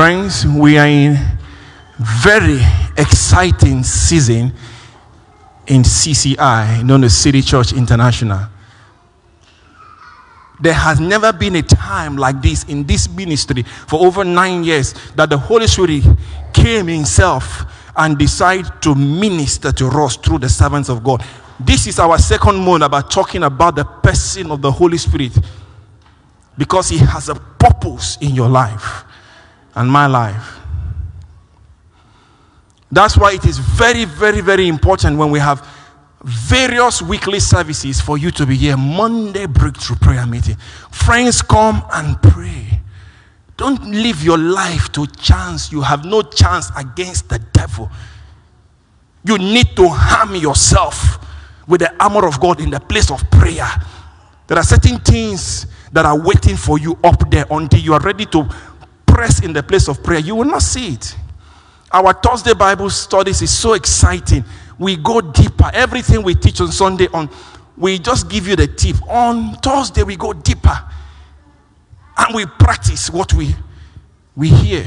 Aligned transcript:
Friends, 0.00 0.46
we 0.46 0.78
are 0.78 0.86
in 0.86 1.18
very 1.98 2.58
exciting 2.96 3.82
season 3.82 4.50
in 5.66 5.82
CCI, 5.82 6.82
known 6.82 7.04
as 7.04 7.14
City 7.14 7.42
Church 7.42 7.74
International. 7.74 8.48
There 10.58 10.72
has 10.72 11.00
never 11.00 11.34
been 11.34 11.54
a 11.56 11.62
time 11.62 12.16
like 12.16 12.40
this 12.40 12.64
in 12.64 12.84
this 12.84 13.10
ministry 13.10 13.62
for 13.62 14.00
over 14.00 14.24
nine 14.24 14.64
years 14.64 14.94
that 15.16 15.28
the 15.28 15.36
Holy 15.36 15.66
Spirit 15.66 16.04
came 16.54 16.86
Himself 16.86 17.64
and 17.94 18.16
decided 18.16 18.72
to 18.80 18.94
minister 18.94 19.70
to 19.70 19.86
us 19.88 20.16
through 20.16 20.38
the 20.38 20.48
servants 20.48 20.88
of 20.88 21.04
God. 21.04 21.22
This 21.62 21.86
is 21.86 21.98
our 21.98 22.16
second 22.16 22.56
month 22.56 22.84
about 22.84 23.10
talking 23.10 23.42
about 23.42 23.76
the 23.76 23.84
person 23.84 24.50
of 24.50 24.62
the 24.62 24.72
Holy 24.72 24.96
Spirit 24.96 25.38
because 26.56 26.88
He 26.88 26.96
has 26.96 27.28
a 27.28 27.34
purpose 27.34 28.16
in 28.22 28.34
your 28.34 28.48
life 28.48 29.04
and 29.74 29.90
my 29.90 30.06
life. 30.06 30.58
That's 32.92 33.16
why 33.16 33.32
it 33.32 33.44
is 33.44 33.58
very, 33.58 34.04
very, 34.04 34.40
very 34.40 34.66
important 34.66 35.16
when 35.16 35.30
we 35.30 35.38
have 35.38 35.66
various 36.22 37.00
weekly 37.00 37.40
services 37.40 38.00
for 38.00 38.18
you 38.18 38.30
to 38.32 38.44
be 38.44 38.56
here. 38.56 38.76
Monday 38.76 39.46
breakthrough 39.46 39.96
prayer 39.96 40.26
meeting. 40.26 40.56
Friends, 40.90 41.40
come 41.40 41.82
and 41.92 42.20
pray. 42.20 42.80
Don't 43.56 43.84
live 43.84 44.24
your 44.24 44.38
life 44.38 44.90
to 44.92 45.06
chance. 45.06 45.70
You 45.70 45.82
have 45.82 46.04
no 46.04 46.22
chance 46.22 46.70
against 46.76 47.28
the 47.28 47.38
devil. 47.52 47.90
You 49.24 49.38
need 49.38 49.76
to 49.76 49.86
harm 49.88 50.34
yourself 50.34 51.24
with 51.68 51.80
the 51.80 52.02
armor 52.02 52.26
of 52.26 52.40
God 52.40 52.60
in 52.60 52.70
the 52.70 52.80
place 52.80 53.10
of 53.10 53.30
prayer. 53.30 53.68
There 54.46 54.58
are 54.58 54.64
certain 54.64 54.98
things 54.98 55.66
that 55.92 56.04
are 56.04 56.18
waiting 56.18 56.56
for 56.56 56.78
you 56.78 56.98
up 57.04 57.30
there 57.30 57.44
until 57.50 57.80
you 57.80 57.94
are 57.94 58.00
ready 58.00 58.26
to 58.26 58.48
press 59.20 59.40
in 59.40 59.52
the 59.52 59.62
place 59.62 59.86
of 59.86 60.02
prayer. 60.02 60.18
You 60.18 60.34
will 60.34 60.46
not 60.46 60.62
see 60.62 60.94
it. 60.94 61.14
Our 61.92 62.14
Thursday 62.14 62.54
Bible 62.54 62.88
studies 62.88 63.42
is 63.42 63.50
so 63.50 63.74
exciting. 63.74 64.42
We 64.78 64.96
go 64.96 65.20
deeper. 65.20 65.70
Everything 65.74 66.22
we 66.22 66.34
teach 66.34 66.58
on 66.62 66.72
Sunday 66.72 67.06
on, 67.12 67.28
we 67.76 67.98
just 67.98 68.30
give 68.30 68.48
you 68.48 68.56
the 68.56 68.66
tip. 68.66 68.96
On 69.10 69.56
Thursday 69.56 70.04
we 70.04 70.16
go 70.16 70.32
deeper, 70.32 70.78
and 72.16 72.34
we 72.34 72.46
practice 72.46 73.10
what 73.10 73.34
we 73.34 73.54
we 74.34 74.48
hear. 74.48 74.86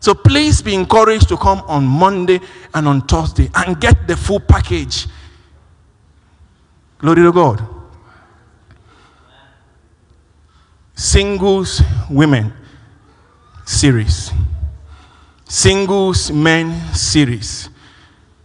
So 0.00 0.14
please 0.14 0.62
be 0.62 0.74
encouraged 0.74 1.28
to 1.28 1.36
come 1.36 1.58
on 1.66 1.84
Monday 1.84 2.40
and 2.72 2.88
on 2.88 3.02
Thursday 3.02 3.50
and 3.54 3.78
get 3.78 4.08
the 4.08 4.16
full 4.16 4.40
package. 4.40 5.06
Glory 6.96 7.22
to 7.24 7.32
God. 7.32 7.62
Singles 10.94 11.82
women 12.08 12.54
series 13.64 14.32
singles 15.54 16.32
men 16.32 16.94
series. 16.94 17.70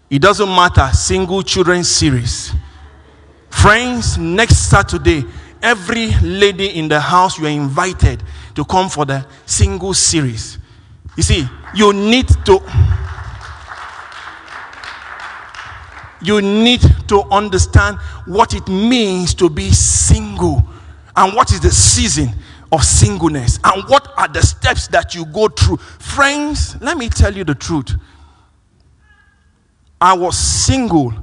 It 0.09 0.21
doesn't 0.21 0.49
matter, 0.49 0.89
single 0.93 1.41
children 1.41 1.83
series. 1.83 2.53
Friends, 3.49 4.17
next 4.17 4.69
Saturday, 4.69 5.23
every 5.61 6.11
lady 6.21 6.77
in 6.77 6.87
the 6.87 6.99
house, 6.99 7.37
you 7.37 7.45
are 7.45 7.49
invited 7.49 8.23
to 8.55 8.63
come 8.65 8.89
for 8.89 9.05
the 9.05 9.25
single 9.45 9.93
series. 9.93 10.57
You 11.15 11.23
see, 11.23 11.47
you 11.75 11.93
need 11.93 12.27
to. 12.45 12.61
You 16.21 16.41
need 16.41 16.81
to 17.07 17.23
understand 17.31 17.97
what 18.25 18.53
it 18.53 18.67
means 18.67 19.33
to 19.35 19.49
be 19.49 19.71
single 19.71 20.61
and 21.15 21.33
what 21.33 21.51
is 21.53 21.61
the 21.61 21.71
season 21.71 22.33
of 22.71 22.83
singleness 22.83 23.59
and 23.63 23.83
what 23.89 24.13
are 24.17 24.27
the 24.27 24.41
steps 24.41 24.87
that 24.89 25.15
you 25.15 25.25
go 25.25 25.47
through. 25.47 25.77
Friends, 25.77 26.79
let 26.81 26.97
me 26.97 27.09
tell 27.09 27.35
you 27.35 27.43
the 27.43 27.55
truth. 27.55 27.95
I 29.99 30.13
was 30.13 30.37
single 30.37 31.13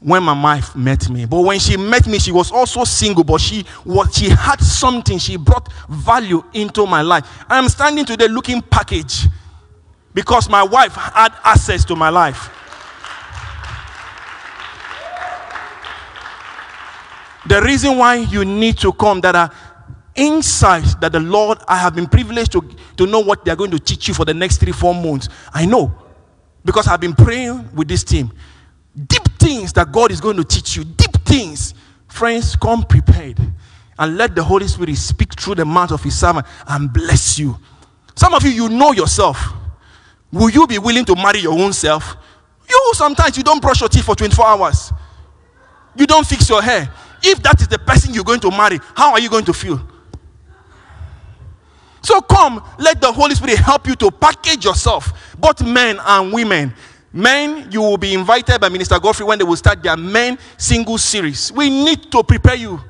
when 0.00 0.22
my 0.22 0.40
wife 0.40 0.74
met 0.74 1.08
me. 1.08 1.26
But 1.26 1.40
when 1.42 1.58
she 1.58 1.76
met 1.76 2.06
me, 2.06 2.18
she 2.18 2.32
was 2.32 2.50
also 2.50 2.84
single, 2.84 3.24
but 3.24 3.40
she 3.40 3.62
what 3.84 4.14
she 4.14 4.28
had 4.28 4.60
something, 4.60 5.18
she 5.18 5.36
brought 5.36 5.72
value 5.88 6.42
into 6.52 6.86
my 6.86 7.02
life. 7.02 7.44
I'm 7.48 7.68
standing 7.68 8.04
today 8.04 8.28
looking 8.28 8.62
package 8.62 9.26
because 10.14 10.48
my 10.48 10.62
wife 10.62 10.94
had 10.94 11.32
access 11.44 11.84
to 11.86 11.96
my 11.96 12.08
life. 12.08 12.50
The 17.46 17.60
reason 17.60 17.98
why 17.98 18.16
you 18.16 18.44
need 18.44 18.78
to 18.78 18.92
come 18.92 19.20
that 19.22 19.34
are 19.34 19.50
insights 20.14 20.94
that 20.96 21.12
the 21.12 21.20
Lord, 21.20 21.58
I 21.68 21.76
have 21.76 21.94
been 21.94 22.06
privileged 22.06 22.52
to, 22.52 22.68
to 22.96 23.06
know 23.06 23.20
what 23.20 23.44
they're 23.44 23.56
going 23.56 23.70
to 23.70 23.78
teach 23.78 24.08
you 24.08 24.14
for 24.14 24.24
the 24.24 24.34
next 24.34 24.58
three, 24.58 24.72
four 24.72 24.94
months. 24.94 25.28
I 25.52 25.66
know 25.66 25.94
because 26.64 26.86
I've 26.88 27.00
been 27.00 27.14
praying 27.14 27.70
with 27.74 27.88
this 27.88 28.04
team. 28.04 28.32
Deep 29.06 29.26
things 29.38 29.72
that 29.72 29.90
God 29.90 30.10
is 30.10 30.20
going 30.20 30.36
to 30.36 30.44
teach 30.44 30.76
you, 30.76 30.84
deep 30.84 31.12
things. 31.24 31.74
Friends, 32.08 32.56
come 32.56 32.82
prepared 32.82 33.38
and 33.98 34.16
let 34.16 34.34
the 34.34 34.42
Holy 34.42 34.66
Spirit 34.68 34.96
speak 34.96 35.34
through 35.34 35.54
the 35.54 35.64
mouth 35.64 35.92
of 35.92 36.02
His 36.02 36.18
servant 36.18 36.46
and 36.68 36.92
bless 36.92 37.38
you. 37.38 37.56
Some 38.14 38.34
of 38.34 38.42
you, 38.44 38.50
you 38.50 38.68
know 38.68 38.92
yourself. 38.92 39.38
Will 40.30 40.50
you 40.50 40.66
be 40.66 40.78
willing 40.78 41.04
to 41.06 41.16
marry 41.16 41.40
your 41.40 41.58
own 41.58 41.72
self? 41.72 42.16
You 42.68 42.92
sometimes 42.94 43.36
you 43.36 43.42
don't 43.42 43.60
brush 43.60 43.80
your 43.80 43.88
teeth 43.88 44.04
for 44.04 44.14
24 44.14 44.46
hours. 44.46 44.92
You 45.96 46.06
don't 46.06 46.26
fix 46.26 46.48
your 46.48 46.62
hair. 46.62 46.92
If 47.22 47.42
that 47.42 47.60
is 47.60 47.68
the 47.68 47.78
person 47.78 48.14
you're 48.14 48.24
going 48.24 48.40
to 48.40 48.50
marry, 48.50 48.78
how 48.94 49.12
are 49.12 49.20
you 49.20 49.28
going 49.30 49.44
to 49.44 49.52
feel? 49.52 49.80
So 52.02 52.20
come, 52.20 52.62
let 52.78 53.00
the 53.00 53.12
Holy 53.12 53.34
Spirit 53.34 53.58
help 53.58 53.86
you 53.86 53.94
to 53.96 54.10
package 54.10 54.64
yourself, 54.64 55.36
both 55.38 55.64
men 55.64 55.98
and 56.04 56.32
women. 56.32 56.74
Men, 57.12 57.70
you 57.70 57.80
will 57.80 57.98
be 57.98 58.14
invited 58.14 58.60
by 58.60 58.68
Minister 58.68 58.98
Godfrey 58.98 59.26
when 59.26 59.38
they 59.38 59.44
will 59.44 59.56
start 59.56 59.82
their 59.82 59.96
men 59.96 60.38
single 60.56 60.98
series. 60.98 61.52
We 61.52 61.68
need 61.68 62.10
to 62.10 62.22
prepare 62.24 62.56
you. 62.56 62.80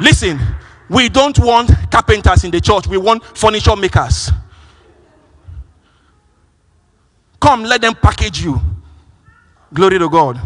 Listen, 0.00 0.40
we 0.88 1.08
don't 1.08 1.38
want 1.38 1.70
carpenters 1.90 2.44
in 2.44 2.50
the 2.50 2.60
church, 2.60 2.86
we 2.86 2.96
want 2.96 3.22
furniture 3.36 3.76
makers. 3.76 4.30
Come, 7.40 7.64
let 7.64 7.80
them 7.80 7.94
package 7.94 8.42
you. 8.42 8.60
Glory 9.72 9.98
to 9.98 10.08
God. 10.08 10.40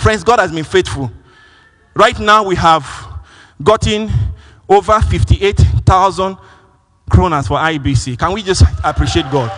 Friends, 0.00 0.24
God 0.24 0.38
has 0.38 0.50
been 0.50 0.64
faithful. 0.64 1.12
Right 1.94 2.18
now, 2.18 2.42
we 2.44 2.56
have 2.56 2.88
gotten 3.62 4.10
over 4.66 4.98
58,000 4.98 6.38
kronas 7.10 7.46
for 7.46 7.58
IBC. 7.58 8.18
Can 8.18 8.32
we 8.32 8.42
just 8.42 8.64
appreciate 8.82 9.30
God? 9.30 9.52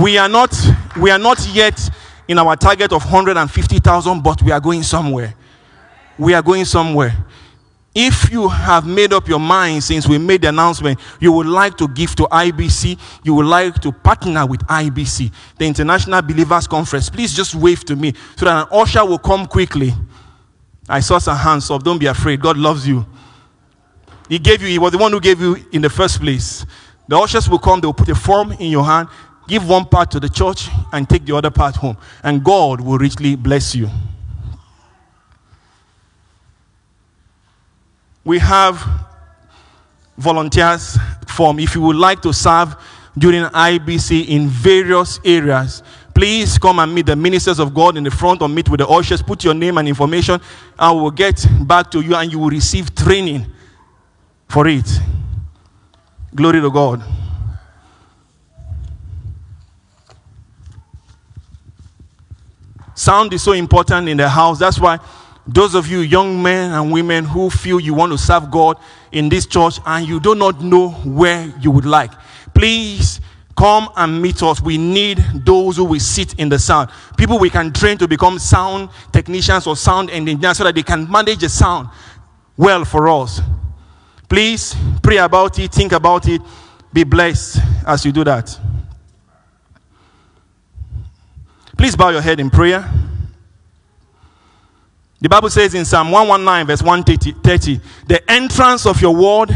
We 0.00 0.18
are 0.18 0.28
not, 0.28 0.52
we 1.00 1.12
are 1.12 1.18
not 1.20 1.46
yet 1.54 1.78
in 2.26 2.36
our 2.36 2.56
target 2.56 2.92
of 2.92 3.04
150,000, 3.04 4.20
but 4.20 4.42
we 4.42 4.50
are 4.50 4.58
going 4.60 4.82
somewhere. 4.82 5.32
We 6.18 6.34
are 6.34 6.42
going 6.42 6.64
somewhere. 6.64 7.14
If 7.98 8.30
you 8.30 8.46
have 8.46 8.86
made 8.86 9.14
up 9.14 9.26
your 9.26 9.40
mind 9.40 9.82
since 9.82 10.06
we 10.06 10.18
made 10.18 10.42
the 10.42 10.50
announcement, 10.50 11.00
you 11.18 11.32
would 11.32 11.46
like 11.46 11.78
to 11.78 11.88
give 11.88 12.14
to 12.16 12.24
IBC, 12.24 12.98
you 13.24 13.32
would 13.32 13.46
like 13.46 13.80
to 13.80 13.90
partner 13.90 14.44
with 14.44 14.60
IBC, 14.66 15.32
the 15.56 15.64
International 15.64 16.20
Believers 16.20 16.66
Conference, 16.66 17.08
please 17.08 17.32
just 17.32 17.54
wave 17.54 17.86
to 17.86 17.96
me 17.96 18.12
so 18.36 18.44
that 18.44 18.64
an 18.64 18.68
usher 18.70 19.02
will 19.02 19.16
come 19.16 19.46
quickly. 19.46 19.94
I 20.86 21.00
saw 21.00 21.16
some 21.16 21.38
hands 21.38 21.70
up. 21.70 21.82
Don't 21.82 21.98
be 21.98 22.04
afraid. 22.04 22.42
God 22.42 22.58
loves 22.58 22.86
you. 22.86 23.06
He 24.28 24.38
gave 24.38 24.60
you, 24.60 24.68
He 24.68 24.78
was 24.78 24.92
the 24.92 24.98
one 24.98 25.10
who 25.10 25.18
gave 25.18 25.40
you 25.40 25.56
in 25.72 25.80
the 25.80 25.88
first 25.88 26.20
place. 26.20 26.66
The 27.08 27.16
ushers 27.16 27.48
will 27.48 27.58
come, 27.58 27.80
they 27.80 27.86
will 27.86 27.94
put 27.94 28.10
a 28.10 28.14
form 28.14 28.52
in 28.52 28.70
your 28.70 28.84
hand, 28.84 29.08
give 29.48 29.66
one 29.66 29.86
part 29.86 30.10
to 30.10 30.20
the 30.20 30.28
church, 30.28 30.68
and 30.92 31.08
take 31.08 31.24
the 31.24 31.34
other 31.34 31.50
part 31.50 31.76
home. 31.76 31.96
And 32.22 32.44
God 32.44 32.82
will 32.82 32.98
richly 32.98 33.36
bless 33.36 33.74
you. 33.74 33.88
We 38.26 38.38
have 38.38 38.86
volunteers 40.18 40.98
form 41.26 41.58
if 41.58 41.74
you 41.74 41.80
would 41.80 41.96
like 41.96 42.20
to 42.20 42.32
serve 42.32 42.76
during 43.16 43.44
IBC 43.44 44.28
in 44.28 44.48
various 44.48 45.18
areas 45.24 45.82
please 46.16 46.56
come 46.56 46.78
and 46.78 46.94
meet 46.94 47.04
the 47.04 47.14
ministers 47.14 47.58
of 47.58 47.74
God 47.74 47.98
in 47.98 48.02
the 48.02 48.10
front 48.10 48.40
or 48.40 48.48
meet 48.48 48.70
with 48.70 48.80
the 48.80 48.88
ushers. 48.88 49.20
Put 49.20 49.44
your 49.44 49.52
name 49.52 49.76
and 49.76 49.86
information. 49.86 50.40
I 50.78 50.90
will 50.90 51.10
get 51.10 51.46
back 51.60 51.90
to 51.90 52.00
you 52.00 52.14
and 52.14 52.32
you 52.32 52.38
will 52.38 52.48
receive 52.48 52.94
training 52.94 53.44
for 54.48 54.66
it. 54.66 54.90
Glory 56.34 56.62
to 56.62 56.70
God. 56.70 57.04
Sound 62.94 63.34
is 63.34 63.42
so 63.42 63.52
important 63.52 64.08
in 64.08 64.16
the 64.16 64.26
house. 64.26 64.58
That's 64.58 64.80
why 64.80 64.98
those 65.46 65.74
of 65.74 65.86
you 65.86 66.00
young 66.00 66.42
men 66.42 66.72
and 66.72 66.92
women 66.92 67.24
who 67.24 67.50
feel 67.50 67.78
you 67.78 67.94
want 67.94 68.12
to 68.12 68.18
serve 68.18 68.50
God 68.50 68.78
in 69.12 69.28
this 69.28 69.46
church 69.46 69.78
and 69.86 70.06
you 70.06 70.18
do 70.18 70.34
not 70.34 70.60
know 70.60 70.90
where 70.90 71.52
you 71.60 71.70
would 71.70 71.86
like, 71.86 72.10
please 72.54 73.20
come 73.56 73.88
and 73.96 74.20
meet 74.20 74.42
us. 74.42 74.60
We 74.60 74.76
need 74.76 75.18
those 75.34 75.76
who 75.76 75.84
will 75.84 76.00
sit 76.00 76.34
in 76.34 76.48
the 76.48 76.58
sound. 76.58 76.90
People 77.16 77.38
we 77.38 77.48
can 77.48 77.72
train 77.72 77.96
to 77.98 78.08
become 78.08 78.38
sound 78.38 78.90
technicians 79.12 79.66
or 79.66 79.76
sound 79.76 80.10
engineers 80.10 80.58
so 80.58 80.64
that 80.64 80.74
they 80.74 80.82
can 80.82 81.10
manage 81.10 81.38
the 81.38 81.48
sound 81.48 81.88
well 82.56 82.84
for 82.84 83.08
us. 83.08 83.40
Please 84.28 84.74
pray 85.02 85.18
about 85.18 85.58
it, 85.58 85.72
think 85.72 85.92
about 85.92 86.28
it, 86.28 86.42
be 86.92 87.04
blessed 87.04 87.58
as 87.86 88.04
you 88.04 88.10
do 88.10 88.24
that. 88.24 88.58
Please 91.78 91.94
bow 91.94 92.08
your 92.08 92.22
head 92.22 92.40
in 92.40 92.50
prayer. 92.50 92.90
The 95.26 95.30
Bible 95.30 95.50
says 95.50 95.74
in 95.74 95.84
Psalm 95.84 96.12
119, 96.12 96.68
verse 96.68 96.82
130, 96.84 97.80
the 98.06 98.30
entrance 98.30 98.86
of 98.86 99.02
your 99.02 99.12
word 99.12 99.50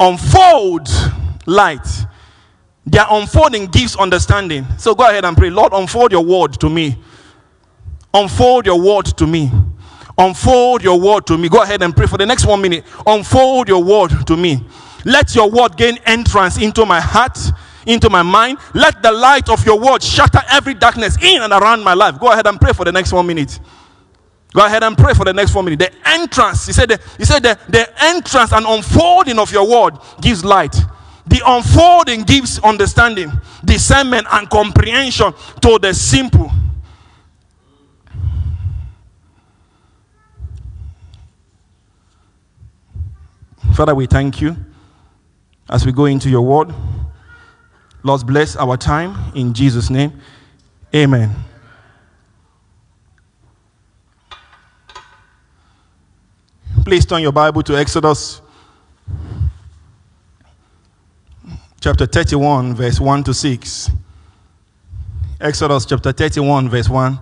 unfolds 0.00 1.04
light. 1.46 1.86
Their 2.84 3.06
unfolding 3.08 3.66
gives 3.66 3.94
understanding. 3.94 4.66
So 4.78 4.96
go 4.96 5.08
ahead 5.08 5.24
and 5.24 5.36
pray. 5.36 5.50
Lord, 5.50 5.72
unfold 5.72 6.10
your 6.10 6.24
word 6.24 6.54
to 6.54 6.68
me. 6.68 7.00
Unfold 8.12 8.66
your 8.66 8.80
word 8.80 9.06
to 9.18 9.24
me. 9.24 9.52
Unfold 10.18 10.82
your 10.82 10.98
word 10.98 11.28
to 11.28 11.38
me. 11.38 11.48
Go 11.48 11.62
ahead 11.62 11.80
and 11.84 11.94
pray 11.94 12.08
for 12.08 12.18
the 12.18 12.26
next 12.26 12.44
one 12.44 12.60
minute. 12.60 12.84
Unfold 13.06 13.68
your 13.68 13.84
word 13.84 14.26
to 14.26 14.36
me. 14.36 14.66
Let 15.04 15.36
your 15.36 15.48
word 15.48 15.76
gain 15.76 15.98
entrance 16.06 16.60
into 16.60 16.84
my 16.84 17.00
heart, 17.00 17.38
into 17.86 18.10
my 18.10 18.22
mind. 18.22 18.58
Let 18.74 19.00
the 19.00 19.12
light 19.12 19.48
of 19.48 19.64
your 19.64 19.78
word 19.78 20.02
shatter 20.02 20.40
every 20.50 20.74
darkness 20.74 21.16
in 21.22 21.40
and 21.40 21.52
around 21.52 21.84
my 21.84 21.94
life. 21.94 22.18
Go 22.18 22.32
ahead 22.32 22.48
and 22.48 22.60
pray 22.60 22.72
for 22.72 22.84
the 22.84 22.90
next 22.90 23.12
one 23.12 23.28
minute. 23.28 23.60
Go 24.52 24.64
ahead 24.64 24.82
and 24.82 24.96
pray 24.96 25.14
for 25.14 25.24
the 25.24 25.32
next 25.32 25.52
four 25.52 25.62
minutes. 25.62 25.84
The 25.86 26.08
entrance, 26.08 26.66
he 26.66 26.72
said, 26.72 26.90
the, 26.90 27.00
he 27.16 27.24
said 27.24 27.42
the, 27.42 27.58
the 27.68 27.88
entrance 28.04 28.52
and 28.52 28.66
unfolding 28.66 29.38
of 29.38 29.50
your 29.50 29.66
word 29.68 29.98
gives 30.20 30.44
light. 30.44 30.76
The 31.26 31.40
unfolding 31.46 32.22
gives 32.24 32.58
understanding, 32.58 33.32
discernment, 33.64 34.26
and 34.30 34.50
comprehension 34.50 35.32
to 35.62 35.78
the 35.78 35.94
simple. 35.94 36.50
Father, 43.74 43.94
we 43.94 44.04
thank 44.04 44.42
you 44.42 44.54
as 45.70 45.86
we 45.86 45.92
go 45.92 46.04
into 46.04 46.28
your 46.28 46.42
word. 46.42 46.74
Lord, 48.02 48.26
bless 48.26 48.56
our 48.56 48.76
time 48.76 49.32
in 49.34 49.54
Jesus' 49.54 49.88
name. 49.88 50.20
Amen. 50.94 51.34
Please 56.84 57.06
turn 57.06 57.22
your 57.22 57.30
Bible 57.30 57.62
to 57.62 57.76
Exodus 57.76 58.42
chapter 61.80 62.06
31, 62.06 62.74
verse 62.74 62.98
1 62.98 63.22
to 63.22 63.32
6. 63.32 63.90
Exodus 65.40 65.86
chapter 65.86 66.10
31, 66.10 66.68
verse 66.68 66.88
1 66.88 67.20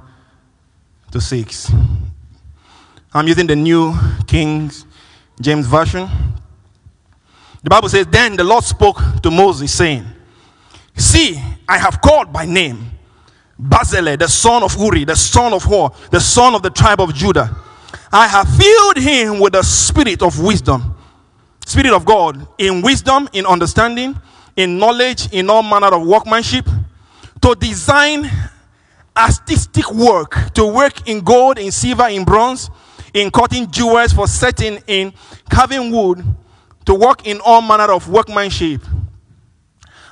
to 1.12 1.20
6. 1.20 1.72
I'm 3.12 3.28
using 3.28 3.46
the 3.46 3.54
New 3.54 3.92
King 4.26 4.70
James 5.42 5.66
Version. 5.66 6.08
The 7.62 7.68
Bible 7.68 7.90
says, 7.90 8.06
Then 8.06 8.36
the 8.36 8.44
Lord 8.44 8.64
spoke 8.64 8.98
to 9.22 9.30
Moses, 9.30 9.74
saying, 9.74 10.06
See, 10.96 11.38
I 11.68 11.76
have 11.76 12.00
called 12.00 12.32
by 12.32 12.46
name 12.46 12.92
Bezalel, 13.60 14.18
the 14.18 14.28
son 14.28 14.62
of 14.62 14.74
Uri, 14.80 15.04
the 15.04 15.16
son 15.16 15.52
of 15.52 15.64
Hor, 15.64 15.92
the 16.10 16.20
son 16.20 16.54
of 16.54 16.62
the 16.62 16.70
tribe 16.70 17.00
of 17.02 17.12
Judah. 17.12 17.54
I 18.12 18.26
have 18.26 18.48
filled 18.56 18.96
him 18.96 19.38
with 19.38 19.52
the 19.52 19.62
spirit 19.62 20.22
of 20.22 20.40
wisdom, 20.40 20.96
spirit 21.64 21.92
of 21.92 22.04
God, 22.04 22.46
in 22.58 22.82
wisdom, 22.82 23.28
in 23.32 23.46
understanding, 23.46 24.18
in 24.56 24.78
knowledge, 24.78 25.32
in 25.32 25.48
all 25.48 25.62
manner 25.62 25.94
of 25.94 26.04
workmanship, 26.06 26.66
to 27.40 27.54
design 27.54 28.28
artistic 29.16 29.90
work, 29.92 30.52
to 30.54 30.66
work 30.66 31.08
in 31.08 31.20
gold, 31.20 31.58
in 31.58 31.70
silver, 31.70 32.08
in 32.08 32.24
bronze, 32.24 32.68
in 33.14 33.30
cutting 33.30 33.70
jewels, 33.70 34.12
for 34.12 34.26
setting, 34.26 34.82
in 34.86 35.12
carving 35.48 35.92
wood, 35.92 36.24
to 36.86 36.94
work 36.94 37.26
in 37.26 37.40
all 37.40 37.62
manner 37.62 37.92
of 37.92 38.08
workmanship. 38.08 38.82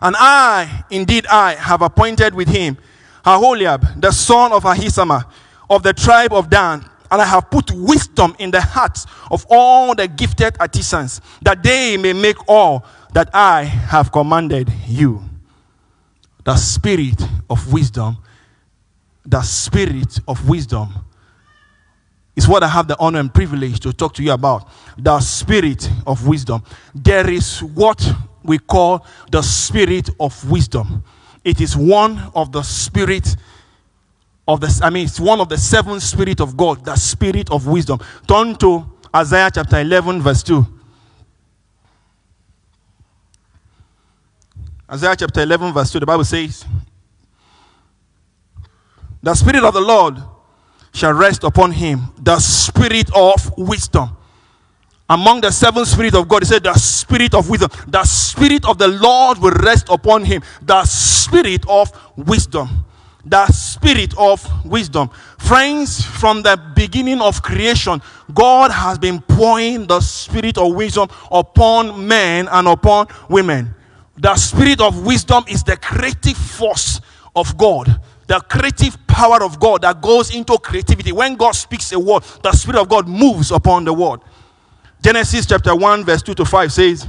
And 0.00 0.15
I, 0.17 0.85
indeed 0.91 1.27
I, 1.27 1.55
have 1.55 1.83
appointed 1.83 2.33
with 2.33 2.49
him 2.49 2.79
Aholiab, 3.25 4.00
the 4.00 4.12
son 4.12 4.53
of 4.53 4.62
Ahisamach, 4.62 5.25
of 5.69 5.83
the 5.83 5.93
tribe 5.93 6.33
of 6.33 6.49
Dan. 6.49 6.89
And 7.10 7.22
I 7.22 7.25
have 7.25 7.50
put 7.50 7.70
wisdom 7.72 8.37
in 8.38 8.50
the 8.50 8.60
hearts 8.60 9.06
of 9.31 9.46
all 9.49 9.94
the 9.94 10.08
gifted 10.08 10.56
artisans, 10.60 11.20
that 11.43 11.62
they 11.62 11.96
may 11.96 12.12
make 12.12 12.37
all 12.49 12.84
that 13.14 13.31
I 13.34 13.64
have 13.64 14.12
commanded 14.12 14.70
you. 14.87 15.22
The 16.44 16.56
spirit 16.56 17.22
of 17.49 17.72
wisdom, 17.72 18.19
the 19.25 19.43
spirit 19.43 20.20
of 20.26 20.49
wisdom 20.49 20.88
is 22.37 22.46
what 22.46 22.62
I 22.62 22.69
have 22.69 22.87
the 22.87 22.96
honor 22.99 23.19
and 23.19 23.34
privilege 23.34 23.81
to 23.81 23.93
talk 23.93 24.14
to 24.14 24.22
you 24.22 24.32
about. 24.32 24.69
The 24.96 25.19
spirit 25.20 25.90
of 26.06 26.26
wisdom. 26.26 26.62
There 26.94 27.28
is 27.28 27.62
what 27.62 28.00
we 28.44 28.58
call 28.58 29.04
the 29.31 29.43
spirit 29.43 30.11
of 30.20 30.49
wisdom. 30.49 31.02
It 31.44 31.61
is 31.61 31.76
one 31.76 32.31
of 32.34 32.52
the 32.52 32.62
spirit 32.62 33.37
of 34.49 34.61
the 34.61 34.81
I 34.83 34.89
mean 34.91 35.05
it's 35.05 35.21
one 35.21 35.41
of 35.41 35.49
the 35.50 35.59
seven 35.59 36.00
spirit 36.00 36.41
of 36.41 36.56
God, 36.56 36.85
the 36.85 36.97
spirit 36.97 37.50
of 37.53 37.67
wisdom. 37.67 38.00
Turn 38.27 38.56
to 38.56 38.91
Isaiah 39.15 39.50
chapter 39.55 39.79
11 39.79 40.23
verse 40.23 40.43
2. 40.43 40.67
Isaiah 44.90 45.14
chapter 45.17 45.43
11 45.43 45.75
verse 45.75 45.93
2 45.93 46.00
the 46.00 46.07
Bible 46.07 46.25
says 46.25 46.64
the 49.23 49.35
spirit 49.35 49.62
of 49.62 49.75
the 49.75 49.81
Lord 49.81 50.17
shall 50.95 51.12
rest 51.12 51.45
upon 51.45 51.73
him, 51.73 52.09
the 52.19 52.38
spirit 52.40 53.11
of 53.14 53.52
wisdom. 53.59 54.17
Among 55.11 55.40
the 55.40 55.50
seven 55.50 55.85
spirits 55.87 56.17
of 56.17 56.28
God, 56.28 56.43
he 56.43 56.47
said, 56.47 56.62
The 56.64 56.75
spirit 56.75 57.35
of 57.35 57.49
wisdom, 57.49 57.71
the 57.87 58.05
spirit 58.05 58.67
of 58.67 58.76
the 58.78 58.88
Lord 58.88 59.38
will 59.38 59.52
rest 59.52 59.88
upon 59.88 60.25
him, 60.25 60.43
the 60.62 60.85
spirit 60.85 61.64
of 61.69 61.90
wisdom. 62.17 62.85
The 63.28 63.47
spirit 63.49 64.16
of 64.16 64.47
wisdom. 64.64 65.11
Friends, 65.38 66.02
from 66.02 66.42
the 66.42 66.61
beginning 66.75 67.20
of 67.20 67.42
creation, 67.42 68.00
God 68.32 68.70
has 68.70 68.99
been 68.99 69.20
pouring 69.20 69.87
the 69.87 70.00
spirit 70.00 70.56
of 70.56 70.75
wisdom 70.75 71.08
upon 71.30 72.06
men 72.06 72.49
and 72.50 72.66
upon 72.68 73.08
women. 73.28 73.75
The 74.16 74.35
spirit 74.37 74.80
of 74.80 75.04
wisdom 75.04 75.44
is 75.47 75.62
the 75.62 75.76
creative 75.76 76.37
force 76.37 77.00
of 77.37 77.56
God, 77.56 78.00
the 78.26 78.40
creative 78.40 79.06
power 79.06 79.42
of 79.42 79.61
God 79.61 79.82
that 79.82 80.00
goes 80.00 80.35
into 80.35 80.58
creativity. 80.58 81.12
When 81.12 81.37
God 81.37 81.52
speaks 81.52 81.92
a 81.92 81.99
word, 81.99 82.25
the 82.42 82.52
spirit 82.52 82.80
of 82.80 82.88
God 82.88 83.08
moves 83.08 83.52
upon 83.52 83.85
the 83.85 83.92
word. 83.92 84.20
Genesis 85.02 85.47
chapter 85.47 85.75
1, 85.75 86.04
verse 86.04 86.23
2 86.23 86.35
to 86.35 86.44
5 86.44 86.73
says, 86.73 87.06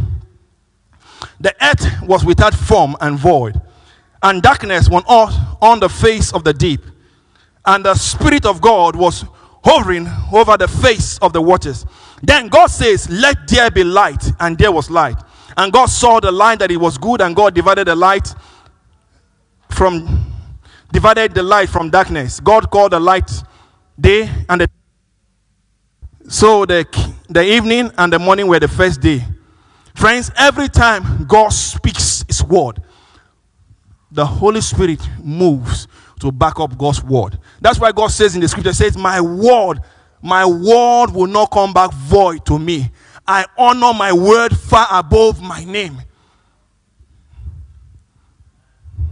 The 1.40 1.56
earth 1.64 2.08
was 2.08 2.24
without 2.24 2.54
form 2.54 2.96
and 3.02 3.18
void, 3.18 3.60
and 4.24 4.42
darkness 4.42 4.90
on, 4.90 5.04
on 5.62 5.80
the 5.80 5.90
face 5.90 6.34
of 6.34 6.44
the 6.44 6.54
deep. 6.54 6.82
And 7.66 7.86
the 7.86 7.96
Spirit 7.96 8.46
of 8.46 8.62
God 8.62 8.96
was 8.96 9.26
hovering 9.64 10.08
over 10.32 10.58
the 10.58 10.68
face 10.68 11.18
of 11.20 11.34
the 11.34 11.42
waters. 11.42 11.86
Then 12.24 12.48
God 12.48 12.68
says, 12.68 13.10
Let 13.10 13.48
there 13.48 13.72
be 13.72 13.84
light, 13.84 14.32
and 14.40 14.58
there 14.58 14.72
was 14.72 14.90
light. 14.90 15.18
And 15.58 15.72
God 15.74 15.88
saw 15.88 16.20
the 16.20 16.32
light 16.32 16.60
that 16.60 16.72
it 16.72 16.78
was 16.78 16.98
good, 16.98 17.22
and 17.22 17.36
God 17.36 17.54
divided 17.54 17.88
the 17.88 17.96
light 17.96 18.34
from 19.70 20.26
divided 20.92 21.34
the 21.36 21.44
light 21.44 21.70
from 21.70 21.90
darkness. 21.90 22.40
God 22.40 22.72
called 22.72 22.94
the 22.94 23.00
light 23.00 23.32
day 24.00 24.30
and 24.50 24.62
the 24.62 24.70
so 26.28 26.66
the, 26.66 26.86
the 27.28 27.44
evening 27.44 27.92
and 27.98 28.14
the 28.14 28.20
morning 28.20 28.48
were 28.48 28.60
the 28.60 28.68
first 28.68 29.02
day. 29.02 29.24
Friends, 29.96 30.32
every 30.38 30.70
time 30.70 31.26
God 31.26 31.50
speaks 31.52 32.24
his 32.28 32.44
word, 32.44 32.82
the 34.12 34.26
Holy 34.26 34.62
Spirit 34.62 35.00
moves 35.24 35.88
to 36.20 36.32
back 36.32 36.60
up 36.60 36.78
God's 36.78 37.04
word. 37.04 37.40
That's 37.62 37.80
why 37.80 37.92
God 37.92 38.08
says 38.08 38.36
in 38.36 38.42
the 38.42 38.48
scripture, 38.48 38.74
says, 38.74 38.98
My 38.98 39.22
word, 39.22 39.82
my 40.22 40.46
word 40.46 41.08
will 41.12 41.28
not 41.28 41.52
come 41.52 41.74
back 41.74 41.92
void 41.94 42.46
to 42.48 42.60
me. 42.60 42.92
I 43.28 43.46
honor 43.58 43.94
my 43.94 44.12
word 44.12 44.58
far 44.58 44.88
above 44.92 45.42
my 45.42 45.64
name. 45.64 46.02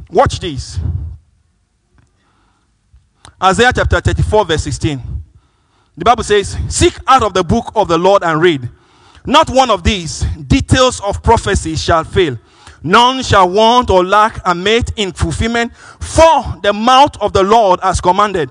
Watch 0.09 0.39
this. 0.39 0.79
Isaiah 3.41 3.71
chapter 3.75 4.01
34, 4.01 4.45
verse 4.45 4.63
16. 4.63 5.01
The 5.97 6.05
Bible 6.05 6.23
says, 6.23 6.57
Seek 6.69 6.97
out 7.07 7.23
of 7.23 7.33
the 7.33 7.43
book 7.43 7.71
of 7.75 7.87
the 7.87 7.97
Lord 7.97 8.23
and 8.23 8.41
read. 8.41 8.69
Not 9.25 9.49
one 9.49 9.69
of 9.69 9.83
these 9.83 10.21
details 10.47 11.01
of 11.01 11.21
prophecy 11.21 11.75
shall 11.75 12.03
fail. 12.03 12.39
None 12.87 13.21
shall 13.21 13.49
want 13.49 13.89
or 13.89 14.05
lack 14.05 14.39
a 14.45 14.55
mate 14.55 14.93
in 14.95 15.11
fulfillment, 15.11 15.75
for 15.75 16.57
the 16.63 16.71
mouth 16.71 17.17
of 17.19 17.33
the 17.33 17.43
Lord 17.43 17.81
has 17.83 17.99
commanded, 17.99 18.49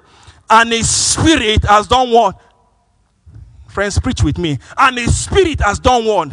and 0.51 0.71
his 0.71 0.91
spirit 0.91 1.65
has 1.65 1.87
done 1.87 2.11
what? 2.11 2.39
Friends, 3.67 3.99
preach 3.99 4.23
with 4.23 4.37
me. 4.37 4.59
And 4.77 4.99
his 4.99 5.19
spirit 5.19 5.61
has 5.63 5.79
done 5.79 6.05
what? 6.05 6.29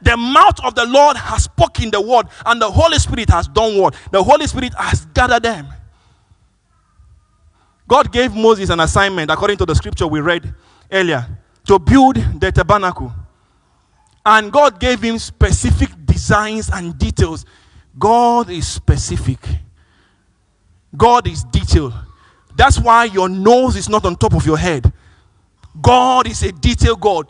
The 0.00 0.16
mouth 0.16 0.58
of 0.64 0.74
the 0.74 0.86
Lord 0.86 1.18
has 1.18 1.44
spoken 1.44 1.90
the 1.90 2.00
word, 2.00 2.28
and 2.46 2.62
the 2.62 2.70
Holy 2.70 2.98
Spirit 2.98 3.28
has 3.28 3.46
done 3.46 3.76
what? 3.76 3.94
The 4.10 4.22
Holy 4.22 4.46
Spirit 4.46 4.72
has 4.78 5.04
gathered 5.04 5.42
them. 5.42 5.68
God 7.86 8.10
gave 8.10 8.34
Moses 8.34 8.70
an 8.70 8.80
assignment, 8.80 9.30
according 9.30 9.58
to 9.58 9.66
the 9.66 9.74
scripture 9.74 10.06
we 10.06 10.20
read 10.20 10.54
earlier, 10.90 11.26
to 11.66 11.78
build 11.78 12.16
the 12.40 12.50
tabernacle. 12.50 13.12
And 14.24 14.52
God 14.52 14.78
gave 14.78 15.00
him 15.00 15.18
specific 15.18 15.90
designs 16.04 16.70
and 16.70 16.98
details. 16.98 17.44
God 17.98 18.50
is 18.50 18.66
specific, 18.66 19.40
God 20.96 21.26
is 21.26 21.44
detailed. 21.44 21.94
That's 22.56 22.78
why 22.78 23.04
your 23.04 23.28
nose 23.28 23.76
is 23.76 23.88
not 23.88 24.04
on 24.04 24.16
top 24.16 24.34
of 24.34 24.44
your 24.44 24.58
head. 24.58 24.92
God 25.80 26.26
is 26.28 26.42
a 26.42 26.52
detailed 26.52 27.00
God. 27.00 27.26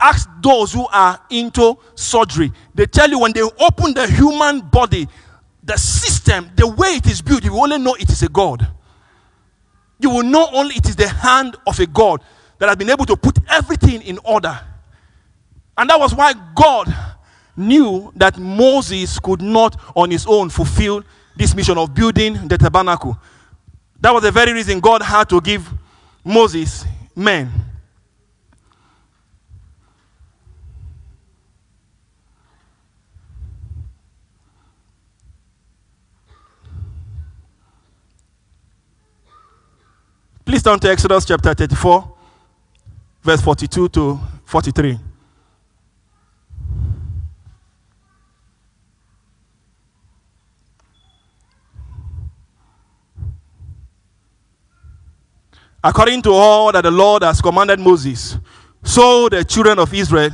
Ask 0.00 0.28
those 0.42 0.72
who 0.72 0.86
are 0.88 1.18
into 1.30 1.78
surgery. 1.94 2.52
They 2.74 2.86
tell 2.86 3.08
you 3.08 3.20
when 3.20 3.32
they 3.32 3.42
open 3.42 3.94
the 3.94 4.06
human 4.06 4.60
body, 4.60 5.08
the 5.62 5.76
system, 5.76 6.50
the 6.56 6.66
way 6.66 6.88
it 6.88 7.06
is 7.06 7.22
built, 7.22 7.44
you 7.44 7.52
will 7.52 7.62
only 7.62 7.78
know 7.78 7.94
it 7.94 8.10
is 8.10 8.22
a 8.22 8.28
God. 8.28 8.66
You 9.98 10.10
will 10.10 10.24
know 10.24 10.48
only 10.52 10.74
it 10.74 10.88
is 10.88 10.96
the 10.96 11.08
hand 11.08 11.56
of 11.66 11.78
a 11.80 11.86
God 11.86 12.20
that 12.58 12.68
has 12.68 12.76
been 12.76 12.90
able 12.90 13.06
to 13.06 13.16
put 13.16 13.38
everything 13.48 14.02
in 14.02 14.18
order. 14.24 14.60
And 15.78 15.90
that 15.90 15.98
was 15.98 16.14
why 16.14 16.32
God 16.54 16.94
knew 17.56 18.12
that 18.16 18.38
Moses 18.38 19.18
could 19.18 19.42
not 19.42 19.80
on 19.94 20.10
his 20.10 20.26
own 20.26 20.50
fulfill 20.50 21.02
this 21.36 21.54
mission 21.54 21.76
of 21.76 21.94
building 21.94 22.48
the 22.48 22.56
tabernacle. 22.56 23.18
That 24.00 24.12
was 24.12 24.22
the 24.22 24.30
very 24.30 24.52
reason 24.52 24.80
God 24.80 25.02
had 25.02 25.28
to 25.30 25.40
give 25.40 25.68
Moses 26.24 26.84
men. 27.14 27.50
Please 40.44 40.62
turn 40.62 40.78
to 40.78 40.88
Exodus 40.88 41.24
chapter 41.24 41.52
34, 41.54 42.16
verse 43.24 43.40
42 43.40 43.88
to 43.88 44.20
43. 44.44 45.05
According 55.86 56.22
to 56.22 56.32
all 56.32 56.72
that 56.72 56.82
the 56.82 56.90
Lord 56.90 57.22
has 57.22 57.40
commanded 57.40 57.78
Moses, 57.78 58.38
so 58.82 59.28
the 59.28 59.44
children 59.44 59.78
of 59.78 59.94
Israel 59.94 60.30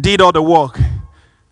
did 0.00 0.20
all 0.20 0.30
the 0.30 0.40
work. 0.40 0.78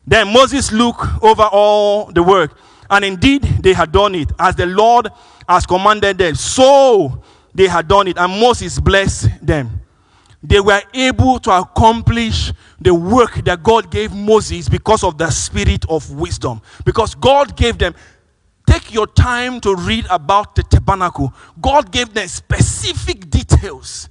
Then 0.07 0.33
Moses 0.33 0.71
looked 0.71 1.05
over 1.21 1.43
all 1.43 2.13
the 2.13 2.23
work, 2.23 2.57
and 2.89 3.05
indeed 3.05 3.43
they 3.43 3.73
had 3.73 3.91
done 3.91 4.15
it 4.15 4.31
as 4.39 4.55
the 4.55 4.67
Lord 4.67 5.09
has 5.49 5.67
commanded 5.67 6.17
them. 6.17 6.37
So 6.37 7.25
they 7.53 7.67
had 7.67 7.89
done 7.89 8.07
it, 8.07 8.19
and 8.19 8.41
Moses 8.41 8.79
blessed 8.79 9.45
them. 9.45 9.81
They 10.41 10.61
were 10.61 10.83
able 10.93 11.41
to 11.41 11.51
accomplish 11.59 12.53
the 12.81 12.95
work 12.95 13.45
that 13.47 13.65
God 13.65 13.91
gave 13.91 14.13
Moses 14.15 14.69
because 14.69 15.03
of 15.03 15.19
the 15.19 15.31
spirit 15.31 15.85
of 15.89 16.09
wisdom. 16.13 16.63
Because 16.85 17.17
God 17.17 17.57
gave 17.57 17.79
them, 17.79 17.97
take 18.67 18.93
your 18.93 19.07
time 19.07 19.61
to 19.61 19.75
read 19.75 20.07
about 20.11 20.55
the 20.55 20.63
tabernacle. 20.63 21.33
God 21.61 21.91
gave 21.93 22.15
them 22.15 22.29
specific 22.29 23.31
details, 23.31 24.09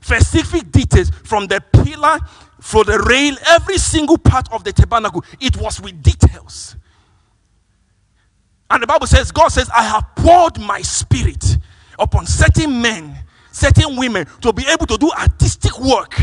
specific 0.00 0.70
details 0.70 1.10
from 1.24 1.46
the 1.46 1.60
pillar, 1.72 2.18
for 2.60 2.84
the 2.84 2.98
rail, 3.00 3.36
every 3.48 3.78
single 3.78 4.16
part 4.16 4.50
of 4.52 4.64
the 4.64 4.72
tabernacle. 4.72 5.24
It 5.40 5.56
was 5.58 5.80
with 5.80 6.02
details. 6.02 6.76
And 8.70 8.82
the 8.82 8.86
Bible 8.86 9.06
says, 9.06 9.30
God 9.30 9.48
says, 9.48 9.68
I 9.74 9.82
have 9.82 10.04
poured 10.16 10.58
my 10.58 10.80
spirit 10.80 11.58
upon 11.98 12.26
certain 12.26 12.80
men, 12.80 13.16
certain 13.52 13.96
women 13.96 14.26
to 14.40 14.52
be 14.52 14.66
able 14.66 14.86
to 14.86 14.96
do 14.96 15.10
artistic 15.12 15.78
work 15.78 16.18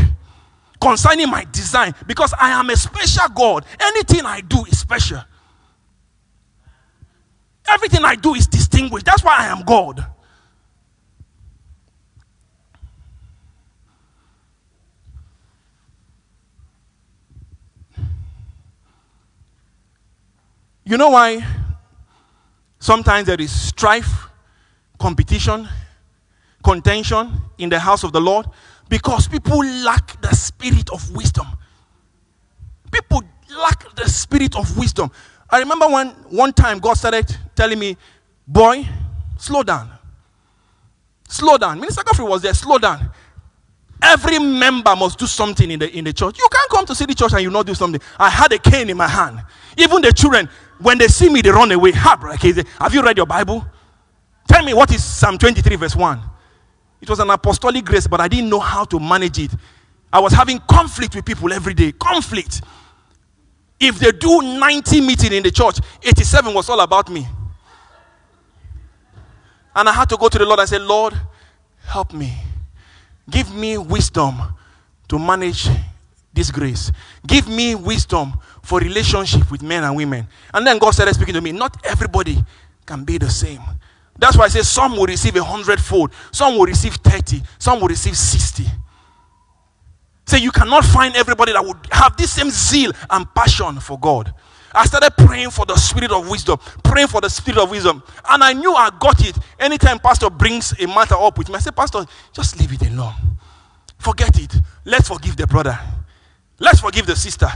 concerning 0.80 1.30
my 1.30 1.46
design 1.52 1.94
because 2.06 2.34
I 2.38 2.50
am 2.50 2.68
a 2.70 2.76
special 2.76 3.28
God. 3.34 3.64
Anything 3.80 4.26
I 4.26 4.40
do 4.40 4.64
is 4.64 4.80
special. 4.80 5.22
Everything 7.72 8.04
I 8.04 8.16
do 8.16 8.34
is 8.34 8.46
distinguished. 8.46 9.06
That's 9.06 9.24
why 9.24 9.36
I 9.38 9.46
am 9.46 9.62
God. 9.62 10.04
You 20.84 20.98
know 20.98 21.08
why 21.10 21.46
sometimes 22.78 23.26
there 23.26 23.40
is 23.40 23.50
strife, 23.50 24.28
competition, 24.98 25.66
contention 26.62 27.32
in 27.56 27.70
the 27.70 27.78
house 27.78 28.04
of 28.04 28.12
the 28.12 28.20
Lord? 28.20 28.46
Because 28.90 29.26
people 29.26 29.64
lack 29.64 30.20
the 30.20 30.34
spirit 30.34 30.90
of 30.90 31.10
wisdom. 31.16 31.46
People 32.90 33.22
lack 33.56 33.94
the 33.94 34.06
spirit 34.10 34.54
of 34.56 34.76
wisdom. 34.76 35.10
I 35.52 35.58
remember 35.58 35.86
when 35.86 36.08
one 36.30 36.52
time 36.52 36.78
God 36.80 36.94
started 36.94 37.36
telling 37.54 37.78
me, 37.78 37.96
Boy, 38.46 38.86
slow 39.38 39.62
down. 39.62 39.90
Slow 41.28 41.56
down. 41.56 41.78
Minister 41.78 42.02
Godfrey 42.02 42.24
was 42.24 42.42
there, 42.42 42.54
slow 42.54 42.78
down. 42.78 43.10
Every 44.02 44.38
member 44.38 44.96
must 44.96 45.18
do 45.18 45.26
something 45.26 45.70
in 45.70 45.78
the 45.78 45.96
in 45.96 46.04
the 46.04 46.12
church. 46.12 46.36
You 46.38 46.48
can't 46.50 46.70
come 46.70 46.86
to 46.86 46.94
see 46.94 47.04
the 47.04 47.14
church 47.14 47.32
and 47.34 47.42
you 47.42 47.50
not 47.50 47.66
do 47.66 47.74
something. 47.74 48.00
I 48.18 48.28
had 48.30 48.52
a 48.52 48.58
cane 48.58 48.90
in 48.90 48.96
my 48.96 49.06
hand. 49.06 49.40
Even 49.78 50.02
the 50.02 50.12
children, 50.12 50.48
when 50.80 50.98
they 50.98 51.06
see 51.06 51.28
me, 51.28 51.40
they 51.40 51.50
run 51.50 51.70
away. 51.70 51.92
Have 51.92 52.24
you 52.92 53.02
read 53.02 53.16
your 53.16 53.26
Bible? 53.26 53.64
Tell 54.48 54.64
me 54.64 54.74
what 54.74 54.92
is 54.92 55.04
Psalm 55.04 55.38
23, 55.38 55.76
verse 55.76 55.94
1. 55.94 56.20
It 57.00 57.08
was 57.08 57.20
an 57.20 57.30
apostolic 57.30 57.84
grace, 57.84 58.08
but 58.08 58.20
I 58.20 58.26
didn't 58.26 58.50
know 58.50 58.58
how 58.60 58.84
to 58.86 58.98
manage 58.98 59.38
it. 59.38 59.52
I 60.12 60.18
was 60.18 60.32
having 60.32 60.58
conflict 60.68 61.14
with 61.14 61.24
people 61.24 61.52
every 61.52 61.74
day. 61.74 61.92
Conflict. 61.92 62.60
If 63.84 63.98
they 63.98 64.12
do 64.12 64.40
90 64.40 65.00
meeting 65.00 65.32
in 65.32 65.42
the 65.42 65.50
church, 65.50 65.78
87 66.00 66.54
was 66.54 66.70
all 66.70 66.78
about 66.78 67.10
me. 67.10 67.26
And 69.74 69.88
I 69.88 69.92
had 69.92 70.08
to 70.10 70.16
go 70.16 70.28
to 70.28 70.38
the 70.38 70.44
Lord 70.44 70.60
and 70.60 70.68
say, 70.68 70.78
Lord, 70.78 71.14
help 71.84 72.12
me. 72.12 72.32
Give 73.28 73.52
me 73.52 73.78
wisdom 73.78 74.40
to 75.08 75.18
manage 75.18 75.68
this 76.32 76.52
grace. 76.52 76.92
Give 77.26 77.48
me 77.48 77.74
wisdom 77.74 78.34
for 78.62 78.78
relationship 78.78 79.50
with 79.50 79.62
men 79.62 79.82
and 79.82 79.96
women. 79.96 80.28
And 80.54 80.64
then 80.64 80.78
God 80.78 80.92
started 80.92 81.14
speaking 81.14 81.34
to 81.34 81.40
me. 81.40 81.50
Not 81.50 81.76
everybody 81.84 82.38
can 82.86 83.02
be 83.02 83.18
the 83.18 83.30
same. 83.30 83.62
That's 84.16 84.36
why 84.36 84.44
I 84.44 84.48
say 84.48 84.62
some 84.62 84.92
will 84.92 85.06
receive 85.06 85.34
a 85.34 85.42
hundredfold, 85.42 86.12
some 86.30 86.56
will 86.56 86.66
receive 86.66 86.94
30, 86.94 87.42
some 87.58 87.80
will 87.80 87.88
receive 87.88 88.16
60. 88.16 88.64
Say 90.26 90.38
you 90.38 90.52
cannot 90.52 90.84
find 90.84 91.16
everybody 91.16 91.52
that 91.52 91.64
would 91.64 91.76
have 91.90 92.16
this 92.16 92.32
same 92.32 92.50
zeal 92.50 92.92
and 93.10 93.26
passion 93.34 93.80
for 93.80 93.98
God. 93.98 94.32
I 94.74 94.86
started 94.86 95.12
praying 95.18 95.50
for 95.50 95.66
the 95.66 95.76
spirit 95.76 96.10
of 96.12 96.30
wisdom, 96.30 96.58
praying 96.82 97.08
for 97.08 97.20
the 97.20 97.28
spirit 97.28 97.58
of 97.58 97.70
wisdom. 97.70 98.02
And 98.28 98.42
I 98.42 98.52
knew 98.52 98.72
I 98.72 98.90
got 98.98 99.26
it. 99.26 99.36
Anytime 99.58 99.98
Pastor 99.98 100.30
brings 100.30 100.72
a 100.80 100.86
matter 100.86 101.14
up 101.14 101.36
with 101.36 101.48
me, 101.48 101.56
I 101.56 101.58
say, 101.58 101.70
Pastor, 101.70 102.04
just 102.32 102.58
leave 102.58 102.72
it 102.72 102.88
alone. 102.88 103.14
Forget 103.98 104.38
it. 104.38 104.54
Let's 104.84 105.08
forgive 105.08 105.36
the 105.36 105.46
brother. 105.46 105.78
Let's 106.58 106.80
forgive 106.80 107.06
the 107.06 107.16
sister. 107.16 107.48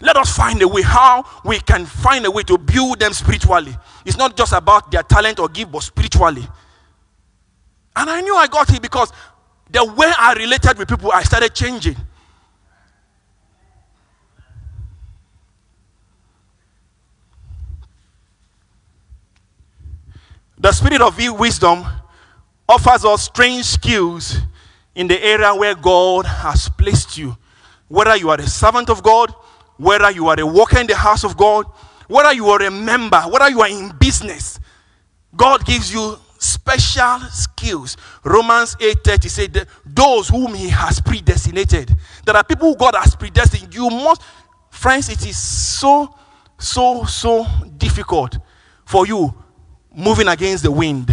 Let 0.00 0.16
us 0.16 0.36
find 0.36 0.60
a 0.62 0.68
way 0.68 0.82
how 0.82 1.24
we 1.44 1.60
can 1.60 1.86
find 1.86 2.26
a 2.26 2.30
way 2.30 2.42
to 2.42 2.58
build 2.58 2.98
them 2.98 3.12
spiritually. 3.12 3.76
It's 4.04 4.16
not 4.16 4.36
just 4.36 4.52
about 4.52 4.90
their 4.90 5.02
talent 5.02 5.38
or 5.38 5.48
gift, 5.48 5.70
but 5.70 5.82
spiritually. 5.82 6.46
And 7.96 8.10
I 8.10 8.20
knew 8.20 8.34
I 8.34 8.48
got 8.48 8.74
it 8.74 8.82
because 8.82 9.12
the 9.70 9.84
way 9.84 10.12
I 10.18 10.34
related 10.34 10.76
with 10.76 10.88
people, 10.88 11.12
I 11.12 11.22
started 11.22 11.54
changing. 11.54 11.96
The 20.58 20.72
spirit 20.72 21.00
of 21.00 21.18
wisdom 21.38 21.84
offers 22.68 23.04
us 23.04 23.24
strange 23.24 23.64
skills 23.64 24.38
in 24.94 25.08
the 25.08 25.22
area 25.22 25.54
where 25.54 25.74
God 25.74 26.26
has 26.26 26.68
placed 26.68 27.18
you. 27.18 27.36
Whether 27.88 28.16
you 28.16 28.30
are 28.30 28.40
a 28.40 28.46
servant 28.46 28.88
of 28.88 29.02
God, 29.02 29.34
whether 29.76 30.10
you 30.10 30.28
are 30.28 30.38
a 30.38 30.46
worker 30.46 30.78
in 30.78 30.86
the 30.86 30.96
house 30.96 31.24
of 31.24 31.36
God, 31.36 31.66
whether 32.06 32.32
you 32.32 32.46
are 32.48 32.62
a 32.62 32.70
member, 32.70 33.20
whether 33.22 33.50
you 33.50 33.60
are 33.60 33.68
in 33.68 33.92
business, 33.98 34.60
God 35.36 35.66
gives 35.66 35.92
you 35.92 36.16
special 36.38 37.20
skills. 37.30 37.96
Romans 38.22 38.76
8:30 38.78 39.28
said 39.28 39.68
those 39.84 40.28
whom 40.28 40.54
he 40.54 40.68
has 40.68 41.00
predestinated. 41.00 41.96
There 42.24 42.36
are 42.36 42.44
people 42.44 42.74
God 42.76 42.94
has 42.94 43.16
predestined. 43.16 43.74
You 43.74 43.90
must, 43.90 44.22
friends, 44.70 45.08
it 45.08 45.26
is 45.26 45.36
so, 45.38 46.14
so, 46.58 47.04
so 47.04 47.46
difficult 47.76 48.38
for 48.84 49.06
you 49.06 49.34
moving 49.94 50.28
against 50.28 50.62
the 50.62 50.70
wind. 50.70 51.10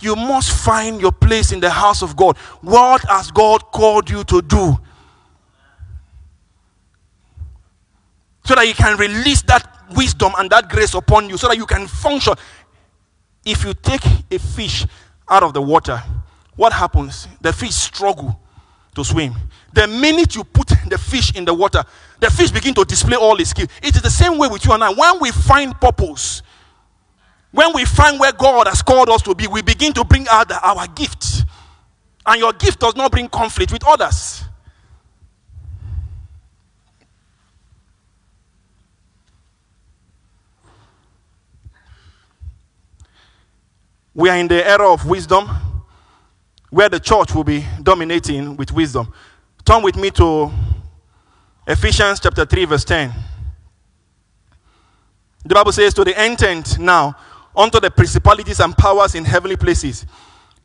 You 0.00 0.14
must 0.14 0.52
find 0.52 1.00
your 1.00 1.12
place 1.12 1.52
in 1.52 1.60
the 1.60 1.70
house 1.70 2.02
of 2.02 2.16
God. 2.16 2.36
What 2.60 3.02
has 3.08 3.30
God 3.30 3.70
called 3.72 4.10
you 4.10 4.24
to 4.24 4.42
do? 4.42 4.76
So 8.44 8.54
that 8.54 8.66
you 8.66 8.74
can 8.74 8.96
release 8.98 9.42
that 9.42 9.66
wisdom 9.96 10.32
and 10.38 10.50
that 10.50 10.68
grace 10.68 10.94
upon 10.94 11.28
you, 11.28 11.36
so 11.36 11.48
that 11.48 11.56
you 11.56 11.66
can 11.66 11.86
function. 11.86 12.34
If 13.44 13.64
you 13.64 13.74
take 13.74 14.04
a 14.30 14.38
fish 14.38 14.86
out 15.28 15.42
of 15.42 15.54
the 15.54 15.62
water, 15.62 16.02
what 16.56 16.72
happens? 16.72 17.28
The 17.40 17.52
fish 17.52 17.74
struggle 17.74 18.40
to 18.94 19.04
swim. 19.04 19.34
The 19.72 19.86
minute 19.86 20.34
you 20.34 20.44
put 20.44 20.68
the 20.88 20.98
fish 20.98 21.34
in 21.36 21.44
the 21.44 21.54
water, 21.54 21.82
the 22.18 22.30
fish 22.30 22.50
begin 22.50 22.74
to 22.74 22.84
display 22.84 23.16
all 23.16 23.38
its 23.40 23.50
skill. 23.50 23.66
It 23.82 23.94
is 23.94 24.02
the 24.02 24.10
same 24.10 24.38
way 24.38 24.48
with 24.48 24.64
you 24.64 24.72
and 24.72 24.82
I. 24.82 24.90
When 24.90 25.20
we 25.20 25.30
find 25.30 25.78
purpose, 25.80 26.42
when 27.56 27.72
we 27.72 27.86
find 27.86 28.20
where 28.20 28.32
God 28.32 28.66
has 28.66 28.82
called 28.82 29.08
us 29.08 29.22
to 29.22 29.34
be, 29.34 29.46
we 29.46 29.62
begin 29.62 29.94
to 29.94 30.04
bring 30.04 30.26
out 30.28 30.52
our 30.62 30.86
gift. 30.88 31.42
And 32.26 32.38
your 32.38 32.52
gift 32.52 32.80
does 32.80 32.94
not 32.94 33.10
bring 33.10 33.28
conflict 33.30 33.72
with 33.72 33.82
others. 33.86 34.44
We 44.12 44.28
are 44.28 44.36
in 44.36 44.48
the 44.48 44.66
era 44.68 44.92
of 44.92 45.06
wisdom 45.06 45.48
where 46.68 46.90
the 46.90 47.00
church 47.00 47.34
will 47.34 47.44
be 47.44 47.64
dominating 47.82 48.56
with 48.58 48.70
wisdom. 48.70 49.10
Turn 49.64 49.82
with 49.82 49.96
me 49.96 50.10
to 50.10 50.52
Ephesians 51.66 52.20
chapter 52.20 52.44
3, 52.44 52.66
verse 52.66 52.84
10. 52.84 53.14
The 55.46 55.54
Bible 55.54 55.72
says, 55.72 55.94
To 55.94 56.04
the 56.04 56.22
intent 56.22 56.78
now, 56.78 57.16
unto 57.56 57.80
the 57.80 57.90
principalities 57.90 58.60
and 58.60 58.76
powers 58.76 59.14
in 59.14 59.24
heavenly 59.24 59.56
places, 59.56 60.06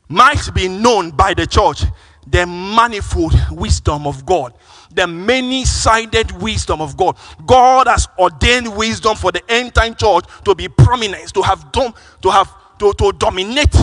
might 0.10 0.50
be 0.54 0.68
known 0.68 1.12
by 1.12 1.34
the 1.34 1.48
church 1.48 1.84
the 2.28 2.46
manifold 2.46 3.34
wisdom 3.52 4.06
of 4.06 4.26
God, 4.26 4.54
the 4.94 5.08
many 5.08 5.66
sided 5.66 6.32
wisdom 6.42 6.82
of 6.82 6.96
God. 6.96 7.18
God 7.46 7.88
has 7.88 8.08
ordained 8.18 8.76
wisdom 8.76 9.16
for 9.16 9.32
the 9.32 9.42
end 9.52 9.74
time 9.74 9.96
church 9.96 10.26
to 10.46 10.54
be 10.56 10.68
prominent, 10.68 11.34
to 11.34 11.42
have 11.42 11.72
dom- 11.72 11.94
to 12.22 12.30
have 12.30 12.54
to, 12.80 12.94
to 12.94 13.12
dominate. 13.14 13.76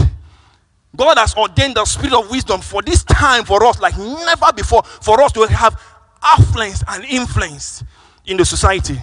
God 0.96 1.18
has 1.18 1.34
ordained 1.36 1.76
the 1.76 1.84
spirit 1.84 2.14
of 2.14 2.30
wisdom 2.30 2.60
for 2.60 2.82
this 2.82 3.04
time 3.04 3.44
for 3.44 3.64
us, 3.64 3.80
like 3.80 3.96
never 3.98 4.52
before, 4.54 4.82
for 4.82 5.20
us 5.22 5.32
to 5.32 5.42
have 5.46 5.80
affluence 6.22 6.82
and 6.88 7.04
influence 7.04 7.84
in 8.26 8.36
the 8.36 8.44
society. 8.44 8.98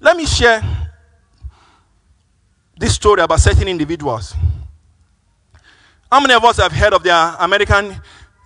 Let 0.00 0.16
me 0.16 0.26
share 0.26 0.62
this 2.76 2.94
story 2.94 3.20
about 3.20 3.40
certain 3.40 3.66
individuals. 3.66 4.34
How 6.10 6.20
many 6.20 6.34
of 6.34 6.44
us 6.44 6.58
have 6.58 6.72
heard 6.72 6.94
of 6.94 7.02
the 7.02 7.36
American 7.40 7.94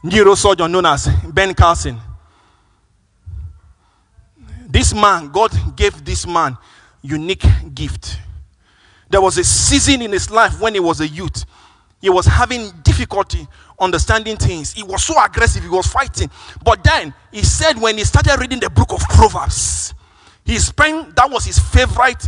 neurosurgeon 0.03 0.71
known 0.71 0.87
as 0.87 1.09
Ben 1.33 1.55
Carson? 1.55 2.01
This 4.67 4.95
man, 4.95 5.31
God 5.31 5.53
gave 5.77 6.03
this 6.05 6.27
man 6.27 6.57
unique 7.03 7.45
gift. 7.75 8.19
There 9.11 9.21
was 9.21 9.37
a 9.37 9.45
season 9.45 10.01
in 10.01 10.13
his 10.13 10.31
life 10.31 10.59
when 10.59 10.73
he 10.73 10.81
was 10.81 11.01
a 11.03 11.07
youth. 11.07 11.45
He 12.01 12.09
was 12.09 12.25
having 12.25 12.71
difficulty 12.83 13.47
understanding 13.79 14.37
things. 14.37 14.73
He 14.73 14.83
was 14.83 15.05
so 15.05 15.23
aggressive, 15.23 15.63
he 15.63 15.69
was 15.69 15.87
fighting. 15.87 16.31
But 16.65 16.83
then 16.83 17.13
he 17.31 17.43
said 17.43 17.79
when 17.79 17.99
he 17.99 18.05
started 18.05 18.41
reading 18.41 18.61
the 18.61 18.71
book 18.71 18.93
of 18.93 19.01
Proverbs, 19.01 19.93
he 20.45 20.59
spent 20.59 21.15
that 21.17 21.31
was 21.31 21.45
his 21.45 21.59
favorite 21.59 22.27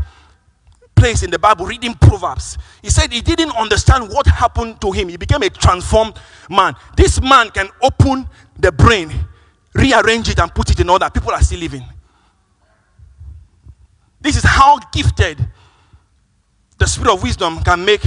place 0.94 1.22
in 1.22 1.30
the 1.30 1.38
Bible 1.38 1.66
reading 1.66 1.94
Proverbs. 1.94 2.56
He 2.82 2.90
said 2.90 3.12
he 3.12 3.20
didn't 3.20 3.50
understand 3.56 4.08
what 4.08 4.26
happened 4.26 4.80
to 4.80 4.92
him. 4.92 5.08
He 5.08 5.16
became 5.16 5.42
a 5.42 5.50
transformed 5.50 6.18
man. 6.48 6.74
This 6.96 7.20
man 7.20 7.50
can 7.50 7.68
open 7.82 8.28
the 8.58 8.72
brain, 8.72 9.12
rearrange 9.74 10.28
it, 10.28 10.38
and 10.38 10.54
put 10.54 10.70
it 10.70 10.80
in 10.80 10.88
order. 10.88 11.10
People 11.10 11.32
are 11.32 11.42
still 11.42 11.60
living. 11.60 11.84
This 14.20 14.36
is 14.36 14.44
how 14.44 14.78
gifted 14.92 15.38
the 16.78 16.86
spirit 16.86 17.12
of 17.12 17.22
wisdom 17.22 17.62
can 17.62 17.84
make 17.84 18.04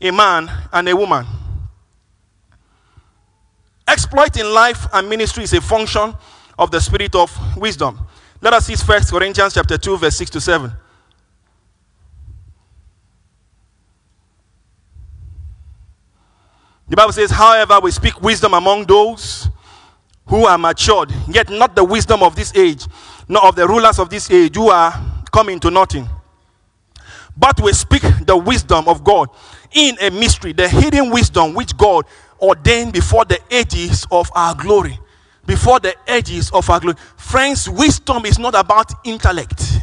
a 0.00 0.10
man 0.10 0.50
and 0.72 0.88
a 0.88 0.96
woman. 0.96 1.26
Exploit 3.86 4.38
in 4.38 4.52
life 4.52 4.86
and 4.92 5.08
ministry 5.08 5.44
is 5.44 5.52
a 5.52 5.60
function 5.60 6.14
of 6.58 6.70
the 6.70 6.80
spirit 6.80 7.14
of 7.14 7.30
wisdom. 7.56 8.06
Let 8.42 8.54
us 8.54 8.66
see 8.66 8.74
First 8.74 9.12
Corinthians 9.12 9.54
chapter 9.54 9.78
2, 9.78 9.98
verse 9.98 10.16
6 10.16 10.30
to 10.30 10.40
7. 10.40 10.72
The 16.88 16.96
Bible 16.96 17.12
says, 17.12 17.30
however, 17.30 17.78
we 17.80 17.92
speak 17.92 18.20
wisdom 18.20 18.52
among 18.54 18.86
those 18.86 19.48
who 20.26 20.44
are 20.44 20.58
matured, 20.58 21.12
yet 21.28 21.50
not 21.50 21.76
the 21.76 21.84
wisdom 21.84 22.24
of 22.24 22.34
this 22.34 22.52
age, 22.56 22.84
nor 23.28 23.46
of 23.46 23.54
the 23.54 23.66
rulers 23.66 24.00
of 24.00 24.10
this 24.10 24.28
age 24.28 24.56
who 24.56 24.70
are 24.70 24.92
coming 25.32 25.60
to 25.60 25.70
nothing. 25.70 26.08
But 27.36 27.60
we 27.60 27.72
speak 27.72 28.02
the 28.26 28.36
wisdom 28.36 28.88
of 28.88 29.04
God 29.04 29.28
in 29.70 29.96
a 30.00 30.10
mystery, 30.10 30.52
the 30.52 30.68
hidden 30.68 31.10
wisdom 31.10 31.54
which 31.54 31.76
God 31.76 32.06
ordained 32.40 32.92
before 32.92 33.24
the 33.24 33.38
ages 33.52 34.04
of 34.10 34.32
our 34.34 34.56
glory. 34.56 34.98
Before 35.46 35.80
the 35.80 35.94
edges 36.08 36.50
of 36.50 36.68
our 36.70 36.80
glory. 36.80 36.96
Friends, 37.16 37.68
wisdom 37.68 38.24
is 38.26 38.38
not 38.38 38.54
about 38.54 38.92
intellect. 39.04 39.80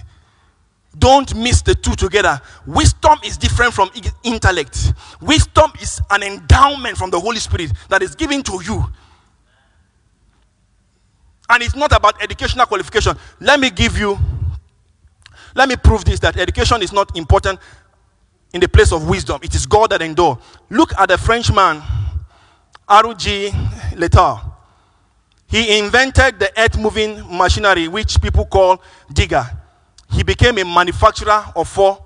Don't 0.98 1.34
mix 1.36 1.62
the 1.62 1.76
two 1.76 1.96
together. 1.96 2.42
Wisdom 2.66 3.20
is 3.24 3.38
different 3.38 3.74
from 3.74 3.90
intellect. 4.24 4.94
Wisdom 5.22 5.72
is 5.82 6.02
an 6.10 6.24
endowment 6.24 6.98
from 6.98 7.10
the 7.10 7.20
Holy 7.20 7.40
Spirit 7.40 7.72
that 7.90 8.02
is 8.02 8.16
given 8.16 8.44
to 8.44 8.60
you. 8.64 8.84
And 11.50 11.64
it's 11.64 11.76
not 11.76 11.92
about 11.96 12.22
educational 12.22 12.66
qualification. 12.66 13.16
Let 13.40 13.60
me 13.60 13.70
give 13.70 13.98
you, 13.98 14.18
let 15.56 15.70
me 15.70 15.76
prove 15.76 16.06
this 16.06 16.20
that 16.20 16.38
education 16.38 16.82
is 16.82 16.94
not 16.94 17.18
important 17.18 17.60
in 18.54 18.60
the 18.60 18.68
place 18.68 18.92
of 18.92 19.08
wisdom. 19.08 19.40
It 19.42 19.56
is 19.56 19.66
God 19.66 19.92
that 19.92 20.02
endure. 20.02 20.38
Look 20.70 20.94
at 20.98 21.10
the 21.10 21.18
Frenchman, 21.18 21.82
R.G. 22.88 23.52
LeTourneau. 23.94 24.49
He 25.50 25.80
invented 25.80 26.40
the 26.40 26.52
earth 26.60 26.78
moving 26.78 27.26
machinery, 27.36 27.88
which 27.88 28.22
people 28.22 28.46
call 28.46 28.82
digger. 29.12 29.44
He 30.12 30.24
became 30.24 30.60
a 30.60 30.64
manufacturer 30.64 31.44
of 31.56 31.68
four, 31.68 32.06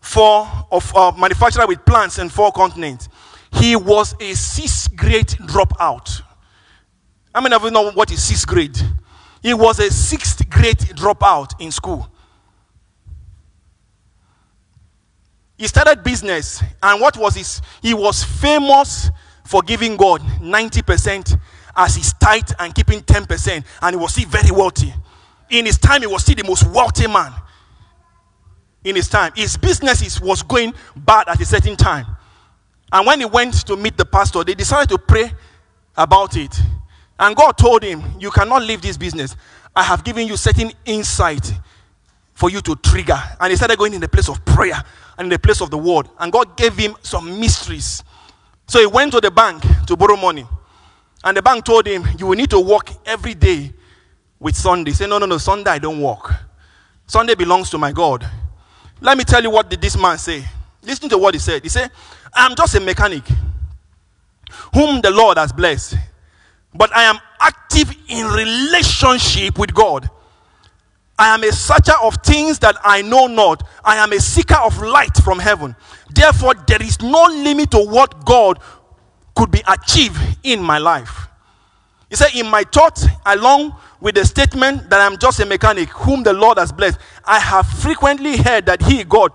four 0.00 0.48
of 0.70 0.96
uh, 0.96 1.12
manufacturer 1.12 1.66
with 1.66 1.84
plants 1.84 2.18
in 2.18 2.30
four 2.30 2.50
continents. 2.50 3.10
He 3.52 3.76
was 3.76 4.14
a 4.18 4.32
sixth 4.34 4.96
grade 4.96 5.28
dropout. 5.28 6.22
How 7.34 7.42
many 7.42 7.54
of 7.54 7.62
you 7.62 7.70
know 7.70 7.90
what 7.90 8.10
is 8.10 8.22
sixth 8.22 8.46
grade? 8.46 8.76
He 9.42 9.52
was 9.52 9.78
a 9.78 9.90
sixth 9.90 10.48
grade 10.48 10.78
dropout 10.78 11.52
in 11.60 11.70
school. 11.70 12.08
He 15.58 15.66
started 15.66 16.02
business, 16.02 16.62
and 16.82 17.00
what 17.00 17.18
was 17.18 17.34
his? 17.34 17.60
He 17.82 17.92
was 17.92 18.24
famous 18.24 19.10
for 19.44 19.60
giving 19.60 19.96
God 19.96 20.22
90% 20.40 21.38
as 21.76 21.96
his 21.96 22.12
tithe 22.14 22.50
and 22.58 22.74
keeping 22.74 23.00
10%, 23.00 23.64
and 23.82 23.94
he 23.94 24.00
was 24.00 24.12
still 24.12 24.28
very 24.28 24.50
wealthy. 24.50 24.92
In 25.50 25.66
his 25.66 25.78
time, 25.78 26.00
he 26.02 26.06
was 26.06 26.22
still 26.22 26.34
the 26.34 26.44
most 26.44 26.66
wealthy 26.68 27.06
man. 27.06 27.32
In 28.84 28.96
his 28.96 29.08
time, 29.08 29.32
his 29.36 29.56
business 29.56 30.20
was 30.20 30.42
going 30.42 30.74
bad 30.96 31.28
at 31.28 31.40
a 31.40 31.44
certain 31.44 31.76
time. 31.76 32.06
And 32.92 33.06
when 33.06 33.20
he 33.20 33.26
went 33.26 33.66
to 33.66 33.76
meet 33.76 33.96
the 33.96 34.04
pastor, 34.04 34.44
they 34.44 34.54
decided 34.54 34.88
to 34.90 34.98
pray 34.98 35.32
about 35.96 36.36
it. 36.36 36.60
And 37.18 37.36
God 37.36 37.52
told 37.52 37.82
him, 37.82 38.02
You 38.18 38.30
cannot 38.30 38.62
leave 38.62 38.82
this 38.82 38.96
business. 38.96 39.36
I 39.74 39.82
have 39.82 40.04
given 40.04 40.26
you 40.26 40.36
certain 40.36 40.72
insight 40.84 41.52
for 42.34 42.50
you 42.50 42.60
to 42.62 42.76
trigger. 42.76 43.18
And 43.40 43.50
he 43.50 43.56
started 43.56 43.78
going 43.78 43.94
in 43.94 44.00
the 44.00 44.08
place 44.08 44.28
of 44.28 44.44
prayer 44.44 44.82
and 45.16 45.26
in 45.26 45.30
the 45.30 45.38
place 45.38 45.60
of 45.60 45.70
the 45.70 45.78
word. 45.78 46.08
And 46.18 46.32
God 46.32 46.56
gave 46.56 46.76
him 46.76 46.96
some 47.02 47.40
mysteries. 47.40 48.02
So 48.66 48.80
he 48.80 48.86
went 48.86 49.12
to 49.12 49.20
the 49.20 49.30
bank 49.30 49.62
to 49.86 49.96
borrow 49.96 50.16
money. 50.16 50.46
And 51.24 51.36
the 51.36 51.42
bank 51.42 51.64
told 51.64 51.86
him, 51.86 52.06
You 52.18 52.26
will 52.26 52.36
need 52.36 52.50
to 52.50 52.60
work 52.60 52.90
every 53.06 53.34
day 53.34 53.72
with 54.38 54.56
Sunday. 54.56 54.92
Said, 54.92 55.08
No, 55.08 55.18
no, 55.18 55.26
no, 55.26 55.38
Sunday 55.38 55.70
I 55.70 55.78
don't 55.78 56.00
work. 56.00 56.32
Sunday 57.06 57.34
belongs 57.34 57.70
to 57.70 57.78
my 57.78 57.92
God. 57.92 58.28
Let 59.00 59.18
me 59.18 59.24
tell 59.24 59.42
you 59.42 59.50
what 59.50 59.68
did 59.68 59.80
this 59.80 59.96
man 59.96 60.18
say. 60.18 60.44
Listen 60.82 61.08
to 61.08 61.18
what 61.18 61.34
he 61.34 61.40
said. 61.40 61.62
He 61.62 61.68
said, 61.68 61.90
I'm 62.34 62.54
just 62.54 62.74
a 62.74 62.80
mechanic 62.80 63.24
whom 64.74 65.00
the 65.00 65.10
Lord 65.10 65.38
has 65.38 65.52
blessed, 65.52 65.96
but 66.74 66.94
I 66.94 67.04
am 67.04 67.18
active 67.40 67.94
in 68.08 68.26
relationship 68.26 69.58
with 69.58 69.74
God. 69.74 70.08
I 71.18 71.34
am 71.34 71.44
a 71.44 71.52
searcher 71.52 71.94
of 72.02 72.16
things 72.24 72.58
that 72.60 72.76
I 72.82 73.02
know 73.02 73.26
not. 73.26 73.62
I 73.84 73.96
am 73.96 74.12
a 74.12 74.18
seeker 74.20 74.56
of 74.56 74.80
light 74.80 75.16
from 75.22 75.38
heaven. 75.38 75.76
Therefore, 76.10 76.54
there 76.66 76.82
is 76.82 77.00
no 77.00 77.24
limit 77.24 77.70
to 77.72 77.78
what 77.78 78.24
God 78.24 78.58
could 79.34 79.50
be 79.50 79.62
achieved 79.66 80.20
in 80.42 80.62
my 80.62 80.78
life. 80.78 81.28
He 82.08 82.16
said, 82.16 82.34
In 82.34 82.46
my 82.50 82.62
thoughts, 82.64 83.06
along 83.24 83.74
with 84.00 84.16
the 84.16 84.24
statement 84.24 84.90
that 84.90 85.00
I'm 85.00 85.18
just 85.18 85.40
a 85.40 85.46
mechanic 85.46 85.88
whom 85.90 86.22
the 86.22 86.32
Lord 86.32 86.58
has 86.58 86.70
blessed, 86.72 86.98
I 87.24 87.38
have 87.38 87.66
frequently 87.66 88.36
heard 88.36 88.66
that 88.66 88.82
He, 88.82 89.04
God, 89.04 89.32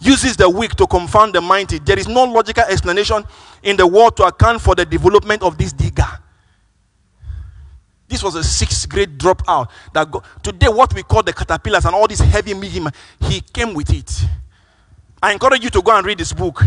uses 0.00 0.36
the 0.36 0.48
weak 0.48 0.74
to 0.76 0.86
confound 0.86 1.34
the 1.34 1.40
mighty. 1.40 1.78
There 1.78 1.98
is 1.98 2.08
no 2.08 2.24
logical 2.24 2.64
explanation 2.64 3.24
in 3.62 3.76
the 3.76 3.86
world 3.86 4.16
to 4.18 4.24
account 4.24 4.60
for 4.60 4.74
the 4.74 4.84
development 4.84 5.42
of 5.42 5.56
this 5.56 5.72
digger. 5.72 6.08
This 8.10 8.24
was 8.24 8.34
a 8.34 8.42
sixth 8.42 8.88
grade 8.88 9.18
dropout. 9.18 9.70
That 9.94 10.10
go, 10.10 10.22
today, 10.42 10.68
what 10.68 10.92
we 10.92 11.04
call 11.04 11.22
the 11.22 11.32
caterpillars 11.32 11.84
and 11.84 11.94
all 11.94 12.08
these 12.08 12.18
heavy 12.18 12.54
medium, 12.54 12.88
he 13.20 13.40
came 13.40 13.72
with 13.72 13.90
it. 13.90 14.24
I 15.22 15.32
encourage 15.32 15.62
you 15.62 15.70
to 15.70 15.80
go 15.80 15.96
and 15.96 16.04
read 16.04 16.18
this 16.18 16.32
book, 16.32 16.60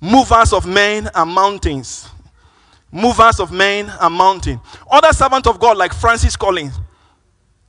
Movers 0.00 0.52
of 0.52 0.66
Men 0.66 1.08
and 1.14 1.30
Mountains. 1.30 2.08
Movers 2.90 3.40
of 3.40 3.52
Men 3.52 3.92
and 4.00 4.14
Mountain. 4.14 4.60
Other 4.90 5.12
servants 5.12 5.48
of 5.48 5.58
God 5.60 5.76
like 5.76 5.92
Francis 5.92 6.36
Collins. 6.36 6.78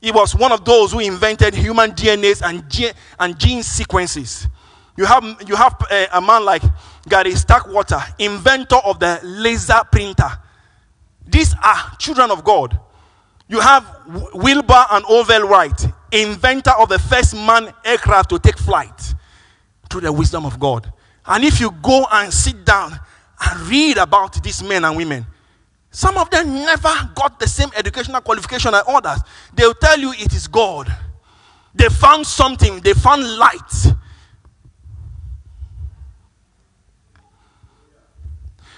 He 0.02 0.12
was 0.12 0.36
one 0.36 0.52
of 0.52 0.64
those 0.64 0.94
who 0.94 1.00
invented 1.00 1.54
human 1.54 1.92
DNAs 1.92 2.42
and, 2.42 2.70
ge- 2.70 2.94
and 3.20 3.38
gene 3.38 3.64
sequences. 3.64 4.48
You 4.96 5.06
have, 5.06 5.24
you 5.48 5.56
have 5.56 5.76
uh, 5.90 6.06
a 6.14 6.22
man 6.22 6.46
like 6.46 6.62
Gary 7.08 7.32
Starkweather, 7.36 8.02
inventor 8.18 8.78
of 8.78 9.00
the 9.00 9.20
laser 9.24 9.82
printer. 9.92 10.30
These 11.26 11.54
are 11.64 11.96
children 11.98 12.32
of 12.32 12.44
God. 12.44 12.80
You 13.48 13.60
have 13.60 13.86
Wilbur 14.34 14.86
and 14.92 15.04
Orville 15.06 15.48
Wright, 15.48 15.86
inventor 16.12 16.72
of 16.80 16.88
the 16.90 17.00
first 17.00 17.36
man 17.36 17.74
aircraft 17.84 18.30
to 18.30 18.40
take 18.40 18.58
flight 18.58 19.14
through 19.90 20.02
the 20.02 20.14
wisdom 20.14 20.46
of 20.46 20.60
God. 20.60 20.92
And 21.26 21.44
if 21.44 21.60
you 21.60 21.72
go 21.82 22.06
and 22.12 22.34
sit 22.34 22.66
down 22.66 23.00
and 23.42 23.60
read 23.68 23.98
about 23.98 24.42
these 24.44 24.64
men 24.64 24.86
and 24.86 24.96
women, 24.96 25.26
some 25.92 26.18
of 26.18 26.30
them 26.30 26.54
never 26.54 26.94
got 27.16 27.40
the 27.40 27.48
same 27.48 27.70
educational 27.76 28.22
qualification 28.22 28.74
as 28.74 28.84
others. 28.88 29.20
They'll 29.54 29.74
tell 29.74 30.00
you 30.00 30.12
it 30.12 30.34
is 30.34 30.48
God. 30.48 30.94
They 31.74 31.90
found 31.90 32.26
something, 32.28 32.80
they 32.82 32.94
found 32.94 33.38
light. 33.38 33.96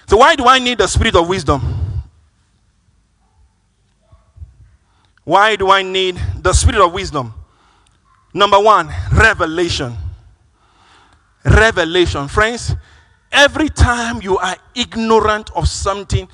So, 0.08 0.18
why 0.18 0.36
do 0.36 0.46
I 0.46 0.60
need 0.60 0.78
the 0.78 0.88
spirit 0.88 1.16
of 1.16 1.28
wisdom? 1.28 1.62
Why 5.24 5.56
do 5.56 5.70
I 5.70 5.84
need 5.84 6.20
the 6.42 6.52
spirit 6.52 6.82
of 6.82 6.94
wisdom? 6.94 7.34
Number 8.34 8.60
one, 8.60 8.90
revelation. 9.14 9.96
Revelation. 11.44 12.28
Friends, 12.28 12.76
every 13.32 13.70
time 13.70 14.22
you 14.22 14.38
are 14.38 14.56
ignorant 14.76 15.50
of 15.56 15.68
something, 15.68 16.28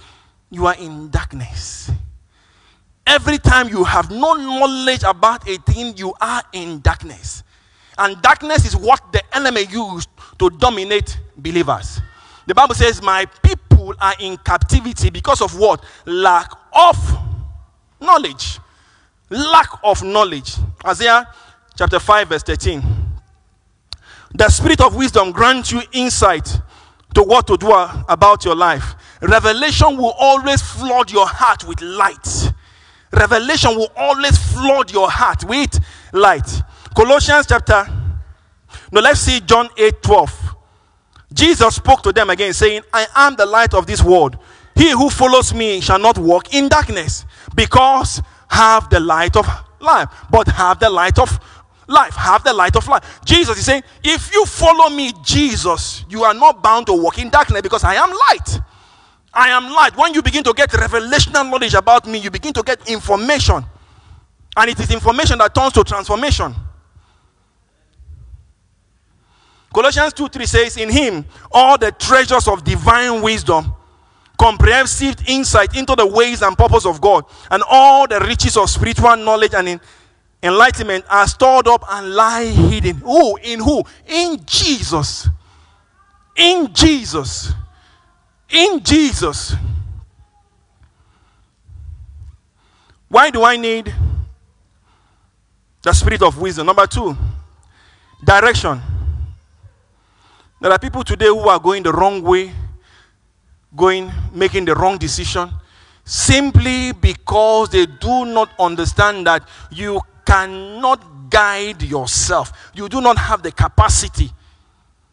you 0.49 0.65
are 0.65 0.75
in 0.75 1.09
darkness. 1.09 1.91
Every 3.05 3.37
time 3.37 3.69
you 3.69 3.83
have 3.85 4.11
no 4.11 4.33
knowledge 4.33 5.03
about 5.03 5.47
a 5.47 5.57
thing, 5.59 5.95
you 5.95 6.13
are 6.19 6.43
in 6.51 6.81
darkness. 6.81 7.43
And 7.97 8.21
darkness 8.21 8.65
is 8.65 8.75
what 8.75 9.01
the 9.11 9.23
enemy 9.35 9.65
used 9.69 10.09
to 10.39 10.49
dominate 10.49 11.19
believers. 11.37 12.01
The 12.45 12.53
Bible 12.53 12.75
says, 12.75 13.01
My 13.01 13.25
people 13.41 13.95
are 13.99 14.13
in 14.19 14.37
captivity 14.37 15.09
because 15.09 15.41
of 15.41 15.57
what? 15.57 15.83
Lack 16.05 16.51
of 16.73 16.97
knowledge. 18.01 18.59
Lack 19.29 19.69
of 19.83 20.03
knowledge. 20.03 20.55
Isaiah 20.85 21.27
chapter 21.75 21.99
5, 21.99 22.29
verse 22.29 22.43
13. 22.43 23.06
The 24.37 24.49
spirit 24.49 24.81
of 24.81 24.95
wisdom 24.95 25.31
grants 25.31 25.71
you 25.71 25.81
insight 25.93 26.61
to 27.15 27.23
what 27.23 27.47
to 27.47 27.57
do 27.57 27.71
about 28.07 28.45
your 28.45 28.55
life. 28.55 28.93
Revelation 29.19 29.97
will 29.97 30.13
always 30.15 30.61
flood 30.61 31.11
your 31.11 31.25
heart 31.27 31.67
with 31.67 31.81
light. 31.81 32.53
Revelation 33.11 33.75
will 33.75 33.91
always 33.95 34.37
flood 34.37 34.91
your 34.91 35.09
heart 35.09 35.43
with 35.45 35.79
light. 36.13 36.61
Colossians 36.95 37.47
chapter. 37.47 37.87
No, 38.91 39.01
let's 39.01 39.21
see 39.21 39.39
John 39.39 39.69
8 39.75 40.03
12. 40.03 40.55
Jesus 41.33 41.75
spoke 41.75 42.03
to 42.03 42.11
them 42.11 42.29
again, 42.29 42.53
saying, 42.53 42.83
I 42.93 43.07
am 43.15 43.35
the 43.35 43.45
light 43.45 43.73
of 43.73 43.87
this 43.87 44.03
world. 44.03 44.37
He 44.75 44.91
who 44.91 45.09
follows 45.09 45.51
me 45.51 45.81
shall 45.81 45.99
not 45.99 46.19
walk 46.19 46.53
in 46.53 46.69
darkness, 46.69 47.25
because 47.55 48.21
have 48.49 48.87
the 48.91 48.99
light 48.99 49.35
of 49.35 49.47
life, 49.79 50.09
but 50.29 50.47
have 50.49 50.79
the 50.79 50.91
light 50.91 51.17
of 51.17 51.39
life. 51.87 52.13
Have 52.15 52.43
the 52.43 52.53
light 52.53 52.75
of 52.75 52.87
life. 52.87 53.21
Jesus 53.25 53.57
is 53.57 53.65
saying, 53.65 53.83
if 54.03 54.31
you 54.33 54.45
follow 54.45 54.89
me, 54.89 55.13
Jesus, 55.23 56.05
you 56.09 56.23
are 56.23 56.33
not 56.33 56.61
bound 56.61 56.85
to 56.87 56.93
walk 56.93 57.17
in 57.19 57.29
darkness 57.29 57.61
because 57.61 57.83
I 57.83 57.95
am 57.95 58.09
light. 58.09 58.59
I 59.33 59.49
am 59.49 59.71
light. 59.71 59.95
When 59.95 60.13
you 60.13 60.21
begin 60.21 60.43
to 60.43 60.53
get 60.53 60.69
revelational 60.69 61.49
knowledge 61.49 61.73
about 61.73 62.07
me, 62.07 62.19
you 62.19 62.31
begin 62.31 62.53
to 62.53 62.63
get 62.63 62.89
information. 62.89 63.63
And 64.55 64.69
it 64.69 64.79
is 64.79 64.91
information 64.91 65.37
that 65.39 65.53
turns 65.53 65.73
to 65.73 65.83
transformation. 65.83 66.55
Colossians 69.73 70.13
2 70.13 70.27
3 70.29 70.45
says, 70.45 70.77
In 70.77 70.89
him 70.89 71.25
all 71.51 71.77
the 71.77 71.91
treasures 71.91 72.47
of 72.47 72.63
divine 72.63 73.21
wisdom, 73.21 73.73
comprehensive 74.37 75.15
insight 75.27 75.75
into 75.75 75.95
the 75.95 76.07
ways 76.07 76.41
and 76.41 76.57
purpose 76.57 76.85
of 76.85 76.99
God, 76.99 77.25
and 77.51 77.61
all 77.69 78.07
the 78.07 78.19
riches 78.21 78.57
of 78.57 78.69
spiritual 78.69 79.15
knowledge 79.17 79.53
and 79.53 79.69
in 79.69 79.81
enlightenment 80.47 81.05
are 81.09 81.27
stored 81.27 81.67
up 81.67 81.83
and 81.89 82.13
lie 82.13 82.45
hidden. 82.45 82.97
Who? 82.97 83.37
In 83.37 83.59
who? 83.59 83.83
In 84.07 84.39
Jesus. 84.45 85.29
In 86.35 86.73
Jesus. 86.73 87.53
In 88.49 88.83
Jesus. 88.83 89.55
Why 93.09 93.29
do 93.29 93.43
I 93.43 93.55
need 93.55 93.93
the 95.81 95.93
spirit 95.93 96.21
of 96.21 96.37
wisdom? 96.39 96.67
Number 96.67 96.87
two, 96.87 97.15
direction. 98.23 98.81
There 100.59 100.71
are 100.71 100.79
people 100.79 101.03
today 101.03 101.27
who 101.27 101.47
are 101.47 101.59
going 101.59 101.83
the 101.83 101.93
wrong 101.93 102.21
way, 102.21 102.51
going, 103.75 104.11
making 104.33 104.65
the 104.65 104.75
wrong 104.75 104.97
decision, 104.97 105.51
simply 106.03 106.91
because 106.93 107.69
they 107.69 107.85
do 107.85 108.25
not 108.25 108.49
understand 108.59 109.27
that 109.27 109.47
you 109.71 110.01
cannot 110.27 111.29
guide 111.29 111.81
yourself. 111.81 112.71
You 112.75 112.89
do 112.89 113.01
not 113.01 113.17
have 113.17 113.41
the 113.41 113.51
capacity 113.51 114.29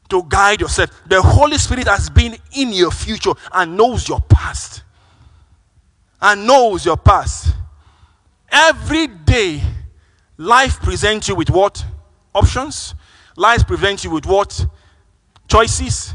to 0.09 0.23
guide 0.29 0.61
yourself. 0.61 0.91
The 1.07 1.23
Holy 1.23 1.57
Spirit 1.59 1.87
has 1.89 2.11
been 2.11 2.37
in 2.53 2.73
your 2.73 2.91
future 2.91 3.33
and 3.53 3.77
knows 3.77 4.09
your 4.09 4.21
past. 4.21 4.83
And 6.21 6.47
knows 6.47 6.85
your 6.85 6.97
past. 6.97 7.55
Every 8.51 9.07
day, 9.07 9.63
life 10.37 10.81
presents 10.81 11.29
you 11.29 11.35
with 11.35 11.51
what? 11.51 11.85
Options. 12.35 12.95
Life 13.37 13.67
presents 13.67 14.05
you 14.05 14.11
with 14.11 14.27
what? 14.27 14.67
choices 15.49 16.15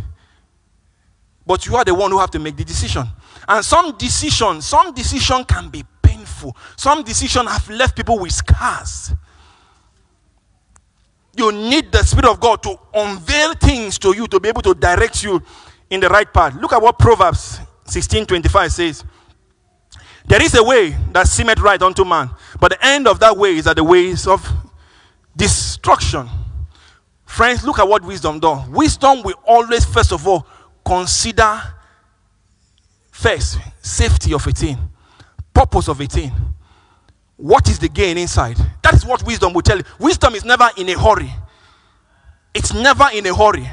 but 1.46 1.66
you 1.66 1.76
are 1.76 1.86
the 1.86 1.94
one 1.94 2.12
who 2.12 2.20
have 2.20 2.32
to 2.32 2.40
make 2.40 2.56
the 2.56 2.64
decision 2.64 3.06
and 3.48 3.64
some 3.64 3.96
decision 3.98 4.62
some 4.62 4.94
decision 4.94 5.44
can 5.46 5.70
be 5.70 5.84
painful. 6.20 6.56
Some 6.76 7.04
decision 7.04 7.46
have 7.48 7.70
left 7.70 7.96
people 7.96 8.20
with 8.20 8.32
scars. 8.32 9.14
You 11.36 11.52
need 11.52 11.92
the 11.92 12.04
spirit 12.04 12.30
of 12.30 12.40
god 12.40 12.62
to 12.64 12.78
unveil 12.94 13.54
things 13.54 13.98
to 14.00 14.16
you 14.16 14.28
to 14.28 14.40
be 14.40 14.50
able 14.50 14.62
to 14.64 14.74
direct 14.74 15.24
you 15.24 15.42
in 15.90 16.00
the 16.00 16.10
right 16.10 16.32
path. 16.32 16.56
Look 16.56 16.74
at 16.74 16.82
what 16.82 17.00
proverbs 17.00 17.60
16 17.86 18.26
25 18.26 18.72
says. 18.72 19.04
There 20.26 20.44
is 20.44 20.54
a 20.56 20.64
way 20.64 20.96
that 21.12 21.28
seemeth 21.28 21.60
right 21.60 21.82
unto 21.82 22.04
man 22.04 22.30
but 22.60 22.72
the 22.72 22.86
end 22.86 23.08
of 23.08 23.20
that 23.20 23.36
way 23.36 23.56
is 23.56 23.68
at 23.68 23.78
the 23.78 23.84
ways 23.84 24.28
of 24.28 24.48
destruction. 25.36 26.28
Friends, 27.26 27.64
look 27.64 27.80
at 27.80 27.88
what 27.88 28.04
wisdom 28.04 28.40
does. 28.40 28.68
Wisdom 28.70 29.22
will 29.24 29.40
always, 29.46 29.86
first 29.86 30.12
of 30.12 30.28
all, 30.28 30.46
consider 30.84 31.62
first 33.12 33.60
safety 33.82 34.34
of 34.34 34.46
a 34.48 34.52
thing, 34.52 34.78
purpose 35.60 35.90
of 35.90 36.00
a 36.00 36.06
thing. 36.06 36.32
What 37.36 37.68
is 37.68 37.80
the 37.80 37.90
gain 37.90 38.18
inside? 38.18 38.56
That 38.82 38.94
is 38.94 39.06
what 39.06 39.26
wisdom 39.26 39.52
will 39.52 39.62
tell 39.62 39.78
you. 39.78 39.84
Wisdom 40.00 40.34
is 40.36 40.46
never 40.46 40.70
in 40.78 40.88
a 40.88 40.98
hurry. 40.98 41.30
It's 42.54 42.74
never 42.74 43.08
in 43.14 43.26
a 43.26 43.36
hurry. 43.36 43.70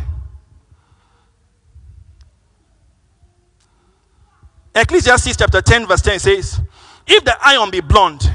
Ecclesiastes 4.75 5.37
chapter 5.37 5.63
10, 5.63 5.87
verse 5.87 6.03
10 6.03 6.19
says, 6.19 6.61
If 7.07 7.25
the 7.25 7.37
iron 7.41 7.71
be 7.71 7.81
blunt, 7.81 8.29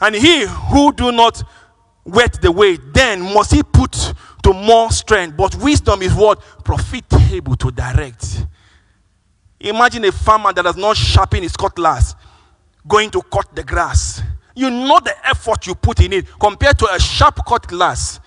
and 0.00 0.16
he 0.16 0.44
who 0.46 0.92
do 0.92 1.12
not 1.12 1.42
wet 2.04 2.42
the 2.42 2.50
way, 2.50 2.76
then 2.92 3.20
must 3.22 3.52
he 3.52 3.62
put 3.62 3.92
to 4.42 4.52
more 4.52 4.90
strength. 4.90 5.36
But 5.36 5.54
wisdom 5.56 6.02
is 6.02 6.12
what? 6.12 6.42
Profitable 6.64 7.54
to 7.54 7.70
direct. 7.70 8.46
Imagine 9.60 10.06
a 10.06 10.12
farmer 10.12 10.52
that 10.52 10.62
does 10.62 10.76
not 10.76 10.96
sharpen 10.96 11.44
his 11.44 11.56
cutlass 11.56 12.16
going 12.86 13.10
to 13.10 13.22
cut 13.22 13.54
the 13.54 13.62
grass. 13.62 14.22
You 14.54 14.70
know 14.70 15.00
the 15.00 15.14
effort 15.26 15.66
you 15.66 15.74
put 15.74 16.00
in 16.00 16.12
it 16.12 16.26
compared 16.38 16.78
to 16.80 16.92
a 16.92 16.98
sharp 16.98 17.44
cutlass. 17.46 18.20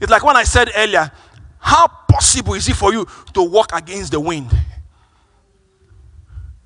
It's 0.00 0.10
like 0.10 0.24
when 0.24 0.36
I 0.36 0.44
said 0.44 0.70
earlier, 0.76 1.10
how 1.58 1.86
possible 2.08 2.54
is 2.54 2.68
it 2.68 2.76
for 2.76 2.92
you 2.92 3.06
to 3.34 3.42
walk 3.42 3.70
against 3.72 4.12
the 4.12 4.20
wind? 4.20 4.50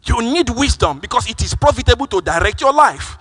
You 0.04 0.20
need 0.20 0.50
wisdom 0.50 0.98
because 0.98 1.30
it 1.30 1.40
is 1.42 1.54
profitable 1.54 2.06
to 2.08 2.20
direct 2.20 2.60
your 2.60 2.72
life. 2.72 3.16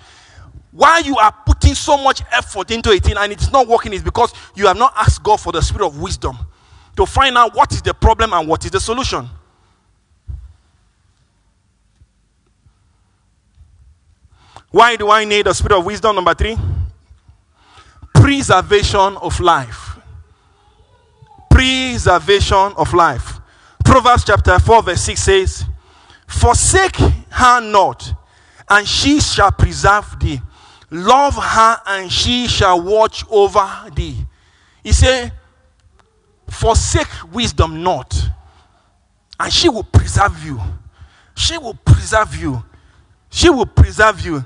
Why 0.72 1.00
you 1.00 1.18
are 1.18 1.34
putting 1.46 1.76
so 1.76 1.98
much 1.98 2.22
effort 2.32 2.72
into 2.72 2.92
it 2.92 3.06
and 3.06 3.32
it's 3.32 3.52
not 3.52 3.68
working 3.68 3.94
is 3.94 4.02
because 4.02 4.34
you 4.56 4.68
have 4.68 4.78
not 4.78 4.94
asked 4.96 5.22
God 5.22 5.40
for 5.40 5.52
the 5.52 5.62
spirit 5.62 5.86
of 5.86 6.02
wisdom 6.02 6.38
to 6.96 7.06
find 7.06 7.38
out 7.38 7.56
what 7.56 7.72
is 7.74 7.82
the 7.82 7.94
problem 7.94 8.34
and 8.34 8.48
what 8.48 8.64
is 8.66 8.72
the 8.72 8.80
solution. 8.80 9.30
Why 14.72 14.96
do 14.96 15.10
I 15.12 15.26
need 15.26 15.46
the 15.46 15.54
spirit 15.54 15.78
of 15.78 15.86
wisdom? 15.86 16.16
Number 16.16 16.34
three, 16.34 16.58
preservation 18.16 19.18
of 19.18 19.40
life. 19.40 20.00
Preservation 21.50 22.74
of 22.78 22.94
life. 22.94 23.40
Proverbs 23.84 24.24
chapter 24.24 24.58
4, 24.58 24.84
verse 24.84 25.02
6 25.02 25.22
says, 25.22 25.66
Forsake 26.26 26.96
her 26.96 27.60
not, 27.60 28.14
and 28.70 28.88
she 28.88 29.20
shall 29.20 29.52
preserve 29.52 30.18
thee. 30.20 30.40
Love 30.90 31.36
her, 31.36 31.78
and 31.88 32.10
she 32.10 32.48
shall 32.48 32.82
watch 32.82 33.26
over 33.30 33.68
thee. 33.94 34.16
He 34.84 34.94
said, 34.94 35.34
Forsake 36.50 37.34
wisdom 37.34 37.84
not, 37.84 38.30
and 39.38 39.52
she 39.52 39.68
will 39.68 39.84
preserve 39.84 40.42
you. 40.46 40.60
She 41.36 41.58
will 41.58 41.74
preserve 41.74 42.36
you. 42.36 42.64
She 43.30 43.50
will 43.50 43.66
preserve 43.66 44.22
you. 44.22 44.44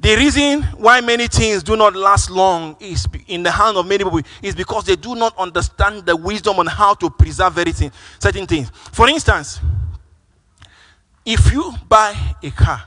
The 0.00 0.14
reason 0.14 0.62
why 0.76 1.00
many 1.00 1.26
things 1.26 1.64
do 1.64 1.76
not 1.76 1.96
last 1.96 2.30
long 2.30 2.76
is 2.78 3.06
in 3.26 3.42
the 3.42 3.50
hand 3.50 3.76
of 3.76 3.86
many 3.86 4.04
people 4.04 4.20
is 4.40 4.54
because 4.54 4.84
they 4.84 4.94
do 4.94 5.16
not 5.16 5.36
understand 5.36 6.06
the 6.06 6.14
wisdom 6.14 6.60
on 6.60 6.66
how 6.68 6.94
to 6.94 7.10
preserve 7.10 7.58
everything, 7.58 7.90
certain 8.20 8.46
things. 8.46 8.70
For 8.92 9.08
instance, 9.08 9.58
if 11.26 11.52
you 11.52 11.72
buy 11.88 12.14
a 12.44 12.50
car, 12.52 12.80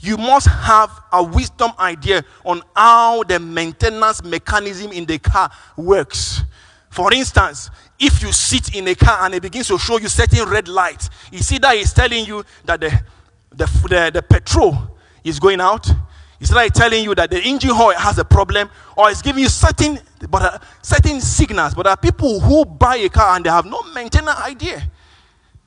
you 0.00 0.18
must 0.18 0.48
have 0.48 0.90
a 1.12 1.22
wisdom 1.22 1.70
idea 1.78 2.22
on 2.44 2.60
how 2.76 3.22
the 3.22 3.40
maintenance 3.40 4.22
mechanism 4.22 4.92
in 4.92 5.06
the 5.06 5.18
car 5.18 5.50
works. 5.78 6.42
For 6.90 7.10
instance, 7.14 7.70
if 7.98 8.22
you 8.22 8.32
sit 8.32 8.74
in 8.74 8.86
a 8.88 8.94
car 8.94 9.24
and 9.24 9.34
it 9.34 9.40
begins 9.40 9.68
to 9.68 9.78
show 9.78 9.98
you 9.98 10.08
certain 10.08 10.46
red 10.46 10.68
lights, 10.68 11.08
you 11.30 11.38
see 11.38 11.56
that 11.58 11.74
it's 11.76 11.94
telling 11.94 12.26
you 12.26 12.44
that 12.66 12.80
the, 12.80 13.02
the, 13.50 13.64
the, 13.88 14.10
the 14.12 14.22
petrol 14.22 14.91
is 15.24 15.38
going 15.38 15.60
out. 15.60 15.88
It's 16.40 16.52
like 16.52 16.72
telling 16.72 17.04
you 17.04 17.14
that 17.14 17.30
the 17.30 17.40
engine 17.40 17.70
oil 17.70 17.94
has 17.96 18.18
a 18.18 18.24
problem, 18.24 18.68
or 18.96 19.10
it's 19.10 19.22
giving 19.22 19.44
you 19.44 19.48
certain, 19.48 20.00
but 20.28 20.42
uh, 20.42 20.58
certain 20.82 21.20
signals. 21.20 21.74
But 21.74 21.84
there 21.84 21.92
are 21.92 21.96
people 21.96 22.40
who 22.40 22.64
buy 22.64 22.96
a 22.96 23.08
car 23.08 23.36
and 23.36 23.44
they 23.44 23.50
have 23.50 23.64
no 23.64 23.80
maintenance 23.94 24.40
idea. 24.40 24.82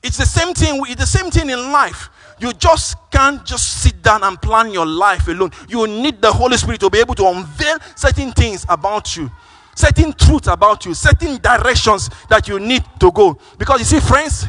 It's 0.02 0.18
the 0.18 0.26
same 0.26 0.52
thing. 0.52 0.82
It's 0.86 1.00
the 1.00 1.06
same 1.06 1.30
thing 1.30 1.48
in 1.48 1.72
life. 1.72 2.10
You 2.38 2.52
just 2.52 2.96
can't 3.10 3.44
just 3.46 3.82
sit 3.82 4.02
down 4.02 4.22
and 4.22 4.40
plan 4.40 4.70
your 4.70 4.84
life 4.84 5.26
alone. 5.28 5.50
You 5.68 5.86
need 5.86 6.20
the 6.20 6.30
Holy 6.30 6.58
Spirit 6.58 6.80
to 6.80 6.90
be 6.90 6.98
able 6.98 7.14
to 7.14 7.26
unveil 7.26 7.78
certain 7.94 8.32
things 8.32 8.66
about 8.68 9.16
you, 9.16 9.30
certain 9.74 10.12
truths 10.12 10.48
about 10.48 10.84
you, 10.84 10.92
certain 10.92 11.38
directions 11.38 12.10
that 12.28 12.46
you 12.46 12.60
need 12.60 12.84
to 13.00 13.10
go. 13.10 13.38
Because 13.56 13.78
you 13.78 13.86
see, 13.86 14.06
friends, 14.06 14.46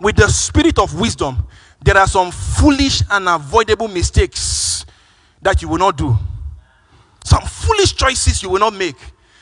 with 0.00 0.16
the 0.16 0.28
spirit 0.28 0.78
of 0.78 0.98
wisdom, 0.98 1.46
there 1.82 1.96
are 1.96 2.06
some 2.06 2.30
foolish 2.30 3.02
and 3.10 3.28
avoidable 3.28 3.88
mistakes 3.88 4.84
that 5.42 5.62
you 5.62 5.68
will 5.68 5.78
not 5.78 5.96
do. 5.96 6.16
Some 7.24 7.42
foolish 7.42 7.94
choices 7.94 8.42
you 8.42 8.50
will 8.50 8.58
not 8.58 8.74
make. 8.74 8.96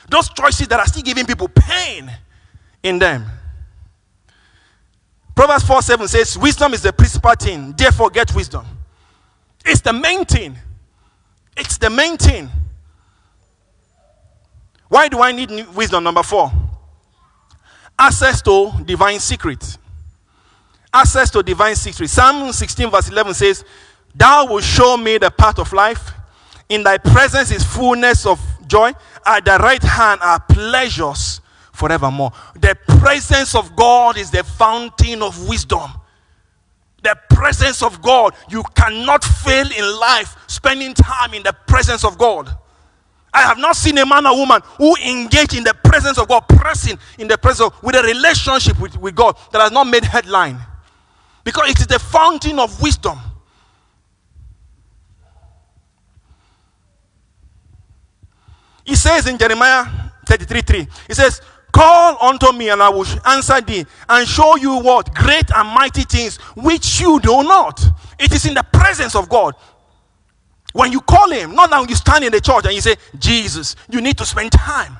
Those 0.08 0.28
choices 0.30 0.68
that 0.68 0.80
are 0.80 0.86
still 0.86 1.02
giving 1.02 1.26
people 1.26 1.48
pain 1.48 2.10
in 2.82 2.98
them. 2.98 3.26
Proverbs 5.34 5.64
4 5.64 5.82
7 5.82 6.08
says, 6.08 6.38
Wisdom 6.38 6.74
is 6.74 6.82
the 6.82 6.92
principal 6.92 7.34
thing, 7.34 7.72
therefore 7.76 8.10
get 8.10 8.34
wisdom. 8.34 8.66
It's 9.64 9.80
the 9.80 9.92
main 9.92 10.24
thing. 10.24 10.56
It's 11.56 11.78
the 11.78 11.90
main 11.90 12.16
thing. 12.16 12.48
Why 14.88 15.08
do 15.08 15.20
I 15.20 15.32
need 15.32 15.50
wisdom? 15.74 16.04
Number 16.04 16.22
four, 16.22 16.50
access 17.98 18.40
to 18.42 18.72
divine 18.84 19.20
secrets. 19.20 19.78
Access 20.92 21.30
to 21.30 21.42
divine 21.42 21.76
secrets. 21.76 22.12
Psalm 22.12 22.52
16, 22.52 22.90
verse 22.90 23.08
11 23.08 23.34
says, 23.34 23.64
Thou 24.14 24.46
wilt 24.46 24.64
show 24.64 24.96
me 24.96 25.18
the 25.18 25.30
path 25.30 25.58
of 25.58 25.72
life. 25.72 26.12
In 26.68 26.82
thy 26.82 26.98
presence 26.98 27.50
is 27.50 27.62
fullness 27.62 28.26
of 28.26 28.40
joy. 28.66 28.92
At 29.24 29.44
thy 29.44 29.58
right 29.58 29.82
hand 29.82 30.20
are 30.22 30.40
pleasures 30.40 31.40
forevermore. 31.72 32.32
The 32.54 32.76
presence 33.00 33.54
of 33.54 33.76
God 33.76 34.18
is 34.18 34.30
the 34.30 34.42
fountain 34.44 35.22
of 35.22 35.48
wisdom. 35.48 35.90
The 37.02 37.16
presence 37.30 37.82
of 37.82 38.02
God. 38.02 38.34
You 38.50 38.62
cannot 38.74 39.22
fail 39.24 39.66
in 39.66 40.00
life 40.00 40.36
spending 40.46 40.94
time 40.94 41.34
in 41.34 41.42
the 41.42 41.54
presence 41.66 42.04
of 42.04 42.18
God. 42.18 42.50
I 43.32 43.42
have 43.42 43.58
not 43.58 43.76
seen 43.76 43.98
a 43.98 44.06
man 44.06 44.26
or 44.26 44.36
woman 44.36 44.62
who 44.78 44.96
engage 44.96 45.54
in 45.54 45.62
the 45.62 45.74
presence 45.84 46.18
of 46.18 46.28
God, 46.28 46.40
pressing 46.48 46.98
in 47.18 47.28
the 47.28 47.38
presence 47.38 47.70
of, 47.70 47.82
with 47.82 47.94
a 47.94 48.02
relationship 48.02 48.80
with, 48.80 48.96
with 48.96 49.14
God 49.14 49.36
that 49.52 49.60
has 49.60 49.70
not 49.70 49.86
made 49.86 50.02
headline. 50.02 50.58
Because 51.48 51.70
it 51.70 51.80
is 51.80 51.86
the 51.86 51.98
fountain 51.98 52.58
of 52.58 52.82
wisdom. 52.82 53.18
He 58.84 58.94
says 58.94 59.26
in 59.26 59.38
Jeremiah 59.38 59.86
33 60.26 60.60
3, 60.60 60.88
He 61.06 61.14
says, 61.14 61.40
Call 61.72 62.18
unto 62.20 62.52
me, 62.52 62.68
and 62.68 62.82
I 62.82 62.90
will 62.90 63.06
answer 63.24 63.62
thee, 63.62 63.86
and 64.10 64.28
show 64.28 64.56
you 64.56 64.78
what? 64.80 65.14
Great 65.14 65.50
and 65.56 65.66
mighty 65.70 66.02
things 66.02 66.36
which 66.54 67.00
you 67.00 67.18
do 67.18 67.42
not. 67.42 67.82
It 68.18 68.30
is 68.34 68.44
in 68.44 68.52
the 68.52 68.66
presence 68.70 69.14
of 69.14 69.30
God. 69.30 69.54
When 70.74 70.92
you 70.92 71.00
call 71.00 71.30
him, 71.30 71.54
not 71.54 71.70
now 71.70 71.82
you 71.84 71.94
stand 71.94 72.24
in 72.24 72.32
the 72.32 72.42
church 72.42 72.66
and 72.66 72.74
you 72.74 72.82
say, 72.82 72.96
Jesus, 73.18 73.74
you 73.88 74.02
need 74.02 74.18
to 74.18 74.26
spend 74.26 74.52
time. 74.52 74.98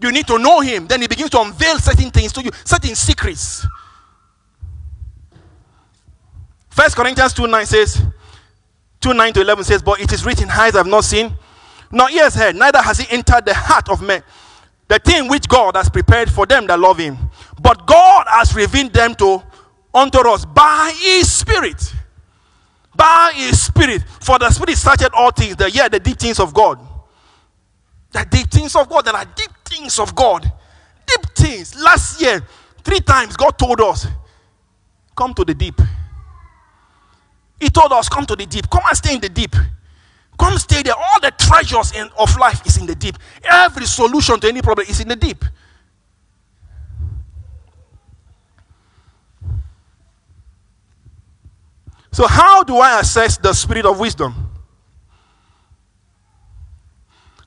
You 0.00 0.10
need 0.10 0.26
to 0.28 0.38
know 0.38 0.60
him. 0.60 0.86
Then 0.86 1.02
he 1.02 1.06
begins 1.06 1.28
to 1.30 1.40
unveil 1.42 1.78
certain 1.80 2.10
things 2.10 2.32
to 2.32 2.42
you, 2.42 2.50
certain 2.64 2.94
secrets. 2.94 3.66
First 6.80 6.96
Corinthians 6.96 7.34
2 7.34 7.46
9 7.46 7.66
says, 7.66 8.02
2 9.00 9.12
9 9.12 9.34
to 9.34 9.42
11 9.42 9.64
says, 9.64 9.82
But 9.82 10.00
it 10.00 10.10
is 10.14 10.24
written, 10.24 10.48
eyes 10.48 10.72
have 10.72 10.86
not 10.86 11.04
seen, 11.04 11.30
nor 11.92 12.08
ears 12.10 12.34
heard, 12.34 12.56
neither 12.56 12.80
has 12.80 12.96
he 12.96 13.14
entered 13.14 13.44
the 13.44 13.52
heart 13.52 13.90
of 13.90 14.00
man. 14.00 14.22
The 14.88 14.98
thing 14.98 15.28
which 15.28 15.46
God 15.46 15.76
has 15.76 15.90
prepared 15.90 16.30
for 16.30 16.46
them 16.46 16.66
that 16.68 16.80
love 16.80 16.96
him. 16.96 17.18
But 17.60 17.86
God 17.86 18.24
has 18.30 18.54
revealed 18.54 18.94
them 18.94 19.14
to 19.16 19.42
unto 19.92 20.20
us 20.20 20.46
by 20.46 20.94
his 20.98 21.30
spirit. 21.30 21.94
By 22.96 23.32
his 23.34 23.62
spirit. 23.62 24.02
For 24.22 24.38
the 24.38 24.48
spirit 24.48 24.78
searched 24.78 25.10
all 25.12 25.32
things, 25.32 25.56
the 25.56 25.70
yeah, 25.70 25.88
the 25.88 26.00
deep 26.00 26.18
things 26.18 26.40
of 26.40 26.54
God. 26.54 26.80
The 28.12 28.26
deep 28.30 28.50
things 28.50 28.74
of 28.74 28.88
God. 28.88 29.04
There 29.04 29.14
are 29.14 29.26
deep 29.26 29.50
things 29.66 29.98
of 29.98 30.14
God. 30.14 30.50
Deep 31.06 31.26
things. 31.36 31.78
Last 31.78 32.22
year, 32.22 32.42
three 32.82 33.00
times 33.00 33.36
God 33.36 33.58
told 33.58 33.82
us, 33.82 34.06
come 35.14 35.34
to 35.34 35.44
the 35.44 35.52
deep. 35.52 35.78
He 37.60 37.68
told 37.68 37.92
us, 37.92 38.08
come 38.08 38.24
to 38.26 38.34
the 38.34 38.46
deep. 38.46 38.68
Come 38.70 38.82
and 38.88 38.96
stay 38.96 39.14
in 39.14 39.20
the 39.20 39.28
deep. 39.28 39.54
Come 40.38 40.56
stay 40.58 40.82
there. 40.82 40.94
All 40.94 41.20
the 41.20 41.30
treasures 41.32 41.92
in, 41.92 42.08
of 42.18 42.34
life 42.38 42.66
is 42.66 42.78
in 42.78 42.86
the 42.86 42.94
deep. 42.94 43.16
Every 43.44 43.84
solution 43.84 44.40
to 44.40 44.48
any 44.48 44.62
problem 44.62 44.86
is 44.88 45.00
in 45.00 45.08
the 45.08 45.16
deep. 45.16 45.44
So, 52.12 52.26
how 52.26 52.62
do 52.64 52.78
I 52.78 53.00
assess 53.00 53.36
the 53.36 53.52
spirit 53.52 53.84
of 53.84 54.00
wisdom? 54.00 54.50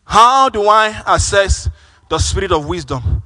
How 0.06 0.50
do 0.50 0.68
I 0.68 1.02
assess 1.08 1.70
the 2.10 2.20
spirit 2.20 2.52
of 2.52 2.68
wisdom? 2.68 3.24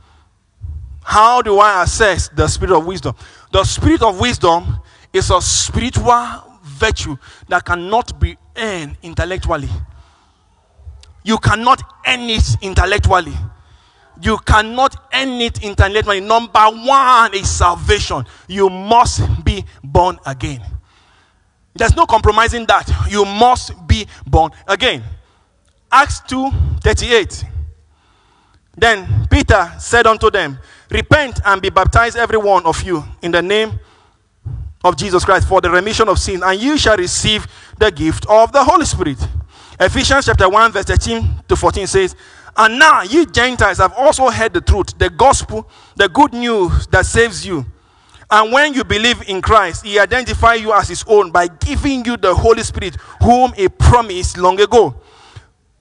How 1.03 1.41
do 1.41 1.59
I 1.59 1.83
assess 1.83 2.29
the 2.29 2.47
spirit 2.47 2.75
of 2.75 2.85
wisdom? 2.85 3.15
The 3.51 3.63
spirit 3.65 4.01
of 4.01 4.19
wisdom 4.19 4.79
is 5.13 5.29
a 5.29 5.41
spiritual 5.41 6.46
virtue 6.77 7.17
that 7.49 7.65
cannot 7.65 8.19
be 8.19 8.37
earned 8.55 8.97
intellectually. 9.03 9.69
You 11.23 11.37
cannot 11.37 11.81
earn 12.07 12.29
it 12.29 12.57
intellectually. 12.61 13.33
You 14.21 14.37
cannot 14.39 14.95
earn 15.13 15.41
it 15.41 15.63
intellectually. 15.63 16.21
Number 16.21 16.65
one 16.69 17.33
is 17.33 17.49
salvation. 17.49 18.25
You 18.47 18.69
must 18.69 19.21
be 19.43 19.63
born 19.83 20.17
again. 20.25 20.61
There's 21.75 21.95
no 21.95 22.05
compromising 22.05 22.65
that. 22.67 22.89
You 23.09 23.25
must 23.25 23.87
be 23.87 24.07
born 24.25 24.51
again. 24.67 25.03
Acts 25.91 26.21
2 26.21 26.49
38. 26.81 27.45
Then 28.75 29.27
Peter 29.29 29.71
said 29.79 30.07
unto 30.07 30.29
them, 30.29 30.57
Repent 30.89 31.39
and 31.45 31.61
be 31.61 31.69
baptized, 31.69 32.15
every 32.15 32.37
one 32.37 32.65
of 32.65 32.81
you, 32.83 33.03
in 33.21 33.31
the 33.31 33.41
name 33.41 33.79
of 34.87 34.97
Jesus 34.97 35.25
Christ 35.25 35.47
for 35.47 35.61
the 35.61 35.69
remission 35.69 36.07
of 36.07 36.17
sin, 36.17 36.41
and 36.43 36.59
you 36.59 36.77
shall 36.77 36.97
receive 36.97 37.45
the 37.77 37.91
gift 37.91 38.25
of 38.27 38.51
the 38.51 38.63
Holy 38.63 38.85
Spirit. 38.85 39.17
Ephesians 39.79 40.25
chapter 40.25 40.49
1, 40.49 40.71
verse 40.71 40.85
13 40.85 41.43
to 41.47 41.55
14 41.55 41.85
says, 41.85 42.15
And 42.55 42.79
now 42.79 43.03
you 43.03 43.25
Gentiles 43.25 43.77
have 43.77 43.93
also 43.93 44.29
heard 44.29 44.53
the 44.53 44.61
truth, 44.61 44.97
the 44.97 45.09
gospel, 45.09 45.69
the 45.95 46.09
good 46.09 46.33
news 46.33 46.87
that 46.87 47.05
saves 47.05 47.45
you. 47.45 47.65
And 48.29 48.51
when 48.51 48.73
you 48.73 48.83
believe 48.83 49.21
in 49.29 49.41
Christ, 49.41 49.85
He 49.85 49.99
identifies 49.99 50.61
you 50.61 50.73
as 50.73 50.89
His 50.89 51.03
own 51.07 51.31
by 51.31 51.47
giving 51.47 52.03
you 52.05 52.17
the 52.17 52.33
Holy 52.33 52.63
Spirit, 52.63 52.95
whom 53.21 53.53
He 53.53 53.69
promised 53.69 54.37
long 54.37 54.59
ago. 54.59 54.99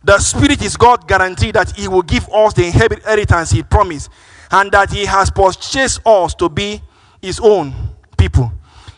The 0.04 0.18
Spirit 0.18 0.62
is 0.62 0.76
God 0.76 1.08
guarantee 1.08 1.50
that 1.52 1.76
He 1.76 1.88
will 1.88 2.02
give 2.02 2.28
us 2.28 2.54
the 2.54 2.66
inheritance 2.66 3.50
He 3.50 3.62
promised, 3.62 4.10
and 4.50 4.70
that 4.72 4.92
He 4.92 5.06
has 5.06 5.30
purchased 5.30 6.00
us 6.06 6.34
to 6.34 6.48
be 6.48 6.82
His 7.20 7.40
own 7.40 7.74
people. 8.16 8.52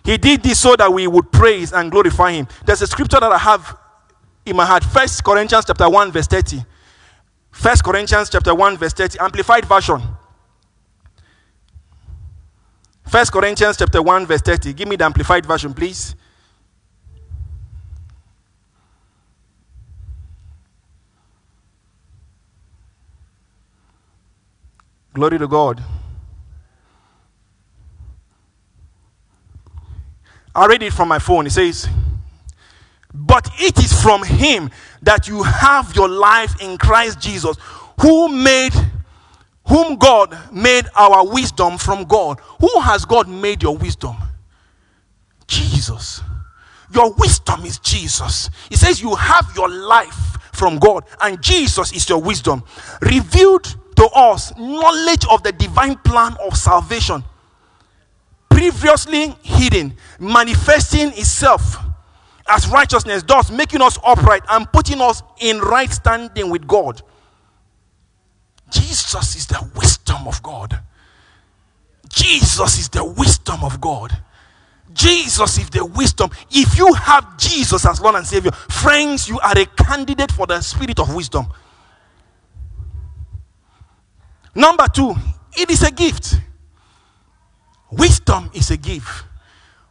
He 0.09 0.17
did 0.17 0.43
this 0.43 0.59
so 0.59 0.75
that 0.75 0.91
we 0.91 1.07
would 1.07 1.31
praise 1.31 1.71
and 1.71 1.91
glorify 1.91 2.33
Him. 2.33 2.49
There's 2.65 2.81
a 2.81 2.87
scripture 2.87 3.21
that 3.21 3.31
I 3.31 3.37
have 3.37 3.77
in 4.47 4.57
my 4.57 4.65
heart. 4.65 4.83
First 4.83 5.23
Corinthians 5.23 5.67
chapter 5.67 5.87
1, 5.87 6.13
verse 6.13 6.27
30. 6.27 6.65
First 7.51 7.85
Corinthians 7.85 8.31
chapter 8.31 8.55
1, 8.55 8.79
verse 8.79 8.95
30, 8.95 9.19
amplified 9.19 9.67
version. 9.67 10.01
First 13.07 13.31
Corinthians 13.33 13.77
chapter 13.77 14.01
1, 14.01 14.25
verse 14.25 14.41
30. 14.41 14.73
Give 14.73 14.89
me 14.89 14.97
the 14.97 15.05
amplified 15.05 15.45
version, 15.45 15.75
please. 15.75 16.17
Glory 25.13 25.39
to 25.39 25.47
God. 25.47 25.85
I 30.59 30.67
read 30.67 30.83
it 30.83 30.93
from 30.93 31.09
my 31.09 31.19
phone. 31.19 31.47
It 31.47 31.51
says, 31.51 31.89
But 33.15 33.49
it 33.59 33.79
is 33.79 34.03
from 34.03 34.23
him 34.23 34.71
that 35.03 35.29
you 35.29 35.43
have 35.43 35.95
your 35.95 36.09
life 36.09 36.61
in 36.61 36.79
Christ 36.79 37.21
Jesus, 37.21 37.57
who 38.01 38.29
made 38.29 38.75
whom 39.69 39.97
God 39.97 40.37
made 40.53 40.87
our 40.97 41.27
wisdom 41.31 41.79
from 41.79 42.05
God. 42.05 42.41
Who 42.61 42.81
has 42.81 43.05
God 43.05 43.29
made 43.29 43.63
your 43.63 43.77
wisdom? 43.77 44.17
Jesus. 45.47 46.23
Your 46.93 47.13
wisdom 47.13 47.65
is 47.65 47.79
Jesus. 47.79 48.51
He 48.71 48.77
says 48.77 49.01
you 49.01 49.15
have 49.15 49.53
your 49.55 49.69
life 49.69 50.39
from 50.53 50.79
God, 50.79 51.05
and 51.21 51.41
Jesus 51.43 51.93
is 51.93 52.09
your 52.09 52.21
wisdom. 52.21 52.65
Revealed 53.03 53.77
to 53.97 54.07
us 54.15 54.57
knowledge 54.57 55.25
of 55.31 55.43
the 55.43 55.53
divine 55.53 55.97
plan 55.97 56.35
of 56.47 56.57
salvation, 56.57 57.23
previously 58.59 59.37
hidden, 59.45 59.95
manifesting 60.19 61.11
itself 61.11 61.77
as 62.49 62.67
righteousness, 62.67 63.23
thus 63.23 63.53
making 63.53 63.81
us 63.81 63.97
upright 64.05 64.43
and 64.51 64.71
putting 64.73 65.01
us 65.01 65.23
in 65.41 65.61
right 65.61 65.93
standing 65.93 66.51
with 66.51 66.67
God. 66.67 67.01
Jesus 68.69 69.37
is 69.37 69.47
the 69.47 69.65
wisdom 69.77 70.27
of 70.27 70.43
God. 70.43 70.77
Jesus 72.09 72.81
is 72.81 72.89
the 72.89 73.05
wisdom 73.05 73.63
of 73.63 73.81
God. 73.81 74.11
Jesus 74.93 75.59
is 75.59 75.71
the 75.71 75.85
wisdom. 75.85 76.29
If 76.51 76.77
you 76.77 76.93
have 76.95 77.39
Jesus 77.39 77.87
as 77.87 78.01
Lord 78.01 78.17
and 78.17 78.27
Savior, 78.27 78.51
friends, 78.51 79.29
you 79.29 79.39
are 79.39 79.57
a 79.57 79.67
candidate 79.67 80.33
for 80.33 80.49
the 80.49 80.61
spirit 80.63 80.99
of 80.99 81.15
wisdom. 81.15 81.47
Number 84.53 84.87
two, 84.93 85.15
it 85.57 85.71
is 85.71 85.85
a 85.85 85.93
gift. 85.93 86.41
Wisdom 87.91 88.51
is 88.55 88.71
a 88.71 88.77
gift. 88.77 89.25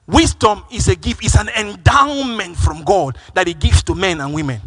Wisdom 0.06 0.64
is 0.72 0.88
a 0.88 0.96
gift, 0.96 1.24
it's 1.24 1.36
an 1.36 1.50
endowment 1.50 2.56
from 2.56 2.84
God 2.84 3.18
that 3.34 3.48
He 3.48 3.54
gives 3.54 3.84
to 3.84 3.96
men 3.96 4.22
and 4.22 4.34
women. 4.34 4.62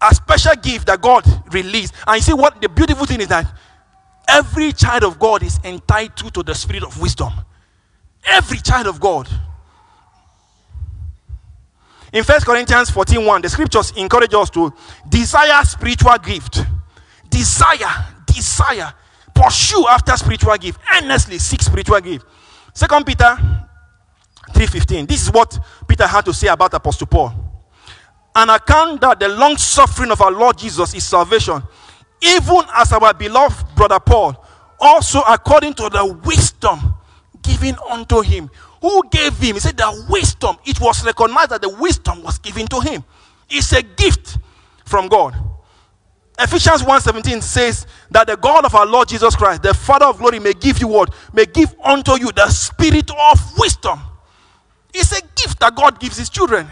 A 0.00 0.14
special 0.14 0.54
gift 0.54 0.86
that 0.86 1.00
God 1.00 1.24
released. 1.52 1.92
And 2.06 2.16
you 2.16 2.22
see 2.22 2.32
what 2.32 2.60
the 2.60 2.68
beautiful 2.68 3.04
thing 3.04 3.20
is 3.20 3.28
that 3.28 3.52
every 4.28 4.72
child 4.72 5.02
of 5.02 5.18
God 5.18 5.42
is 5.42 5.58
entitled 5.64 6.34
to 6.34 6.42
the 6.44 6.54
spirit 6.54 6.84
of 6.84 7.00
wisdom. 7.00 7.32
Every 8.24 8.58
child 8.58 8.86
of 8.86 9.00
God. 9.00 9.28
In 12.12 12.24
1 12.24 12.40
Corinthians 12.40 12.90
14 12.90 13.24
1, 13.24 13.42
the 13.42 13.48
scriptures 13.48 13.92
encourage 13.96 14.34
us 14.34 14.50
to 14.50 14.72
desire 15.08 15.64
spiritual 15.64 16.16
gift. 16.18 16.64
Desire, 17.28 18.06
desire, 18.26 18.94
pursue 19.38 19.86
after 19.88 20.16
spiritual 20.16 20.56
gift, 20.56 20.80
earnestly 20.94 21.38
seek 21.38 21.62
spiritual 21.62 22.00
gift. 22.00 22.26
Second 22.74 23.06
Peter 23.06 23.36
3:15. 24.52 25.06
This 25.06 25.22
is 25.22 25.30
what 25.30 25.58
Peter 25.86 26.06
had 26.06 26.24
to 26.24 26.34
say 26.34 26.48
about 26.48 26.74
Apostle 26.74 27.06
Paul. 27.06 27.32
An 28.34 28.50
account 28.50 29.00
that 29.00 29.20
the 29.20 29.28
long 29.28 29.56
suffering 29.56 30.10
of 30.10 30.20
our 30.20 30.30
Lord 30.30 30.58
Jesus 30.58 30.94
is 30.94 31.04
salvation, 31.04 31.62
even 32.20 32.62
as 32.74 32.92
our 32.92 33.14
beloved 33.14 33.74
brother 33.74 34.00
Paul, 34.00 34.44
also 34.80 35.20
according 35.22 35.74
to 35.74 35.88
the 35.88 36.04
wisdom 36.24 36.94
given 37.42 37.76
unto 37.90 38.20
him. 38.20 38.50
Who 38.80 39.02
gave 39.10 39.36
him? 39.38 39.54
He 39.54 39.60
said 39.60 39.76
the 39.76 40.06
wisdom. 40.08 40.56
It 40.64 40.80
was 40.80 41.04
recognized 41.04 41.50
that 41.50 41.62
the 41.62 41.68
wisdom 41.68 42.22
was 42.22 42.38
given 42.38 42.66
to 42.68 42.80
him. 42.80 43.04
It's 43.50 43.72
a 43.72 43.82
gift 43.82 44.38
from 44.84 45.08
God. 45.08 45.34
Ephesians 46.38 46.82
1:17 46.82 47.42
says 47.42 47.86
that 48.10 48.28
the 48.28 48.36
God 48.36 48.64
of 48.64 48.74
our 48.74 48.86
Lord 48.86 49.08
Jesus 49.08 49.34
Christ, 49.34 49.62
the 49.62 49.74
Father 49.74 50.06
of 50.06 50.18
glory, 50.18 50.38
may 50.38 50.52
give 50.52 50.78
you 50.80 50.86
what? 50.86 51.12
May 51.32 51.46
give 51.46 51.74
unto 51.82 52.16
you 52.18 52.30
the 52.30 52.48
spirit 52.48 53.10
of 53.10 53.58
wisdom. 53.58 54.00
It's 54.94 55.12
a 55.12 55.20
gift 55.34 55.58
that 55.60 55.74
God 55.74 55.98
gives 55.98 56.16
his 56.16 56.30
children. 56.30 56.68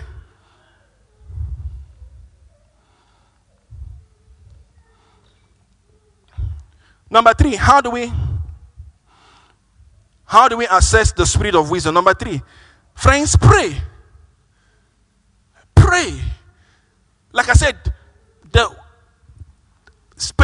Number 7.11 7.35
three, 7.35 7.57
how 7.57 7.81
do 7.81 7.91
we 7.91 8.13
how 10.27 10.49
do 10.49 10.57
we 10.57 10.67
assess 10.71 11.13
the 11.13 11.27
spirit 11.27 11.55
of 11.55 11.71
wisdom? 11.71 11.95
Number 11.95 12.15
three, 12.15 12.43
friends, 12.95 13.37
pray. 13.37 13.81
Pray. 15.75 16.21
Like 17.33 17.49
I 17.49 17.53
said, 17.53 17.77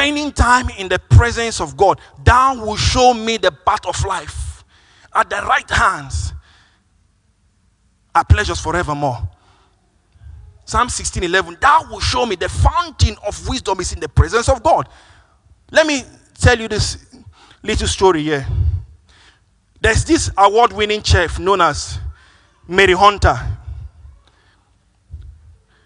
spending 0.03 0.33
time 0.33 0.69
in 0.79 0.89
the 0.89 0.99
presence 0.99 1.61
of 1.61 1.77
God, 1.77 2.01
thou 2.25 2.57
will 2.57 2.77
show 2.77 3.15
me 3.15 3.37
the 3.37 3.53
path 3.53 3.87
of 3.87 4.05
life. 4.05 4.65
At 5.15 5.31
the 5.31 5.37
right 5.37 5.71
hands 5.71 6.33
are 8.13 8.25
pleasures 8.25 8.61
forevermore. 8.61 9.29
Psalm 10.65 10.89
16 10.89 11.23
11, 11.23 11.59
thou 11.61 11.87
will 11.89 12.01
show 12.01 12.27
me 12.27 12.35
the 12.35 12.49
fountain 12.49 13.15
of 13.27 13.49
wisdom 13.49 13.79
is 13.79 13.93
in 13.93 14.01
the 14.01 14.09
presence 14.09 14.49
of 14.49 14.63
God. 14.63 14.89
Let 15.71 15.87
me 15.87 16.03
tell 16.37 16.59
you 16.59 16.67
this 16.67 17.07
little 17.63 17.87
story 17.87 18.23
here. 18.23 18.45
There's 19.81 20.05
this 20.05 20.33
award 20.37 20.73
winning 20.73 21.03
chef 21.03 21.39
known 21.39 21.61
as 21.61 22.01
Mary 22.67 22.95
Hunter. 22.95 23.39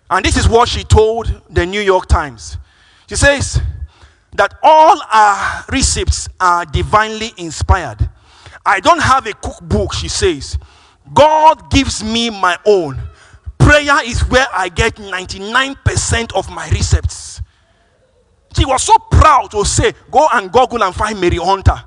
And 0.09 0.25
this 0.25 0.39
is 0.39 0.49
what 0.49 0.71
she 0.71 0.85
told 0.85 1.43
the 1.51 1.67
New 1.67 1.81
York 1.83 2.07
Times. 2.07 2.57
She 3.09 3.17
says 3.17 3.61
that 4.37 4.55
all 4.63 5.01
our 5.13 5.65
recipes 5.71 6.29
are 6.41 6.65
divinely 6.65 7.33
inspired. 7.37 8.09
I 8.65 8.81
don't 8.81 9.01
have 9.01 9.27
a 9.27 9.33
cookbook, 9.33 9.95
she 9.95 10.09
says. 10.09 10.59
God 11.15 11.71
gives 11.71 12.03
me 12.03 12.31
my 12.31 12.59
own. 12.67 13.01
Prayer 13.59 14.05
is 14.05 14.21
where 14.29 14.47
I 14.53 14.69
get 14.69 14.97
99% 14.97 16.33
of 16.35 16.51
my 16.51 16.69
recepts. 16.71 17.41
She 18.57 18.65
was 18.65 18.83
so 18.83 18.97
proud 19.11 19.51
to 19.53 19.65
say, 19.65 19.93
Go 20.11 20.27
and 20.33 20.51
Google 20.51 20.83
and 20.83 20.95
find 20.95 21.21
Mary 21.21 21.37
Hunter. 21.37 21.83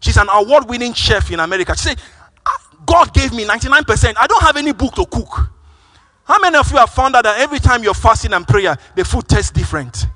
She's 0.00 0.16
an 0.16 0.28
award 0.30 0.68
winning 0.68 0.92
chef 0.92 1.30
in 1.30 1.40
America. 1.40 1.74
She 1.76 1.84
said, 1.90 2.00
"Ah, 2.46 2.58
God 2.84 3.14
gave 3.14 3.32
me 3.32 3.44
99%. 3.46 4.16
I 4.18 4.26
don't 4.26 4.42
have 4.42 4.56
any 4.56 4.72
book 4.72 4.94
to 4.96 5.06
cook. 5.06 5.50
How 6.24 6.38
many 6.40 6.56
of 6.56 6.70
you 6.70 6.76
have 6.78 6.90
found 6.90 7.16
out 7.16 7.24
that 7.24 7.38
every 7.38 7.58
time 7.60 7.82
you're 7.82 7.94
fasting 7.94 8.32
and 8.32 8.46
prayer, 8.46 8.76
the 8.94 9.04
food 9.04 9.28
tastes 9.28 9.50
different? 9.50 10.06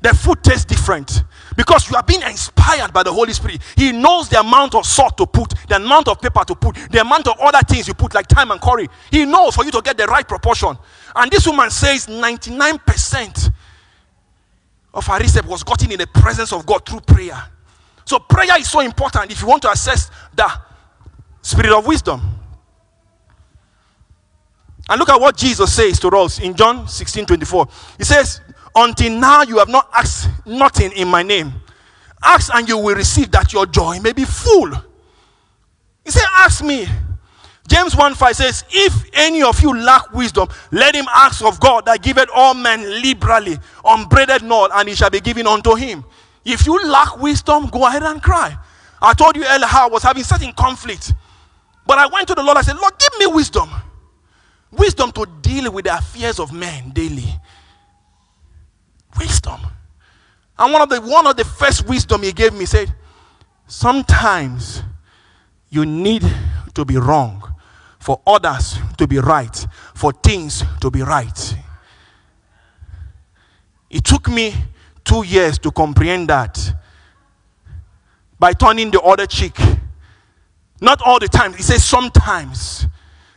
The 0.00 0.14
food 0.14 0.42
tastes 0.42 0.64
different 0.64 1.24
because 1.56 1.90
you 1.90 1.96
are 1.96 2.02
being 2.02 2.22
inspired 2.22 2.92
by 2.92 3.02
the 3.02 3.12
Holy 3.12 3.32
Spirit. 3.32 3.60
He 3.76 3.90
knows 3.90 4.28
the 4.28 4.38
amount 4.38 4.74
of 4.76 4.86
salt 4.86 5.16
to 5.18 5.26
put, 5.26 5.52
the 5.68 5.76
amount 5.76 6.06
of 6.06 6.20
pepper 6.20 6.44
to 6.44 6.54
put, 6.54 6.76
the 6.90 7.00
amount 7.00 7.26
of 7.26 7.38
other 7.40 7.60
things 7.68 7.88
you 7.88 7.94
put, 7.94 8.14
like 8.14 8.28
thyme 8.28 8.52
and 8.52 8.60
curry. 8.60 8.88
He 9.10 9.24
knows 9.24 9.56
for 9.56 9.64
you 9.64 9.72
to 9.72 9.82
get 9.82 9.96
the 9.96 10.06
right 10.06 10.26
proportion. 10.26 10.78
And 11.16 11.30
this 11.30 11.46
woman 11.46 11.70
says 11.70 12.06
99% 12.06 13.52
of 14.94 15.06
her 15.06 15.18
recipe 15.18 15.48
was 15.48 15.64
gotten 15.64 15.90
in 15.90 15.98
the 15.98 16.06
presence 16.06 16.52
of 16.52 16.64
God 16.64 16.86
through 16.86 17.00
prayer. 17.00 17.42
So 18.04 18.18
prayer 18.20 18.58
is 18.58 18.70
so 18.70 18.80
important 18.80 19.32
if 19.32 19.42
you 19.42 19.48
want 19.48 19.62
to 19.62 19.70
assess 19.70 20.10
the 20.34 20.50
spirit 21.42 21.72
of 21.72 21.86
wisdom. 21.86 22.20
And 24.88 24.98
look 24.98 25.10
at 25.10 25.20
what 25.20 25.36
Jesus 25.36 25.74
says 25.74 25.98
to 26.00 26.08
us 26.08 26.38
in 26.38 26.54
John 26.54 26.88
16 26.88 27.26
24. 27.26 27.68
He 27.98 28.04
says, 28.04 28.40
Until 28.74 29.18
now 29.18 29.42
you 29.42 29.58
have 29.58 29.68
not 29.68 29.88
asked 29.96 30.28
nothing 30.46 30.92
in 30.92 31.08
my 31.08 31.22
name. 31.22 31.52
Ask 32.22 32.54
and 32.54 32.68
you 32.68 32.78
will 32.78 32.94
receive 32.94 33.30
that 33.32 33.52
your 33.52 33.66
joy 33.66 34.00
may 34.00 34.12
be 34.12 34.24
full. 34.24 34.70
He 36.04 36.10
said, 36.10 36.24
Ask 36.36 36.64
me. 36.64 36.86
James 37.68 37.94
1 37.94 38.14
5 38.14 38.36
says, 38.36 38.64
If 38.70 38.94
any 39.12 39.42
of 39.42 39.60
you 39.60 39.78
lack 39.78 40.12
wisdom, 40.12 40.48
let 40.72 40.94
him 40.94 41.04
ask 41.14 41.44
of 41.44 41.60
God 41.60 41.84
that 41.84 42.02
giveth 42.02 42.30
all 42.34 42.54
men 42.54 43.02
liberally, 43.02 43.58
unbraided 43.84 44.42
not, 44.42 44.70
and 44.74 44.88
it 44.88 44.96
shall 44.96 45.10
be 45.10 45.20
given 45.20 45.46
unto 45.46 45.74
him. 45.74 46.04
If 46.44 46.66
you 46.66 46.82
lack 46.88 47.18
wisdom, 47.18 47.66
go 47.66 47.86
ahead 47.86 48.02
and 48.02 48.22
cry. 48.22 48.56
I 49.02 49.12
told 49.12 49.36
you 49.36 49.44
earlier 49.44 49.66
how 49.66 49.86
I 49.86 49.90
was 49.90 50.02
having 50.02 50.24
certain 50.24 50.52
conflict. 50.52 51.12
But 51.86 51.98
I 51.98 52.06
went 52.06 52.26
to 52.28 52.34
the 52.34 52.42
Lord, 52.42 52.56
I 52.56 52.62
said, 52.62 52.76
Lord, 52.76 52.94
give 52.98 53.18
me 53.18 53.26
wisdom. 53.26 53.70
Wisdom 54.70 55.12
to 55.12 55.26
deal 55.42 55.70
with 55.70 55.84
the 55.84 55.96
affairs 55.96 56.38
of 56.40 56.52
men 56.52 56.90
daily. 56.90 57.28
Wisdom. 59.18 59.60
And 60.58 60.72
one 60.72 60.82
of 60.82 60.88
the 60.88 61.00
one 61.00 61.26
of 61.26 61.36
the 61.36 61.44
first 61.44 61.88
wisdom 61.88 62.22
he 62.22 62.32
gave 62.32 62.52
me 62.52 62.64
said, 62.64 62.92
sometimes 63.66 64.82
you 65.70 65.84
need 65.86 66.24
to 66.74 66.84
be 66.84 66.96
wrong 66.96 67.54
for 67.98 68.20
others 68.26 68.78
to 68.96 69.06
be 69.06 69.18
right, 69.18 69.66
for 69.94 70.12
things 70.12 70.64
to 70.80 70.90
be 70.90 71.02
right. 71.02 71.56
It 73.90 74.04
took 74.04 74.28
me 74.28 74.54
two 75.04 75.24
years 75.24 75.58
to 75.58 75.70
comprehend 75.70 76.28
that 76.28 76.58
by 78.38 78.52
turning 78.52 78.90
the 78.90 79.00
other 79.00 79.26
cheek. 79.26 79.58
Not 80.80 81.02
all 81.02 81.18
the 81.18 81.28
time. 81.28 81.54
He 81.54 81.62
says 81.62 81.84
sometimes 81.84 82.86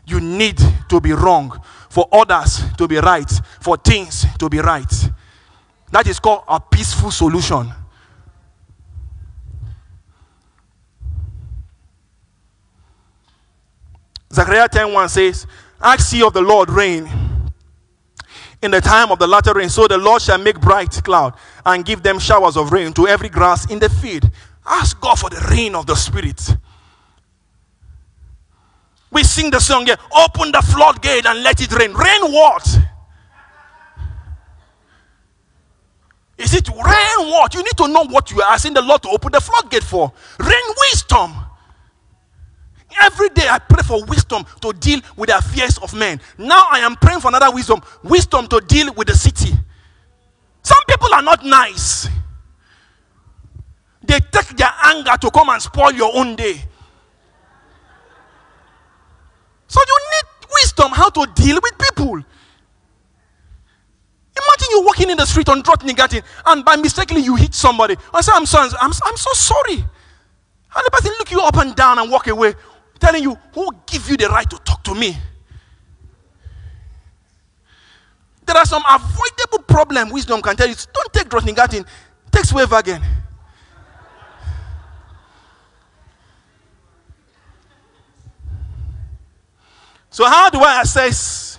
you 0.05 0.19
need 0.19 0.59
to 0.89 1.01
be 1.01 1.13
wrong 1.13 1.59
for 1.89 2.07
others 2.11 2.61
to 2.77 2.87
be 2.87 2.97
right, 2.97 3.29
for 3.59 3.77
things 3.77 4.25
to 4.39 4.49
be 4.49 4.59
right. 4.59 5.09
That 5.91 6.07
is 6.07 6.19
called 6.19 6.43
a 6.47 6.59
peaceful 6.59 7.11
solution. 7.11 7.71
Zechariah 14.33 14.69
10:1 14.69 15.09
says, 15.09 15.45
Ask 15.81 16.13
ye 16.13 16.23
of 16.23 16.33
the 16.33 16.41
Lord 16.41 16.69
rain 16.69 17.09
in 18.61 18.71
the 18.71 18.79
time 18.79 19.11
of 19.11 19.19
the 19.19 19.27
latter 19.27 19.53
rain. 19.53 19.69
So 19.69 19.87
the 19.87 19.97
Lord 19.97 20.21
shall 20.21 20.37
make 20.37 20.59
bright 20.59 20.91
cloud 21.03 21.33
and 21.65 21.83
give 21.83 22.03
them 22.03 22.19
showers 22.19 22.55
of 22.55 22.71
rain 22.71 22.93
to 22.93 23.07
every 23.07 23.29
grass 23.29 23.69
in 23.69 23.79
the 23.79 23.89
field. 23.89 24.29
Ask 24.65 24.99
God 25.01 25.19
for 25.19 25.29
the 25.29 25.45
rain 25.51 25.75
of 25.75 25.85
the 25.85 25.95
Spirit. 25.95 26.55
We 29.11 29.23
sing 29.23 29.49
the 29.49 29.59
song 29.59 29.87
here, 29.87 29.97
open 30.15 30.53
the 30.53 30.61
floodgate 30.61 31.25
and 31.25 31.43
let 31.43 31.59
it 31.61 31.73
rain. 31.73 31.91
Rain 31.93 32.31
what? 32.31 32.79
Is 36.41 36.55
it 36.55 36.67
rain 36.69 37.29
what? 37.29 37.53
You 37.53 37.63
need 37.63 37.77
to 37.77 37.87
know 37.87 38.05
what 38.05 38.31
you 38.31 38.41
are 38.41 38.53
asking 38.53 38.73
the 38.73 38.81
Lord 38.81 39.03
to 39.03 39.09
open 39.09 39.31
the 39.31 39.39
floodgate 39.39 39.83
for. 39.83 40.11
Rain 40.39 40.75
wisdom. 40.91 41.33
Every 43.01 43.29
day 43.29 43.47
I 43.47 43.59
pray 43.59 43.83
for 43.83 44.03
wisdom 44.05 44.45
to 44.61 44.73
deal 44.73 44.99
with 45.15 45.29
the 45.29 45.37
affairs 45.37 45.77
of 45.77 45.93
men. 45.93 46.19
Now 46.37 46.65
I 46.69 46.79
am 46.79 46.95
praying 46.95 47.21
for 47.21 47.29
another 47.29 47.51
wisdom, 47.51 47.81
wisdom 48.03 48.47
to 48.47 48.59
deal 48.61 48.93
with 48.93 49.07
the 49.07 49.15
city. 49.15 49.53
Some 50.63 50.79
people 50.87 51.13
are 51.13 51.21
not 51.21 51.45
nice. 51.45 52.07
They 54.03 54.19
take 54.19 54.57
their 54.57 54.71
anger 54.83 55.15
to 55.21 55.31
come 55.31 55.49
and 55.49 55.61
spoil 55.61 55.91
your 55.93 56.11
own 56.15 56.35
day. 56.35 56.61
So 59.67 59.79
you 59.87 59.99
need 60.11 60.49
wisdom 60.61 60.91
how 60.91 61.09
to 61.09 61.25
deal 61.33 61.59
with 61.61 61.77
people. 61.77 62.21
Imagine 64.35 64.67
you 64.71 64.81
walking 65.01 65.11
in 65.11 65.17
the 65.17 65.25
street 65.25 65.49
on 65.49 65.61
Drottninggatan 65.63 66.23
and 66.45 66.65
by 66.65 66.75
mistakenly 66.75 67.23
you 67.23 67.35
hit 67.35 67.53
somebody. 67.53 67.95
I 68.13 68.21
say, 68.21 68.31
I'm 68.35 68.45
sorry, 68.45 68.69
I'm, 68.79 68.91
I'm 69.03 69.17
so 69.17 69.31
sorry. 69.33 69.77
And 69.77 70.85
the 70.85 70.91
person 70.91 71.11
look 71.17 71.31
you 71.31 71.41
up 71.41 71.57
and 71.57 71.75
down 71.75 71.99
and 71.99 72.09
walk 72.11 72.27
away, 72.27 72.53
telling 72.99 73.23
you, 73.23 73.35
who 73.53 73.69
give 73.85 74.09
you 74.09 74.17
the 74.17 74.29
right 74.29 74.49
to 74.49 74.57
talk 74.57 74.83
to 74.83 74.95
me? 74.95 75.17
There 78.45 78.55
are 78.55 78.65
some 78.65 78.83
avoidable 78.89 79.63
problem 79.67 80.09
wisdom 80.11 80.41
can 80.41 80.55
tell 80.55 80.67
you. 80.67 80.75
Don't 80.93 81.13
take 81.13 81.29
Drottninggatan, 81.29 81.85
take 82.31 82.45
Sveavägen. 82.45 83.01
So, 90.13 90.25
how 90.25 90.49
do 90.49 90.59
I 90.59 90.81
assess 90.81 91.57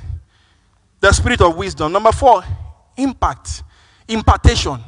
the 1.01 1.11
spirit 1.11 1.41
of 1.41 1.57
wisdom? 1.57 1.91
Number 1.91 2.13
four, 2.13 2.45
impact, 2.97 3.63
impartation. 4.09 4.79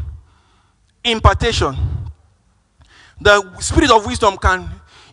Impartation. 1.04 1.76
The 3.20 3.60
spirit 3.60 3.90
of 3.90 4.06
wisdom 4.06 4.36
can 4.36 4.68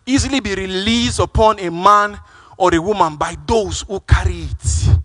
easily 0.06 0.40
be 0.40 0.56
released 0.56 1.20
upon 1.20 1.60
a 1.60 1.70
man 1.70 2.20
or 2.58 2.74
a 2.74 2.82
woman 2.82 3.16
by 3.16 3.36
those 3.46 3.82
who 3.82 4.00
carry 4.02 4.44
it. 4.44 5.00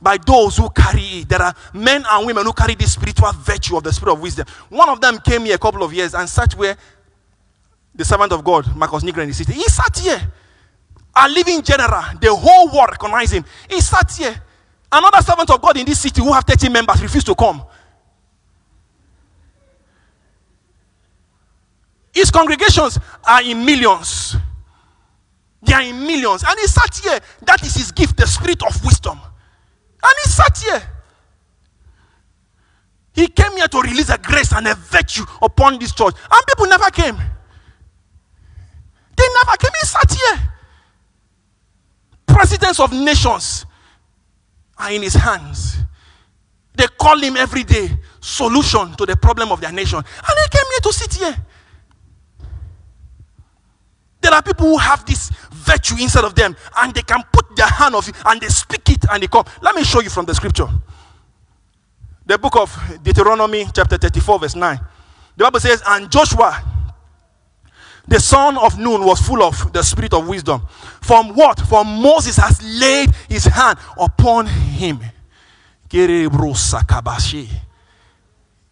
By 0.00 0.18
those 0.18 0.56
who 0.56 0.68
carry 0.70 1.02
it. 1.02 1.28
There 1.28 1.40
are 1.40 1.54
men 1.72 2.04
and 2.10 2.26
women 2.26 2.44
who 2.44 2.52
carry 2.52 2.74
this 2.74 2.94
spiritual 2.94 3.32
virtue 3.32 3.76
of 3.76 3.84
the 3.84 3.92
spirit 3.92 4.12
of 4.14 4.20
wisdom. 4.20 4.46
One 4.68 4.88
of 4.88 5.00
them 5.00 5.18
came 5.18 5.44
here 5.44 5.54
a 5.54 5.58
couple 5.58 5.82
of 5.82 5.92
years 5.92 6.14
and 6.14 6.28
sat 6.28 6.54
where 6.54 6.76
the 7.94 8.04
servant 8.04 8.32
of 8.32 8.42
God, 8.42 8.74
Marcus 8.74 9.04
Nygren, 9.04 9.28
is 9.28 9.36
sitting. 9.36 9.54
He 9.54 9.64
sat 9.64 9.96
here 9.98 10.32
a 11.14 11.28
living 11.28 11.62
general. 11.62 12.02
The 12.20 12.34
whole 12.34 12.68
world 12.68 12.88
recognize 12.90 13.32
him. 13.32 13.44
He 13.68 13.80
sat 13.80 14.10
here. 14.12 14.42
Another 14.92 15.22
servant 15.22 15.48
of 15.50 15.62
God 15.62 15.78
in 15.78 15.86
this 15.86 16.00
city 16.00 16.20
who 16.20 16.32
have 16.32 16.44
30 16.44 16.68
members 16.68 17.02
refused 17.02 17.26
to 17.26 17.34
come. 17.34 17.64
His 22.12 22.30
congregations 22.30 22.98
are 23.26 23.42
in 23.42 23.64
millions. 23.64 24.36
They 25.62 25.72
are 25.72 25.82
in 25.82 25.98
millions. 25.98 26.44
And 26.46 26.58
he 26.60 26.66
sat 26.66 26.94
here. 27.02 27.18
That 27.46 27.62
is 27.62 27.74
his 27.74 27.90
gift, 27.90 28.18
the 28.18 28.26
spirit 28.26 28.62
of 28.62 28.84
wisdom. 28.84 29.18
And 30.02 30.14
he 30.24 30.30
sat 30.30 30.58
here. 30.58 30.82
He 33.14 33.28
came 33.28 33.52
here 33.56 33.68
to 33.68 33.80
release 33.80 34.10
a 34.10 34.18
grace 34.18 34.52
and 34.52 34.66
a 34.66 34.74
virtue 34.74 35.24
upon 35.40 35.78
this 35.78 35.94
church. 35.94 36.14
And 36.30 36.46
people 36.46 36.66
never 36.66 36.90
came. 36.90 37.16
They 39.16 39.24
never 39.44 39.56
came. 39.56 39.70
He 39.80 39.86
sat 39.86 40.12
here 40.12 40.52
presidents 42.26 42.80
of 42.80 42.92
nations 42.92 43.66
are 44.82 44.92
in 44.92 45.02
his 45.02 45.14
hands. 45.14 45.76
They 46.74 46.86
call 46.98 47.18
him 47.18 47.36
every 47.36 47.64
day 47.64 47.90
solution 48.20 48.94
to 48.96 49.06
the 49.06 49.16
problem 49.16 49.52
of 49.52 49.60
their 49.60 49.72
nation. 49.72 49.98
And 49.98 50.06
he 50.06 50.48
came 50.50 50.66
here 50.70 50.80
to 50.82 50.92
sit 50.92 51.14
here. 51.14 51.36
There 54.20 54.32
are 54.32 54.42
people 54.42 54.66
who 54.66 54.78
have 54.78 55.04
this 55.04 55.30
virtue 55.52 55.96
inside 56.00 56.24
of 56.24 56.34
them 56.34 56.56
and 56.78 56.94
they 56.94 57.02
can 57.02 57.22
put 57.32 57.54
their 57.56 57.66
hand 57.66 57.94
of 57.94 58.08
it 58.08 58.14
and 58.24 58.40
they 58.40 58.48
speak 58.48 58.88
it 58.88 59.04
and 59.10 59.22
they 59.22 59.26
come. 59.26 59.44
Let 59.60 59.74
me 59.74 59.84
show 59.84 60.00
you 60.00 60.10
from 60.10 60.26
the 60.26 60.34
scripture. 60.34 60.68
The 62.24 62.38
book 62.38 62.56
of 62.56 62.98
Deuteronomy, 63.02 63.66
chapter 63.74 63.98
34, 63.98 64.38
verse 64.38 64.54
9. 64.54 64.80
The 65.36 65.44
Bible 65.44 65.60
says, 65.60 65.82
And 65.86 66.10
Joshua 66.10 66.62
the 68.08 68.18
son 68.18 68.58
of 68.58 68.78
Nun 68.78 69.04
was 69.04 69.20
full 69.20 69.42
of 69.42 69.72
the 69.72 69.82
spirit 69.82 70.12
of 70.12 70.26
wisdom. 70.28 70.62
From 71.00 71.34
what? 71.34 71.60
From 71.60 71.86
Moses 72.02 72.36
has 72.36 72.60
laid 72.62 73.10
his 73.28 73.44
hand 73.44 73.78
upon 73.98 74.46
him. 74.46 75.00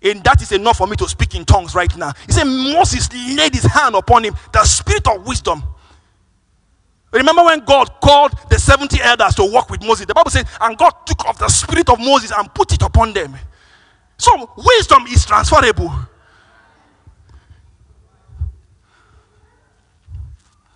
And 0.02 0.24
that 0.24 0.40
is 0.40 0.52
enough 0.52 0.78
for 0.78 0.86
me 0.86 0.96
to 0.96 1.08
speak 1.08 1.34
in 1.34 1.44
tongues 1.44 1.74
right 1.74 1.94
now. 1.96 2.12
He 2.26 2.32
said, 2.32 2.44
Moses 2.44 3.12
laid 3.12 3.54
his 3.54 3.64
hand 3.64 3.94
upon 3.94 4.24
him, 4.24 4.34
the 4.52 4.64
spirit 4.64 5.06
of 5.06 5.26
wisdom. 5.26 5.62
Remember 7.12 7.44
when 7.44 7.60
God 7.60 8.00
called 8.00 8.32
the 8.48 8.58
70 8.58 9.00
elders 9.02 9.34
to 9.34 9.44
work 9.52 9.68
with 9.68 9.82
Moses? 9.82 10.06
The 10.06 10.14
Bible 10.14 10.30
says, 10.30 10.44
and 10.60 10.78
God 10.78 10.92
took 11.06 11.24
off 11.26 11.38
the 11.38 11.48
spirit 11.48 11.88
of 11.90 11.98
Moses 11.98 12.32
and 12.36 12.52
put 12.54 12.72
it 12.72 12.82
upon 12.82 13.12
them. 13.12 13.36
So, 14.16 14.50
wisdom 14.56 15.06
is 15.08 15.24
transferable. 15.24 15.92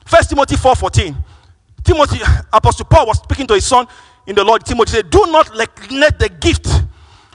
First 0.04 0.30
Timothy 0.30 0.56
4:14. 0.56 1.16
Timothy, 1.82 2.20
Apostle 2.52 2.86
Paul 2.86 3.06
was 3.06 3.18
speaking 3.18 3.46
to 3.46 3.54
his 3.54 3.66
son 3.66 3.86
in 4.26 4.34
the 4.34 4.42
Lord. 4.42 4.64
Timothy 4.64 4.92
said, 4.92 5.10
Do 5.10 5.26
not 5.26 5.54
neglect 5.54 6.18
the 6.18 6.28
gift 6.28 6.66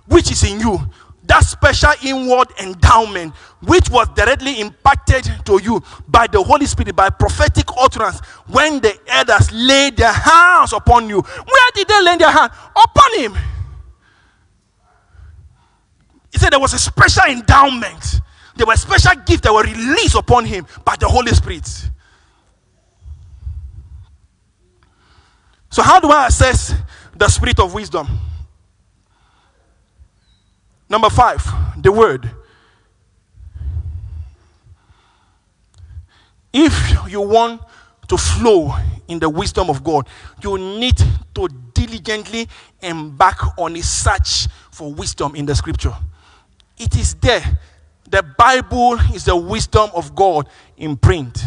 which 0.07 0.31
is 0.31 0.43
in 0.43 0.59
you, 0.59 0.79
that 1.25 1.43
special 1.43 1.91
inward 2.03 2.47
endowment 2.59 3.35
which 3.61 3.89
was 3.91 4.07
directly 4.15 4.59
imparted 4.59 5.29
to 5.45 5.61
you 5.61 5.83
by 6.07 6.25
the 6.25 6.41
Holy 6.41 6.65
Spirit, 6.65 6.95
by 6.95 7.11
prophetic 7.11 7.65
utterance, 7.77 8.19
when 8.47 8.79
the 8.79 8.97
elders 9.07 9.51
laid 9.51 9.97
their 9.97 10.11
hands 10.11 10.73
upon 10.73 11.07
you. 11.07 11.21
Where 11.21 11.69
did 11.75 11.87
they 11.87 12.01
lay 12.01 12.17
their 12.17 12.31
hand? 12.31 12.51
Upon 12.75 13.19
him. 13.19 13.37
He 16.31 16.39
said 16.39 16.51
there 16.51 16.59
was 16.59 16.73
a 16.73 16.79
special 16.79 17.23
endowment. 17.29 18.21
There 18.55 18.65
were 18.65 18.75
special 18.75 19.13
gifts 19.25 19.41
that 19.41 19.53
were 19.53 19.63
released 19.63 20.15
upon 20.15 20.45
him 20.45 20.65
by 20.83 20.95
the 20.95 21.07
Holy 21.07 21.31
Spirit. 21.33 21.89
So, 25.69 25.83
how 25.83 25.99
do 25.99 26.09
I 26.09 26.27
assess 26.27 26.73
the 27.15 27.27
spirit 27.27 27.59
of 27.59 27.73
wisdom? 27.73 28.07
Number 30.89 31.09
five, 31.09 31.43
the 31.81 31.91
word. 31.91 32.29
If 36.51 37.11
you 37.11 37.21
want 37.21 37.61
to 38.07 38.17
flow 38.17 38.73
in 39.07 39.19
the 39.19 39.29
wisdom 39.29 39.69
of 39.69 39.83
God, 39.83 40.07
you 40.43 40.57
need 40.57 40.97
to 41.35 41.47
diligently 41.73 42.47
embark 42.81 43.57
on 43.57 43.75
a 43.75 43.83
search 43.83 44.47
for 44.71 44.91
wisdom 44.91 45.35
in 45.35 45.45
the 45.45 45.55
scripture. 45.55 45.95
It 46.77 46.95
is 46.95 47.13
there. 47.15 47.59
The 48.09 48.23
Bible 48.23 48.93
is 49.13 49.25
the 49.25 49.35
wisdom 49.35 49.91
of 49.93 50.15
God 50.15 50.49
in 50.77 50.97
print. 50.97 51.43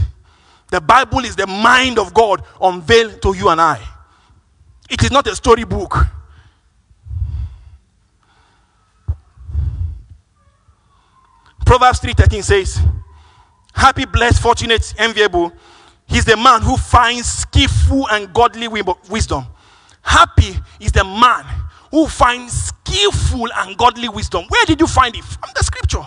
The 0.71 0.81
Bible 0.81 1.25
is 1.25 1.35
the 1.35 1.49
mind 1.49 1.99
of 1.99 2.15
God 2.15 2.45
unveiled 2.61 3.21
to 3.23 3.35
you 3.35 3.49
and 3.49 3.61
I. 3.61 3.81
It 4.93 5.03
is 5.03 5.11
not 5.11 5.27
a 5.27 5.35
storybook. 5.35 6.07
Proverbs 11.65 12.01
3:13 12.01 12.45
says, 12.45 12.79
Happy, 13.73 14.05
blessed, 14.05 14.43
fortunate, 14.43 14.93
enviable. 14.99 15.51
He's 16.07 16.27
the 16.27 16.37
man 16.37 16.61
who 16.61 16.77
finds 16.77 17.27
skillful 17.27 18.07
and 18.11 18.35
godly 18.35 18.69
wisdom. 18.69 19.47
Happy 20.03 20.59
is 20.79 20.93
the 20.93 21.05
man 21.05 21.47
who 21.91 22.07
finds 22.07 22.53
skillful 22.53 23.49
and 23.57 23.79
godly 23.79 24.11
wisdom. 24.11 24.45
Where 24.51 24.67
did 24.67 24.79
you 24.79 24.87
find 24.87 25.17
it? 25.17 25.25
From 25.25 25.49
the 25.57 25.65
scripture. 25.65 26.07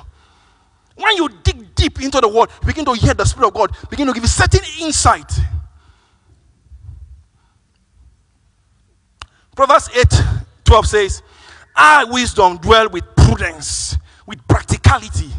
When 0.96 1.18
you 1.18 1.28
dig 1.42 1.74
deep 1.74 2.04
into 2.04 2.22
the 2.22 2.28
word, 2.28 2.52
begin 2.64 2.86
to 2.86 2.94
hear 2.94 3.16
the 3.16 3.26
Spirit 3.26 3.48
of 3.48 3.54
God, 3.56 3.76
begin 3.90 4.06
to 4.06 4.14
give 4.14 4.24
you 4.24 4.30
certain 4.30 4.62
insight. 4.80 5.32
Proverbs 9.56 9.90
8 9.96 10.22
12 10.66 10.88
says, 10.88 11.24
I, 11.76 12.04
wisdom, 12.06 12.58
dwell 12.58 12.90
with 12.90 13.04
prudence, 13.16 13.98
with 14.26 14.46
practicality, 14.48 15.30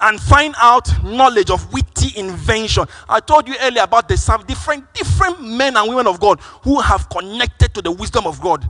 and 0.00 0.20
find 0.20 0.54
out 0.60 1.04
knowledge 1.04 1.50
of 1.50 1.72
witty 1.72 2.18
invention. 2.18 2.84
I 3.08 3.20
told 3.20 3.48
you 3.48 3.54
earlier 3.60 3.82
about 3.82 4.08
the 4.08 4.44
different, 4.46 4.92
different 4.92 5.42
men 5.42 5.76
and 5.76 5.88
women 5.88 6.06
of 6.06 6.20
God 6.20 6.40
who 6.62 6.80
have 6.80 7.08
connected 7.08 7.72
to 7.74 7.82
the 7.82 7.90
wisdom 7.90 8.26
of 8.26 8.40
God. 8.40 8.68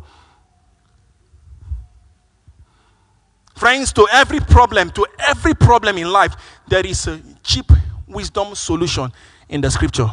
Friends, 3.57 3.93
to 3.95 4.07
every 4.13 4.41
problem, 4.41 4.91
to 4.91 5.07
every 5.19 5.55
problem 5.55 5.97
in 5.97 6.11
life, 6.11 6.35
there 6.69 6.87
is 6.87 7.07
a 7.07 7.21
cheap 7.43 7.71
wisdom 8.07 8.55
solution 8.55 9.11
in 9.49 9.61
the 9.61 9.71
scripture. 9.71 10.11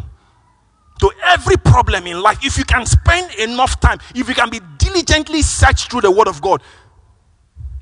To 0.99 1.11
every 1.23 1.55
problem 1.57 2.07
in 2.07 2.21
life, 2.21 2.39
if 2.43 2.57
you 2.57 2.65
can 2.65 2.85
spend 2.85 3.33
enough 3.35 3.79
time, 3.79 3.99
if 4.13 4.27
you 4.27 4.35
can 4.35 4.49
be 4.49 4.59
diligently 4.77 5.41
searched 5.41 5.89
through 5.89 6.01
the 6.01 6.11
word 6.11 6.27
of 6.27 6.41
God, 6.41 6.61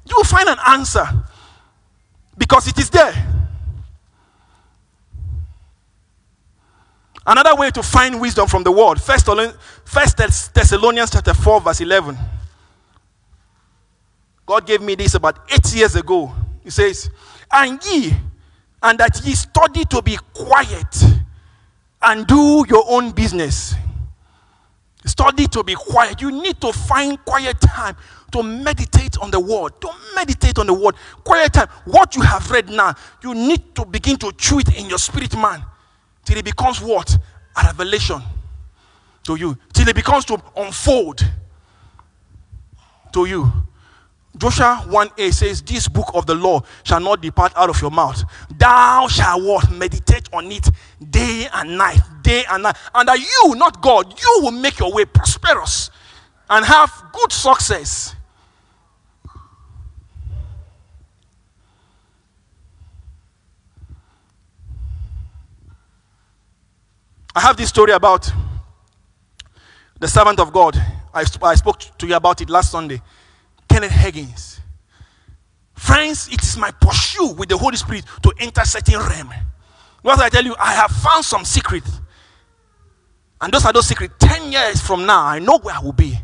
you 0.06 0.16
will 0.16 0.24
find 0.24 0.48
an 0.48 0.58
answer 0.68 1.06
because 2.38 2.68
it 2.68 2.78
is 2.78 2.90
there. 2.90 3.14
Another 7.26 7.56
way 7.56 7.72
to 7.72 7.84
find 7.84 8.22
wisdom 8.22 8.48
from 8.48 8.64
the 8.64 8.72
word, 8.72 9.02
First 9.02 9.26
Thessalonians 10.54 11.10
chapter 11.12 11.34
4, 11.34 11.62
verse 11.62 11.82
11. 11.82 12.18
God 14.46 14.66
gave 14.66 14.82
me 14.82 14.96
this 14.96 15.14
about 15.16 15.40
eight 15.52 15.76
years 15.76 15.96
ago. 15.96 16.34
He 16.64 16.70
says, 16.70 17.10
And 17.52 17.84
ye, 17.86 18.14
and 18.82 18.98
that 19.00 19.20
ye 19.26 19.34
study 19.34 19.84
to 19.86 20.02
be 20.02 20.18
quiet 20.34 21.04
and 22.02 22.28
do 22.28 22.66
your 22.70 22.84
own 22.88 23.12
business. 23.12 23.76
Study 25.06 25.48
to 25.48 25.64
be 25.64 25.74
quiet. 25.74 26.22
You 26.22 26.32
need 26.32 26.60
to 26.62 26.74
find 26.74 27.24
quiet 27.24 27.60
time 27.62 27.96
to 28.32 28.44
meditate 28.44 29.18
on 29.20 29.32
the 29.32 29.40
word. 29.40 29.80
To 29.82 29.90
meditate 30.16 30.60
on 30.60 30.68
the 30.68 30.74
word. 30.74 30.96
Quiet 31.24 31.54
time. 31.54 31.70
What 31.86 32.16
you 32.16 32.22
have 32.22 32.50
read 32.52 32.70
now, 32.70 32.94
you 33.24 33.34
need 33.34 33.74
to 33.76 33.86
begin 33.86 34.18
to 34.18 34.32
chew 34.34 34.60
it 34.60 34.78
in 34.78 34.90
your 34.90 34.98
spirit, 34.98 35.36
man, 35.36 35.64
till 36.26 36.38
it 36.38 36.46
becomes 36.46 36.82
what? 36.82 37.18
A 37.56 37.66
revelation 37.68 38.22
to 39.24 39.36
you. 39.36 39.58
Till 39.74 39.88
it 39.88 39.96
becomes 39.96 40.26
to 40.26 40.42
unfold 40.58 41.26
to 43.14 43.26
you. 43.26 43.52
Joshua 44.38 44.84
1a 44.88 45.34
says, 45.34 45.62
This 45.62 45.88
book 45.88 46.12
of 46.14 46.26
the 46.26 46.36
law 46.36 46.62
shall 46.84 47.00
not 47.00 47.22
depart 47.22 47.54
out 47.56 47.70
of 47.70 47.82
your 47.82 47.92
mouth. 47.92 48.24
Thou 48.56 49.08
shalt 49.08 49.44
what? 49.44 49.72
Meditate 49.72 50.30
on 50.32 50.52
it 50.52 50.70
day 51.10 51.48
and 51.54 51.78
night, 51.78 52.00
day 52.22 52.44
and 52.50 52.64
night. 52.64 52.76
And 52.94 53.08
that 53.08 53.20
you, 53.20 53.56
not 53.56 53.82
God, 53.82 54.20
you 54.20 54.40
will 54.44 54.52
make 54.52 54.80
your 54.80 54.94
way 54.94 55.06
prosperous 55.06 55.90
and 56.50 56.66
have 56.66 56.92
good 57.14 57.32
success. 57.32 58.16
I 67.36 67.40
have 67.42 67.58
this 67.58 67.70
story 67.70 67.92
about 67.92 68.32
the 70.00 70.08
servant 70.08 70.40
of 70.40 70.52
God. 70.52 70.76
I, 71.14 71.24
I 71.44 71.56
spoke 71.56 71.80
to 71.98 72.08
you 72.08 72.16
about 72.16 72.42
it 72.42 72.50
last 72.50 72.72
Sunday. 72.72 73.02
Kenneth 73.78 73.92
Higgins. 73.92 74.60
Friends, 75.76 76.30
it 76.32 76.42
is 76.42 76.58
my 76.58 76.72
pursuit 76.72 77.38
with 77.38 77.48
the 77.48 77.56
Holy 77.56 77.78
Spirit 77.78 78.06
to 78.24 78.34
enter 78.40 78.62
certain 78.66 78.98
realm. 78.98 79.32
What 80.02 80.20
I 80.20 80.30
tell 80.30 80.44
you, 80.44 80.56
I 80.58 80.74
have 80.74 80.90
found 80.90 81.24
some 81.24 81.46
secret. 81.46 81.84
And 83.40 83.54
those 83.54 83.66
are 83.66 83.72
those 83.72 83.86
secrets. 83.86 84.16
10 84.18 84.52
years 84.52 84.82
from 84.82 85.06
now, 85.06 85.24
I 85.24 85.38
know 85.38 85.60
where 85.60 85.76
I 85.76 85.80
will 85.80 85.94
be. 85.94 86.18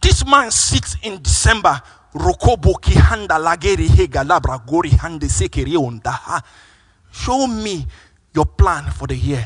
This 0.00 0.24
man 0.24 0.52
sits 0.52 0.96
in 1.02 1.20
December. 1.20 1.82
Rokobo 2.14 2.74
kihanda 2.74 3.36
lageri 3.36 3.88
hega 3.88 4.22
labra 4.22 4.64
gori 4.64 4.90
hande 4.90 5.26
sekeri 5.26 5.72
ondaha. 5.72 6.40
Show 7.10 7.48
me 7.48 7.84
your 8.32 8.46
plan 8.46 8.92
for 8.92 9.08
the 9.08 9.16
year. 9.16 9.44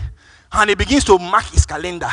And 0.53 0.69
he 0.69 0.77
begins 0.77 1.05
to 1.05 1.19
mark 1.19 1.47
his 1.47 1.65
calendar. 1.65 2.11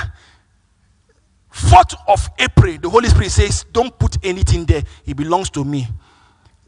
4th 1.54 1.96
of 2.08 2.30
April, 2.40 2.78
the 2.80 2.90
Holy 2.90 3.08
Spirit 3.08 3.32
says, 3.32 3.66
Don't 3.72 3.98
put 3.98 4.18
anything 4.24 4.66
there. 4.66 4.84
It 5.06 5.16
belongs 5.16 5.50
to 5.52 5.64
me. 5.64 5.88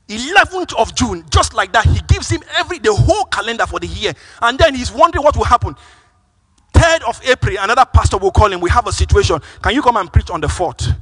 11th 0.07 0.75
of 0.77 0.93
June, 0.93 1.25
just 1.31 1.55
like 1.55 1.73
that, 1.73 1.85
he 1.85 1.99
gives 2.07 2.29
him 2.29 2.43
every 2.57 2.77
the 2.77 2.93
whole 2.93 3.25
calendar 3.25 3.65
for 3.65 3.79
the 3.79 3.87
year. 3.87 4.13
And 4.41 4.57
then 4.59 4.75
he's 4.75 4.91
wondering 4.91 5.23
what 5.23 5.35
will 5.35 5.45
happen. 5.45 5.75
3rd 6.73 7.09
of 7.09 7.19
April, 7.25 7.55
another 7.59 7.85
pastor 7.85 8.17
will 8.17 8.31
call 8.31 8.51
him. 8.51 8.59
We 8.59 8.69
have 8.69 8.85
a 8.85 8.91
situation. 8.91 9.39
Can 9.61 9.73
you 9.73 9.81
come 9.81 9.97
and 9.97 10.11
preach 10.13 10.29
on 10.29 10.41
the 10.41 10.47
4th? 10.47 10.95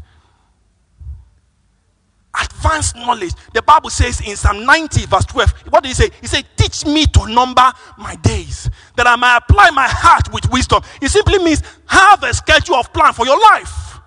Advanced 2.40 2.96
knowledge. 2.96 3.34
The 3.54 3.62
Bible 3.62 3.90
says 3.90 4.22
in 4.22 4.36
Psalm 4.36 4.66
90, 4.66 5.06
verse 5.06 5.26
12, 5.26 5.52
what 5.70 5.84
did 5.84 5.90
he 5.90 5.94
say? 5.94 6.10
He 6.20 6.28
said, 6.28 6.46
Teach 6.56 6.86
me 6.86 7.06
to 7.06 7.28
number 7.28 7.72
my 7.98 8.16
days, 8.16 8.70
that 8.96 9.06
I 9.06 9.16
may 9.16 9.36
apply 9.38 9.70
my 9.70 9.88
heart 9.88 10.34
with 10.34 10.52
wisdom. 10.52 10.82
It 11.02 11.10
simply 11.10 11.40
means 11.40 11.62
have 11.86 12.24
a 12.24 12.34
schedule 12.34 12.76
of 12.76 12.92
plan 12.92 13.14
for 13.14 13.26
your 13.26 13.40
life. 13.40 14.00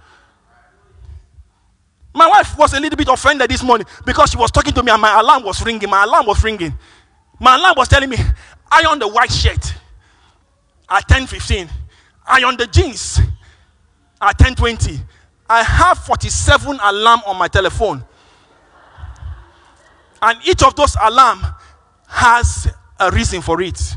My 2.17 2.27
wife 2.29 2.57
was 2.57 2.73
a 2.73 2.81
little 2.81 2.97
bit 2.97 3.09
offended 3.09 3.51
this 3.51 3.63
morning 3.63 3.87
because 4.07 4.31
she 4.31 4.39
was 4.39 4.51
talking 4.51 4.73
to 4.73 4.83
me 4.83 4.91
and 4.91 5.01
my 5.01 5.21
alarm 5.21 5.45
was 5.45 5.63
ringing. 5.65 5.91
My 5.91 6.05
alarm 6.05 6.27
was 6.27 6.43
ringing. 6.43 6.77
My 7.39 7.57
alarm 7.57 7.75
was 7.77 7.89
telling 7.89 8.09
me, 8.09 8.17
iron 8.73 8.99
the 8.99 9.07
white 9.07 9.31
shirt 9.31 9.75
at 10.89 11.07
10:15, 11.07 11.69
iron 12.27 12.57
the 12.57 12.67
jeans 12.67 13.21
at 14.21 14.39
10:20. 14.39 14.99
I 15.49 15.63
have 15.63 15.99
47 15.99 16.79
alarm 16.83 17.21
on 17.27 17.37
my 17.37 17.49
telephone. 17.49 18.03
And 20.23 20.39
each 20.47 20.63
of 20.63 20.75
those 20.75 20.97
alarm 21.01 21.45
has 22.09 22.69
a 22.99 23.11
reason 23.11 23.43
for 23.43 23.61
it. 23.61 23.97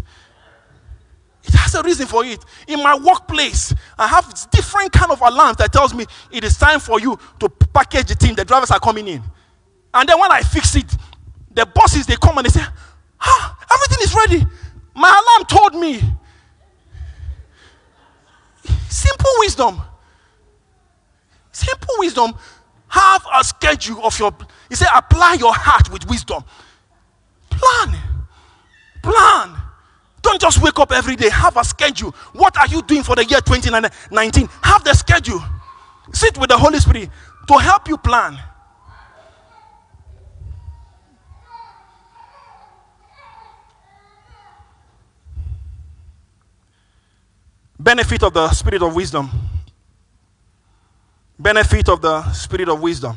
It 1.44 1.54
has 1.54 1.74
a 1.76 1.82
reason 1.82 2.06
for 2.06 2.24
it. 2.26 2.44
In 2.68 2.84
my 2.84 2.96
workplace, 2.98 3.74
I 3.98 4.08
have 4.08 4.52
different 4.52 4.92
kind 4.92 5.12
of 5.12 5.22
alarms 5.22 5.58
that 5.58 5.72
tells 5.72 5.94
me 5.94 6.06
it 6.32 6.44
is 6.44 6.58
time 6.58 6.80
for 6.80 7.00
you 7.00 7.18
to 7.40 7.50
package 7.50 8.08
the 8.08 8.16
team. 8.16 8.36
The 8.36 8.46
drivers 8.46 8.72
are 8.72 8.80
coming 8.80 9.08
in. 9.08 9.24
And 9.94 10.08
then 10.08 10.20
when 10.20 10.32
I 10.32 10.42
fix 10.42 10.76
it, 10.76 10.96
the 11.52 11.66
bosses 11.66 12.06
they 12.06 12.16
come 12.16 12.38
and 12.38 12.46
they 12.46 12.52
say, 12.52 12.64
ah, 13.22 13.58
everything 13.72 14.04
is 14.04 14.14
ready. 14.14 14.46
My 14.96 15.10
alarm 15.10 15.48
told 15.48 15.82
me. 15.82 16.02
Simple 18.90 19.32
wisdom. 19.40 19.82
Simple 21.52 21.96
wisdom. 22.00 22.34
Have 22.88 23.26
a 23.34 23.44
schedule 23.44 24.04
of 24.04 24.18
your. 24.20 24.36
He 24.70 24.76
said, 24.76 24.88
apply 24.94 25.34
your 25.34 25.54
heart 25.54 25.92
with 25.92 26.08
wisdom. 26.08 26.44
Plan. 27.50 27.98
Plan. 29.02 29.56
Don't 30.22 30.40
just 30.40 30.62
wake 30.62 30.78
up 30.80 30.92
every 30.92 31.16
day. 31.16 31.30
Have 31.30 31.58
a 31.58 31.64
schedule. 31.64 32.12
What 32.34 32.58
are 32.58 32.68
you 32.68 32.82
doing 32.84 33.04
for 33.04 33.16
the 33.16 33.26
year 33.26 33.42
2019? 33.42 34.50
Have 34.64 34.84
the 34.84 34.94
schedule. 34.94 35.44
Sit 36.14 36.38
with 36.38 36.50
the 36.50 36.58
Holy 36.58 36.80
Spirit 36.80 37.10
to 37.48 37.58
help 37.58 37.88
you 37.88 37.98
plan. 37.98 38.38
Benefit 47.80 48.24
of 48.24 48.34
the 48.34 48.52
spirit 48.52 48.84
of 48.84 48.94
wisdom. 48.94 49.30
Benefit 51.40 51.88
of 51.88 52.02
the 52.02 52.32
spirit 52.34 52.68
of 52.68 52.82
wisdom. 52.82 53.16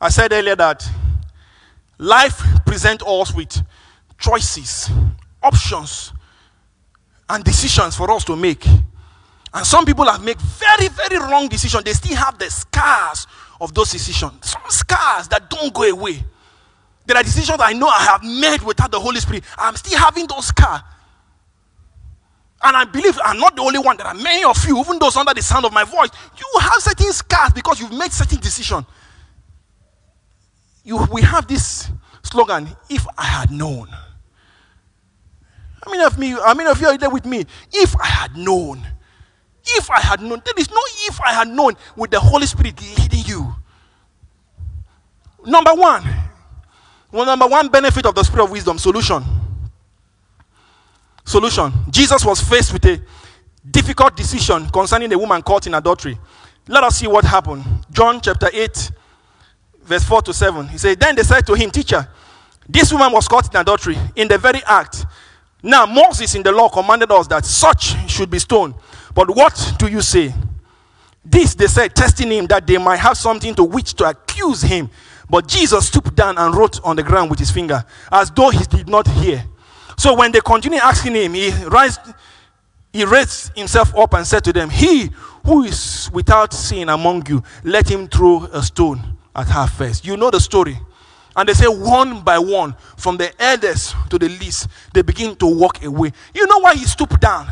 I 0.00 0.08
said 0.10 0.32
earlier 0.32 0.56
that 0.56 0.86
Life 1.98 2.42
presents 2.66 3.02
us 3.06 3.34
with 3.34 3.62
choices, 4.18 4.90
options, 5.42 6.12
and 7.28 7.42
decisions 7.42 7.96
for 7.96 8.10
us 8.10 8.24
to 8.24 8.36
make. 8.36 8.66
And 9.54 9.66
some 9.66 9.86
people 9.86 10.04
have 10.04 10.22
made 10.22 10.38
very, 10.38 10.88
very 10.88 11.18
wrong 11.18 11.48
decisions. 11.48 11.84
They 11.84 11.94
still 11.94 12.16
have 12.16 12.38
the 12.38 12.50
scars 12.50 13.26
of 13.60 13.72
those 13.72 13.92
decisions. 13.92 14.50
Some 14.50 14.62
scars 14.68 15.28
that 15.28 15.48
don't 15.48 15.72
go 15.72 15.84
away. 15.84 16.22
There 17.06 17.16
are 17.16 17.22
decisions 17.22 17.58
I 17.60 17.72
know 17.72 17.88
I 17.88 18.02
have 18.02 18.22
made 18.22 18.60
without 18.62 18.90
the 18.90 19.00
Holy 19.00 19.20
Spirit. 19.20 19.44
I'm 19.56 19.76
still 19.76 19.98
having 19.98 20.26
those 20.26 20.46
scars. 20.46 20.82
And 22.62 22.76
I 22.76 22.84
believe 22.84 23.18
I'm 23.24 23.38
not 23.38 23.56
the 23.56 23.62
only 23.62 23.78
one. 23.78 23.96
There 23.96 24.06
are 24.06 24.14
many 24.14 24.44
of 24.44 24.62
you, 24.66 24.78
even 24.78 24.98
those 24.98 25.16
under 25.16 25.32
the 25.32 25.42
sound 25.42 25.64
of 25.64 25.72
my 25.72 25.84
voice. 25.84 26.10
You 26.36 26.60
have 26.60 26.82
certain 26.82 27.12
scars 27.12 27.52
because 27.52 27.80
you've 27.80 27.92
made 27.92 28.12
certain 28.12 28.40
decisions. 28.40 28.84
You, 30.86 31.04
we 31.12 31.20
have 31.22 31.48
this 31.48 31.90
slogan, 32.22 32.68
if 32.88 33.04
I 33.18 33.24
had 33.24 33.50
known. 33.50 33.88
How 35.84 35.90
many 35.90 36.04
of 36.04 36.16
me, 36.16 36.30
how 36.30 36.54
many 36.54 36.70
of 36.70 36.80
you 36.80 36.86
are 36.86 36.96
there 36.96 37.10
with 37.10 37.26
me? 37.26 37.44
If 37.72 37.96
I 38.00 38.06
had 38.06 38.36
known. 38.36 38.86
If 39.66 39.90
I 39.90 39.98
had 40.00 40.20
known. 40.22 40.40
There 40.44 40.54
is 40.56 40.70
no 40.70 40.80
if 41.08 41.20
I 41.20 41.32
had 41.32 41.48
known 41.48 41.74
with 41.96 42.12
the 42.12 42.20
Holy 42.20 42.46
Spirit 42.46 42.80
leading 42.98 43.24
you. 43.24 43.52
Number 45.44 45.74
one. 45.74 46.04
Well, 47.10 47.26
number 47.26 47.48
one 47.48 47.66
benefit 47.68 48.06
of 48.06 48.14
the 48.14 48.22
spirit 48.22 48.44
of 48.44 48.52
wisdom 48.52 48.78
solution. 48.78 49.24
Solution. 51.24 51.72
Jesus 51.90 52.24
was 52.24 52.40
faced 52.40 52.72
with 52.72 52.84
a 52.84 53.02
difficult 53.68 54.16
decision 54.16 54.68
concerning 54.70 55.08
the 55.08 55.18
woman 55.18 55.42
caught 55.42 55.66
in 55.66 55.74
adultery. 55.74 56.16
Let 56.68 56.84
us 56.84 56.98
see 56.98 57.08
what 57.08 57.24
happened. 57.24 57.64
John 57.90 58.20
chapter 58.20 58.48
8, 58.52 58.92
verse 59.86 60.04
4 60.04 60.22
to 60.22 60.34
7. 60.34 60.68
He 60.68 60.78
said, 60.78 61.00
Then 61.00 61.16
they 61.16 61.22
said 61.22 61.46
to 61.46 61.54
him, 61.54 61.70
Teacher, 61.70 62.06
this 62.68 62.92
woman 62.92 63.12
was 63.12 63.28
caught 63.28 63.52
in 63.52 63.60
adultery 63.60 63.96
in 64.16 64.28
the 64.28 64.38
very 64.38 64.62
act. 64.64 65.06
Now, 65.62 65.86
Moses 65.86 66.34
in 66.34 66.42
the 66.42 66.52
law 66.52 66.68
commanded 66.68 67.10
us 67.10 67.26
that 67.28 67.44
such 67.44 67.94
should 68.10 68.30
be 68.30 68.38
stoned. 68.38 68.74
But 69.14 69.34
what 69.34 69.74
do 69.78 69.88
you 69.88 70.02
say? 70.02 70.34
This 71.24 71.54
they 71.54 71.66
said, 71.66 71.94
testing 71.94 72.30
him 72.30 72.46
that 72.46 72.66
they 72.66 72.78
might 72.78 72.98
have 72.98 73.16
something 73.16 73.54
to 73.54 73.64
which 73.64 73.94
to 73.94 74.04
accuse 74.04 74.62
him. 74.62 74.90
But 75.28 75.48
Jesus 75.48 75.88
stooped 75.88 76.14
down 76.14 76.38
and 76.38 76.54
wrote 76.54 76.80
on 76.84 76.94
the 76.94 77.02
ground 77.02 77.30
with 77.30 77.38
his 77.38 77.50
finger, 77.50 77.84
as 78.12 78.30
though 78.30 78.50
he 78.50 78.64
did 78.64 78.88
not 78.88 79.08
hear. 79.08 79.44
So 79.98 80.14
when 80.14 80.30
they 80.30 80.40
continued 80.40 80.82
asking 80.82 81.14
him, 81.14 81.34
he 81.34 81.50
raised, 81.64 82.00
he 82.92 83.04
raised 83.04 83.56
himself 83.56 83.96
up 83.96 84.14
and 84.14 84.24
said 84.24 84.44
to 84.44 84.52
them, 84.52 84.70
He 84.70 85.10
who 85.44 85.64
is 85.64 86.10
without 86.12 86.52
sin 86.52 86.88
among 86.88 87.26
you, 87.26 87.42
let 87.64 87.90
him 87.90 88.06
throw 88.06 88.44
a 88.52 88.62
stone 88.62 89.15
at 89.36 89.48
her 89.48 89.66
first. 89.66 90.04
You 90.04 90.16
know 90.16 90.30
the 90.30 90.40
story. 90.40 90.78
And 91.36 91.48
they 91.48 91.52
say, 91.52 91.66
one 91.66 92.22
by 92.22 92.38
one, 92.38 92.74
from 92.96 93.18
the 93.18 93.30
eldest 93.40 93.94
to 94.08 94.18
the 94.18 94.28
least, 94.28 94.68
they 94.94 95.02
begin 95.02 95.36
to 95.36 95.46
walk 95.46 95.84
away. 95.84 96.12
You 96.34 96.46
know 96.46 96.60
why 96.60 96.74
he 96.74 96.84
stooped 96.86 97.20
down? 97.20 97.46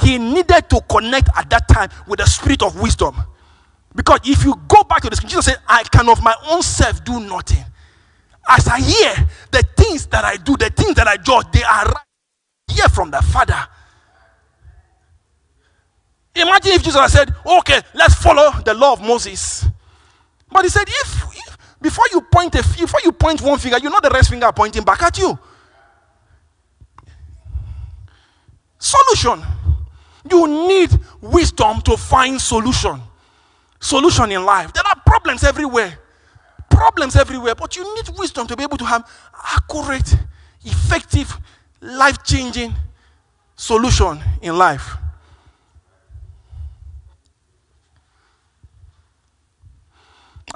He 0.00 0.16
needed 0.16 0.70
to 0.70 0.80
connect 0.88 1.28
at 1.36 1.50
that 1.50 1.68
time 1.68 1.90
with 2.06 2.20
the 2.20 2.26
spirit 2.26 2.62
of 2.62 2.80
wisdom. 2.80 3.14
Because 3.94 4.20
if 4.24 4.44
you 4.44 4.54
go 4.66 4.82
back 4.84 5.02
to 5.02 5.10
the 5.10 5.16
scripture, 5.16 5.36
Jesus 5.36 5.52
said, 5.52 5.58
I 5.68 5.82
can 5.84 6.08
of 6.08 6.22
my 6.22 6.34
own 6.50 6.62
self 6.62 7.04
do 7.04 7.20
nothing. 7.20 7.64
As 8.48 8.66
I 8.66 8.80
hear 8.80 9.28
the 9.50 9.62
things 9.76 10.06
that 10.06 10.24
I 10.24 10.36
do, 10.36 10.56
the 10.56 10.70
things 10.70 10.94
that 10.94 11.06
I 11.06 11.16
judge, 11.18 11.46
they 11.52 11.62
are 11.62 11.84
right. 11.84 12.04
Hear 12.68 12.88
from 12.88 13.10
the 13.10 13.20
Father. 13.20 13.66
Imagine 16.34 16.72
if 16.72 16.82
Jesus 16.82 17.00
had 17.00 17.10
said, 17.10 17.34
Okay, 17.44 17.80
let's 17.94 18.14
follow 18.14 18.52
the 18.64 18.72
law 18.72 18.92
of 18.92 19.02
Moses. 19.02 19.66
But 20.50 20.64
he 20.64 20.68
said, 20.68 20.88
if, 20.88 21.24
if 21.36 21.58
before 21.80 22.06
you 22.12 22.20
point 22.20 22.54
a 22.54 22.58
before 22.58 23.00
you 23.04 23.12
point 23.12 23.40
one 23.40 23.58
finger, 23.58 23.78
you 23.78 23.90
know 23.90 24.00
the 24.02 24.10
rest 24.10 24.30
finger 24.30 24.50
pointing 24.52 24.82
back 24.82 25.02
at 25.02 25.18
you. 25.18 25.38
Solution. 28.78 29.42
You 30.30 30.68
need 30.68 30.90
wisdom 31.20 31.80
to 31.82 31.96
find 31.96 32.40
solution. 32.40 33.00
Solution 33.80 34.32
in 34.32 34.44
life. 34.44 34.72
There 34.72 34.82
are 34.86 35.00
problems 35.06 35.44
everywhere. 35.44 35.98
Problems 36.68 37.16
everywhere, 37.16 37.54
but 37.54 37.76
you 37.76 37.94
need 37.94 38.08
wisdom 38.18 38.46
to 38.46 38.56
be 38.56 38.62
able 38.62 38.76
to 38.76 38.84
have 38.84 39.08
accurate, 39.54 40.16
effective, 40.64 41.36
life-changing 41.80 42.74
solution 43.56 44.20
in 44.42 44.56
life. 44.56 44.96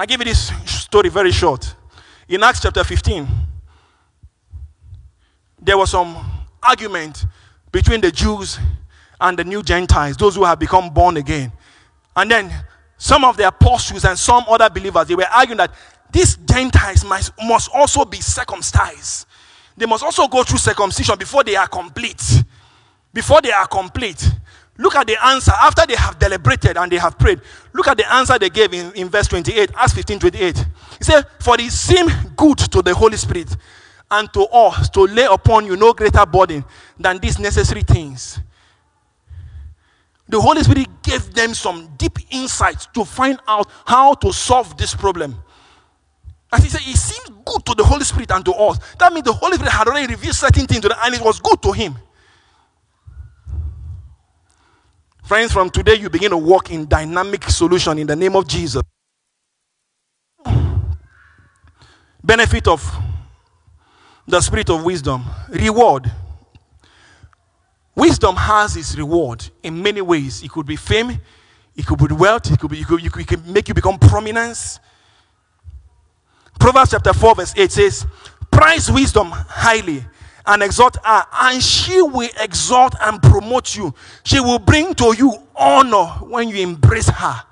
I 0.03 0.05
give 0.05 0.19
you 0.19 0.25
this 0.25 0.49
story 0.67 1.11
very 1.11 1.31
short. 1.31 1.77
In 2.29 2.43
Acts 2.43 2.59
chapter 2.59 2.83
15, 2.83 3.25
there 5.61 5.79
was 5.79 5.93
some 5.93 6.17
argument 6.61 7.25
between 7.71 8.01
the 8.01 8.11
Jews 8.11 8.59
and 9.21 9.39
the 9.39 9.45
new 9.45 9.63
Gentiles, 9.63 10.17
those 10.17 10.35
who 10.35 10.43
have 10.43 10.59
become 10.59 10.91
born 10.93 11.19
again. 11.19 11.53
And 12.17 12.29
then 12.29 12.53
some 12.99 13.25
of 13.25 13.37
the 13.37 13.47
apostles 13.47 14.05
and 14.05 14.19
some 14.19 14.43
other 14.49 14.69
believers, 14.69 15.07
they 15.07 15.15
were 15.15 15.29
arguing 15.33 15.59
that 15.59 15.73
these 16.11 16.35
Gentiles 16.35 17.05
must, 17.05 17.33
must 17.41 17.71
also 17.73 18.05
be 18.05 18.21
circumcised. 18.21 19.29
They 19.77 19.87
must 19.87 20.03
also 20.03 20.27
go 20.27 20.43
through 20.43 20.59
circumcision 20.59 21.17
before 21.17 21.45
they 21.45 21.55
are 21.55 21.69
complete. 21.69 22.43
Before 23.15 23.41
they 23.41 23.53
are 23.53 23.69
complete. 23.69 24.29
Look 24.83 24.97
at 24.97 25.07
the 25.07 25.25
answer 25.25 25.53
after 25.63 25.87
they 25.87 25.95
have 25.95 26.19
deliberated 26.19 26.77
and 26.77 26.91
they 26.91 26.97
have 26.97 27.17
prayed. 27.17 27.41
Look 27.73 27.87
at 27.87 27.97
the 27.97 28.13
answer 28.13 28.37
they 28.37 28.51
gave 28.51 28.75
in, 28.75 28.91
in 28.95 29.09
verse 29.09 29.29
28, 29.29 29.71
Acts 29.77 29.93
15 29.93 30.19
28. 30.19 30.59
He 30.99 31.05
said, 31.05 31.25
For 31.39 31.55
it 31.61 31.71
seemed 31.71 32.33
good 32.37 32.59
to 32.59 32.83
the 32.83 32.93
Holy 32.93 33.17
Spirit 33.17 33.57
and 34.11 34.33
to 34.33 34.43
us 34.47 34.91
to 34.91 35.03
lay 35.03 35.27
upon 35.27 35.67
you 35.67 35.77
no 35.77 35.93
greater 35.93 36.27
burden 36.27 36.65
than 36.99 37.21
these 37.21 37.39
necessary 37.39 37.83
things. 37.83 38.41
The 40.29 40.41
Holy 40.41 40.65
Spirit 40.65 40.89
gave 41.05 41.33
them 41.33 41.55
some 41.55 41.95
deep 41.97 42.19
insights 42.33 42.87
to 42.87 43.05
find 43.05 43.39
out 43.47 43.71
how 43.87 44.15
to 44.15 44.33
solve 44.33 44.77
this 44.77 44.97
problem. 44.97 45.37
As 46.53 46.65
he 46.65 46.69
said, 46.69 46.81
it 46.81 46.97
seems 46.97 47.31
good 47.45 47.65
to 47.67 47.75
the 47.77 47.85
Holy 47.85 48.03
Spirit 48.03 48.33
and 48.33 48.45
to 48.47 48.53
us. 48.53 48.81
That 48.99 49.13
means 49.13 49.27
the 49.27 49.33
Holy 49.33 49.55
Spirit 49.55 49.71
had 49.71 49.87
already 49.87 50.13
revealed 50.13 50.35
certain 50.35 50.67
things 50.67 50.81
to 50.81 50.89
them 50.89 50.99
and 51.03 51.15
it 51.15 51.21
was 51.21 51.39
good 51.39 51.63
to 51.63 51.71
him. 51.71 51.97
Friends, 55.23 55.53
from 55.53 55.71
today 55.71 55.95
you 55.95 56.11
begin 56.11 56.31
to 56.31 56.37
walk 56.37 56.71
in 56.71 56.87
dynamic 56.87 57.45
solution 57.45 57.97
in 57.99 58.07
the 58.07 58.17
name 58.17 58.35
of 58.35 58.47
Jesus. 58.47 58.83
Benefit 62.23 62.67
of 62.67 62.85
the 64.27 64.41
spirit 64.41 64.69
of 64.71 64.85
wisdom, 64.85 65.25
reward. 65.49 66.11
Wisdom 67.95 68.35
has 68.35 68.77
its 68.77 68.97
reward 68.97 69.49
in 69.63 69.81
many 69.81 70.01
ways. 70.01 70.43
It 70.43 70.51
could 70.51 70.67
be 70.67 70.77
fame, 70.77 71.21
it 71.77 71.87
could 71.87 71.99
be 71.99 72.15
wealth, 72.15 72.51
it 72.51 72.59
could 72.59 72.71
be 72.71 72.81
it 72.81 72.87
could, 72.87 73.05
it 73.05 73.27
could 73.27 73.47
make 73.47 73.69
you 73.69 73.75
become 73.75 73.99
prominence. 73.99 74.81
Proverbs 76.59 76.91
chapter 76.91 77.13
4, 77.13 77.35
verse 77.37 77.55
8 77.57 77.71
says, 77.73 78.07
Prize 78.51 78.91
wisdom 78.91 79.31
highly 79.31 80.05
and 80.47 80.63
exalt 80.63 80.97
her, 81.05 81.25
and 81.43 81.63
she 81.63 82.01
will 82.03 82.29
exalt 82.41 82.95
and 83.01 83.23
promote 83.23 83.77
you. 83.77 83.95
She 84.25 84.41
will 84.41 84.59
bring 84.59 84.95
to 84.95 85.15
you 85.17 85.35
honor 85.55 86.05
when 86.27 86.49
you 86.49 86.63
embrace 86.63 87.09
her. 87.09 87.43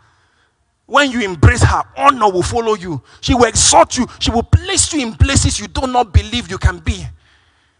When 0.86 1.10
you 1.12 1.20
embrace 1.22 1.62
her, 1.62 1.82
honor 1.96 2.30
will 2.30 2.42
follow 2.42 2.74
you. 2.74 3.00
She 3.20 3.34
will 3.34 3.44
exalt 3.44 3.96
you. 3.96 4.06
She 4.18 4.30
will 4.32 4.42
place 4.42 4.92
you 4.92 5.00
in 5.02 5.14
places 5.14 5.60
you 5.60 5.68
do 5.68 5.86
not 5.86 6.12
believe 6.12 6.50
you 6.50 6.58
can 6.58 6.78
be. 6.78 7.06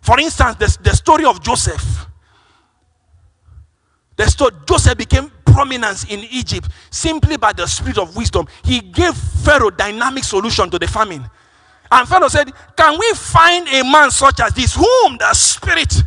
For 0.01 0.19
instance, 0.21 0.57
the, 0.57 0.79
the 0.83 0.95
story 0.95 1.25
of 1.25 1.43
Joseph. 1.43 2.07
The 4.17 4.27
story, 4.29 4.53
Joseph 4.69 4.97
became 4.97 5.31
prominence 5.45 6.05
in 6.05 6.21
Egypt 6.31 6.69
simply 6.91 7.37
by 7.37 7.53
the 7.53 7.67
spirit 7.67 7.99
of 7.99 8.17
wisdom. 8.17 8.47
He 8.65 8.81
gave 8.81 9.15
Pharaoh 9.15 9.71
dynamic 9.71 10.25
solution 10.25 10.71
to 10.71 10.79
the 10.79 10.87
famine. 10.87 11.29
And 11.91 12.09
Pharaoh 12.09 12.29
said, 12.29 12.53
Can 12.77 12.99
we 12.99 13.13
find 13.15 13.67
a 13.69 13.83
man 13.83 14.11
such 14.11 14.41
as 14.41 14.55
this, 14.55 14.75
whom 14.75 15.17
the 15.19 15.33
Spirit 15.35 16.03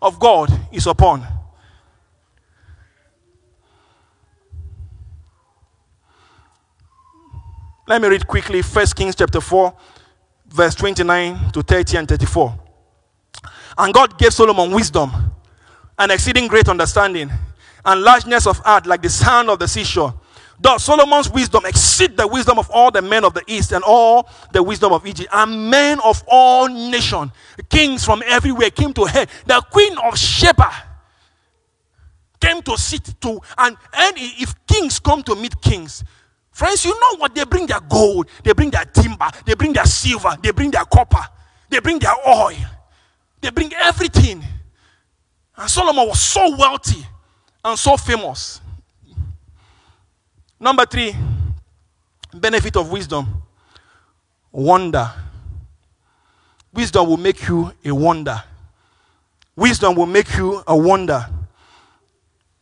of 0.00 0.18
God 0.18 0.50
is 0.72 0.86
upon? 0.86 1.26
Let 7.86 8.02
me 8.02 8.08
read 8.08 8.26
quickly 8.26 8.60
1 8.60 8.86
Kings 8.94 9.14
chapter 9.14 9.40
4, 9.40 9.74
verse 10.48 10.74
29 10.74 11.52
to 11.52 11.62
30 11.62 11.96
and 11.96 12.08
34. 12.08 12.58
And 13.78 13.94
God 13.94 14.18
gave 14.18 14.34
Solomon 14.34 14.72
wisdom 14.72 15.10
and 15.98 16.12
exceeding 16.12 16.48
great 16.48 16.68
understanding 16.68 17.30
and 17.84 18.02
largeness 18.02 18.46
of 18.46 18.58
heart 18.58 18.86
like 18.86 19.00
the 19.00 19.08
sand 19.08 19.48
of 19.48 19.58
the 19.58 19.66
seashore. 19.66 20.12
Thus 20.60 20.84
Solomon's 20.84 21.30
wisdom 21.30 21.64
exceed 21.66 22.16
the 22.16 22.26
wisdom 22.26 22.58
of 22.58 22.68
all 22.70 22.90
the 22.90 23.02
men 23.02 23.24
of 23.24 23.34
the 23.34 23.42
east 23.46 23.72
and 23.72 23.84
all 23.84 24.28
the 24.52 24.62
wisdom 24.62 24.92
of 24.92 25.06
Egypt. 25.06 25.28
And 25.32 25.70
men 25.70 26.00
of 26.00 26.22
all 26.26 26.68
nations, 26.68 27.30
kings 27.68 28.04
from 28.04 28.22
everywhere 28.26 28.70
came 28.70 28.92
to 28.94 29.04
her. 29.04 29.26
The 29.46 29.62
queen 29.70 29.96
of 29.98 30.18
Sheba 30.18 30.70
came 32.40 32.62
to 32.62 32.76
sit 32.76 33.20
to 33.20 33.40
and, 33.56 33.76
and 33.94 34.14
if 34.16 34.54
kings 34.66 34.98
come 34.98 35.22
to 35.24 35.34
meet 35.34 35.60
kings, 35.60 36.04
Friends, 36.58 36.84
you 36.84 36.90
know 36.90 37.18
what? 37.18 37.36
They 37.36 37.44
bring 37.44 37.66
their 37.66 37.78
gold, 37.78 38.28
they 38.42 38.52
bring 38.52 38.70
their 38.70 38.84
timber, 38.84 39.28
they 39.46 39.54
bring 39.54 39.72
their 39.72 39.84
silver, 39.84 40.36
they 40.42 40.50
bring 40.50 40.72
their 40.72 40.84
copper, 40.86 41.24
they 41.70 41.78
bring 41.78 42.00
their 42.00 42.14
oil, 42.26 42.56
they 43.40 43.50
bring 43.50 43.72
everything. 43.74 44.42
And 45.56 45.70
Solomon 45.70 46.08
was 46.08 46.18
so 46.18 46.56
wealthy 46.56 47.06
and 47.64 47.78
so 47.78 47.96
famous. 47.96 48.60
Number 50.60 50.86
three, 50.86 51.14
benefit 52.34 52.76
of 52.76 52.90
wisdom 52.90 53.42
wonder. 54.52 55.10
Wisdom 56.72 57.08
will 57.08 57.16
make 57.16 57.46
you 57.48 57.72
a 57.84 57.94
wonder. 57.94 58.42
Wisdom 59.56 59.94
will 59.94 60.06
make 60.06 60.36
you 60.36 60.62
a 60.66 60.76
wonder. 60.76 61.26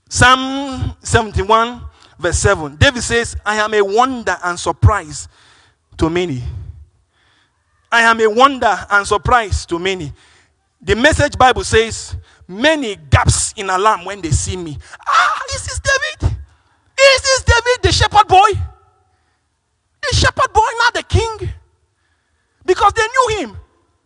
Psalm 0.09 0.97
71, 1.03 1.83
verse 2.19 2.39
7. 2.39 2.77
David 2.77 3.03
says, 3.03 3.37
I 3.45 3.57
am 3.57 3.75
a 3.75 3.83
wonder 3.83 4.37
and 4.45 4.59
surprise 4.59 5.29
to 5.97 6.09
many. 6.09 6.43
I 7.91 8.03
am 8.03 8.21
a 8.21 8.29
wonder 8.29 8.77
and 8.91 9.07
surprise 9.07 9.67
to 9.67 9.79
many. 9.79 10.13
The 10.81 10.95
message 10.95 11.37
Bible 11.37 11.65
says, 11.65 12.17
many 12.47 12.97
gaps 12.97 13.53
in 13.57 13.71
alarm 13.71 14.05
when 14.05 14.21
they 14.21 14.31
see 14.31 14.57
me. 14.57 14.79
Ah, 15.07 15.43
this 15.49 15.71
is 15.71 15.81
David? 15.81 16.36
Is 16.99 17.23
this 17.23 17.43
David, 17.45 17.83
the 17.83 17.93
shepherd 17.93 18.29
boy? 18.29 18.51
The 20.03 20.17
shepherd 20.17 20.53
boy, 20.53 20.69
not 20.79 20.95
the 20.95 21.03
king. 21.03 21.51
Because 22.65 22.93
they 22.95 23.03
knew 23.03 23.39
him. 23.41 23.57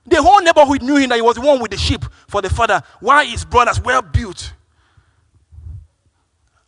The 0.06 0.22
whole 0.22 0.40
neighborhood 0.40 0.82
knew 0.82 0.96
him 0.96 1.10
that 1.10 1.16
he 1.16 1.22
was 1.22 1.36
the 1.36 1.42
one 1.42 1.60
with 1.60 1.70
the 1.70 1.76
sheep 1.76 2.04
for 2.26 2.42
the 2.42 2.50
father. 2.50 2.82
Why 3.00 3.24
his 3.24 3.44
brothers 3.44 3.80
well 3.80 4.02
built. 4.02 4.52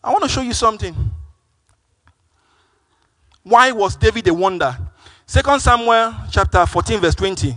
I 0.05 0.11
want 0.11 0.23
to 0.25 0.29
show 0.29 0.43
you 0.43 0.53
something. 0.53 0.95
Why 3.43 3.73
was 3.73 3.97
David 3.97 4.29
a 4.29 4.35
wonder? 4.35 4.77
Second 5.27 5.61
Samuel 5.61 6.15
chapter 6.31 6.65
14, 6.67 7.01
verse 7.01 7.15
20. 7.15 7.57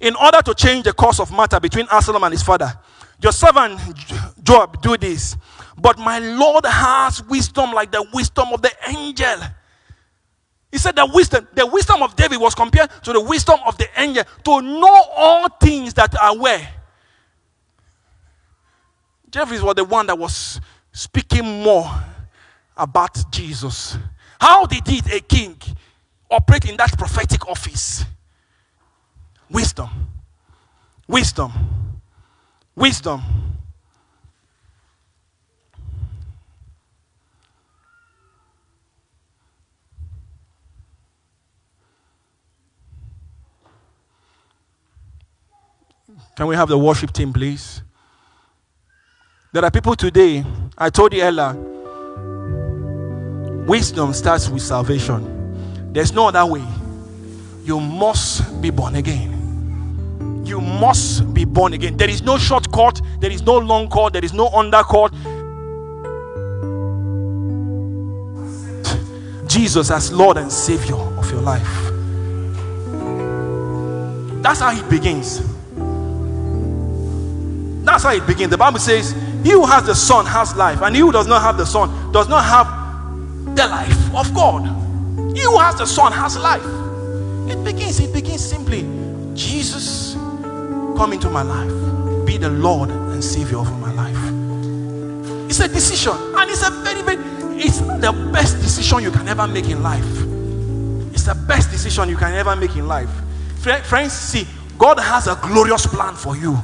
In 0.00 0.14
order 0.16 0.40
to 0.42 0.54
change 0.54 0.84
the 0.84 0.92
course 0.92 1.20
of 1.20 1.32
matter 1.32 1.58
between 1.60 1.86
Absalom 1.90 2.22
and 2.24 2.32
his 2.32 2.42
father, 2.42 2.72
your 3.20 3.32
servant 3.32 3.80
Joab 4.42 4.80
do 4.80 4.96
this. 4.96 5.36
But 5.80 5.98
my 5.98 6.18
Lord 6.18 6.64
has 6.66 7.22
wisdom 7.24 7.72
like 7.72 7.92
the 7.92 8.06
wisdom 8.12 8.48
of 8.52 8.62
the 8.62 8.72
angel. 8.88 9.36
He 10.72 10.78
said 10.78 10.96
that 10.96 11.12
wisdom, 11.12 11.46
the 11.54 11.66
wisdom 11.66 12.02
of 12.02 12.14
David 12.16 12.38
was 12.38 12.54
compared 12.54 12.90
to 13.04 13.12
the 13.12 13.20
wisdom 13.20 13.58
of 13.66 13.78
the 13.78 13.88
angel 13.96 14.24
to 14.44 14.60
know 14.60 15.04
all 15.16 15.48
things 15.60 15.94
that 15.94 16.14
are 16.20 16.36
where. 16.36 16.68
Jeffries 19.30 19.62
was 19.62 19.74
the 19.76 19.84
one 19.84 20.06
that 20.06 20.18
was 20.18 20.60
speaking 20.92 21.62
more 21.62 21.88
about 22.76 23.30
Jesus. 23.30 23.96
How 24.40 24.66
did 24.66 24.88
it, 24.88 25.12
a 25.12 25.20
king, 25.20 25.56
operate 26.30 26.64
in 26.68 26.76
that 26.76 26.96
prophetic 26.98 27.48
office? 27.48 28.04
Wisdom. 29.50 29.88
Wisdom. 31.06 31.52
Wisdom. 32.74 33.22
Can 46.38 46.46
we 46.46 46.54
have 46.54 46.68
the 46.68 46.78
worship 46.78 47.12
team, 47.12 47.32
please? 47.32 47.82
There 49.52 49.64
are 49.64 49.72
people 49.72 49.96
today, 49.96 50.44
I 50.78 50.88
told 50.88 51.12
you 51.12 51.20
earlier, 51.20 51.52
wisdom 53.66 54.12
starts 54.12 54.48
with 54.48 54.62
salvation. 54.62 55.92
There's 55.92 56.12
no 56.12 56.28
other 56.28 56.46
way. 56.46 56.62
You 57.64 57.80
must 57.80 58.62
be 58.62 58.70
born 58.70 58.94
again. 58.94 60.44
You 60.46 60.60
must 60.60 61.34
be 61.34 61.44
born 61.44 61.72
again. 61.72 61.96
There 61.96 62.08
is 62.08 62.22
no 62.22 62.38
shortcut, 62.38 63.02
there 63.18 63.32
is 63.32 63.42
no 63.42 63.58
long 63.58 63.90
cut, 63.90 64.12
there 64.12 64.24
is 64.24 64.32
no 64.32 64.46
undercut. 64.50 65.12
Jesus 69.48 69.90
as 69.90 70.12
Lord 70.12 70.36
and 70.36 70.52
Savior 70.52 70.94
of 70.94 71.28
your 71.32 71.40
life. 71.40 71.90
That's 74.40 74.60
how 74.60 74.70
it 74.70 74.88
begins. 74.88 75.57
That's 77.84 78.02
how 78.02 78.12
it 78.12 78.26
begins. 78.26 78.50
The 78.50 78.58
Bible 78.58 78.78
says, 78.78 79.12
He 79.42 79.52
who 79.52 79.64
has 79.66 79.86
the 79.86 79.94
Son 79.94 80.26
has 80.26 80.54
life, 80.56 80.82
and 80.82 80.94
he 80.94 81.00
who 81.00 81.12
does 81.12 81.26
not 81.26 81.42
have 81.42 81.56
the 81.56 81.64
Son 81.64 82.12
does 82.12 82.28
not 82.28 82.44
have 82.44 82.66
the 83.56 83.66
life 83.66 84.14
of 84.14 84.34
God. 84.34 84.62
He 85.36 85.42
who 85.42 85.58
has 85.58 85.76
the 85.76 85.86
Son 85.86 86.12
has 86.12 86.36
life. 86.36 86.64
It 87.50 87.64
begins, 87.64 88.00
it 88.00 88.12
begins 88.12 88.44
simply. 88.44 88.82
Jesus, 89.34 90.14
come 90.96 91.12
into 91.12 91.30
my 91.30 91.42
life. 91.42 92.26
Be 92.26 92.36
the 92.36 92.50
Lord 92.50 92.90
and 92.90 93.22
Savior 93.24 93.58
of 93.58 93.80
my 93.80 93.92
life. 93.92 94.16
It's 95.48 95.60
a 95.60 95.68
decision, 95.68 96.12
and 96.12 96.50
it's 96.50 96.66
a 96.66 96.70
very, 96.70 97.02
very, 97.02 97.18
it's 97.56 97.78
the 97.80 98.30
best 98.32 98.60
decision 98.60 99.02
you 99.02 99.10
can 99.10 99.26
ever 99.28 99.46
make 99.48 99.68
in 99.68 99.82
life. 99.82 100.04
It's 101.12 101.24
the 101.24 101.34
best 101.34 101.70
decision 101.70 102.08
you 102.08 102.16
can 102.16 102.34
ever 102.34 102.54
make 102.54 102.76
in 102.76 102.86
life. 102.86 103.10
Friends, 103.60 104.12
see, 104.12 104.46
God 104.76 105.00
has 105.00 105.26
a 105.26 105.36
glorious 105.42 105.86
plan 105.86 106.14
for 106.14 106.36
you. 106.36 106.58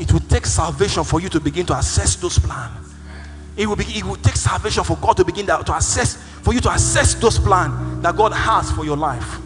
It 0.00 0.12
will 0.12 0.20
take 0.20 0.46
salvation 0.46 1.04
for 1.04 1.20
you 1.20 1.28
to 1.28 1.38
begin 1.38 1.66
to 1.66 1.76
assess 1.76 2.16
those 2.16 2.38
plans. 2.38 2.94
It 3.56 3.66
will, 3.66 3.76
be, 3.76 3.84
it 3.84 4.02
will 4.02 4.16
take 4.16 4.36
salvation 4.36 4.82
for 4.82 4.96
God 4.96 5.16
to 5.18 5.24
begin 5.24 5.46
to, 5.46 5.62
to 5.64 5.76
assess, 5.76 6.16
for 6.16 6.54
you 6.54 6.60
to 6.60 6.72
assess 6.72 7.14
those 7.14 7.38
plans 7.38 8.02
that 8.02 8.16
God 8.16 8.32
has 8.32 8.72
for 8.72 8.84
your 8.84 8.96
life. 8.96 9.38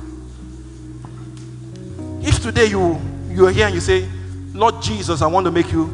If 2.23 2.43
today 2.43 2.67
you 2.67 3.01
you 3.35 3.47
are 3.49 3.51
here 3.51 3.67
and 3.67 3.75
you 3.75 3.81
say, 3.81 4.09
Lord 4.53 4.81
Jesus, 4.81 5.21
I 5.21 5.27
want 5.27 5.45
to 5.47 5.51
make 5.51 5.73
you 5.73 5.87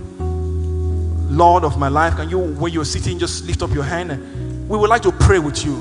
Lord 1.30 1.64
of 1.64 1.78
my 1.78 1.88
life, 1.88 2.16
can 2.16 2.28
you, 2.28 2.38
when 2.38 2.72
you're 2.72 2.84
sitting, 2.84 3.18
just 3.18 3.46
lift 3.46 3.62
up 3.62 3.70
your 3.70 3.84
hand? 3.84 4.12
And 4.12 4.68
we 4.68 4.76
would 4.76 4.90
like 4.90 5.02
to 5.02 5.12
pray 5.12 5.38
with 5.38 5.64
you. 5.64 5.74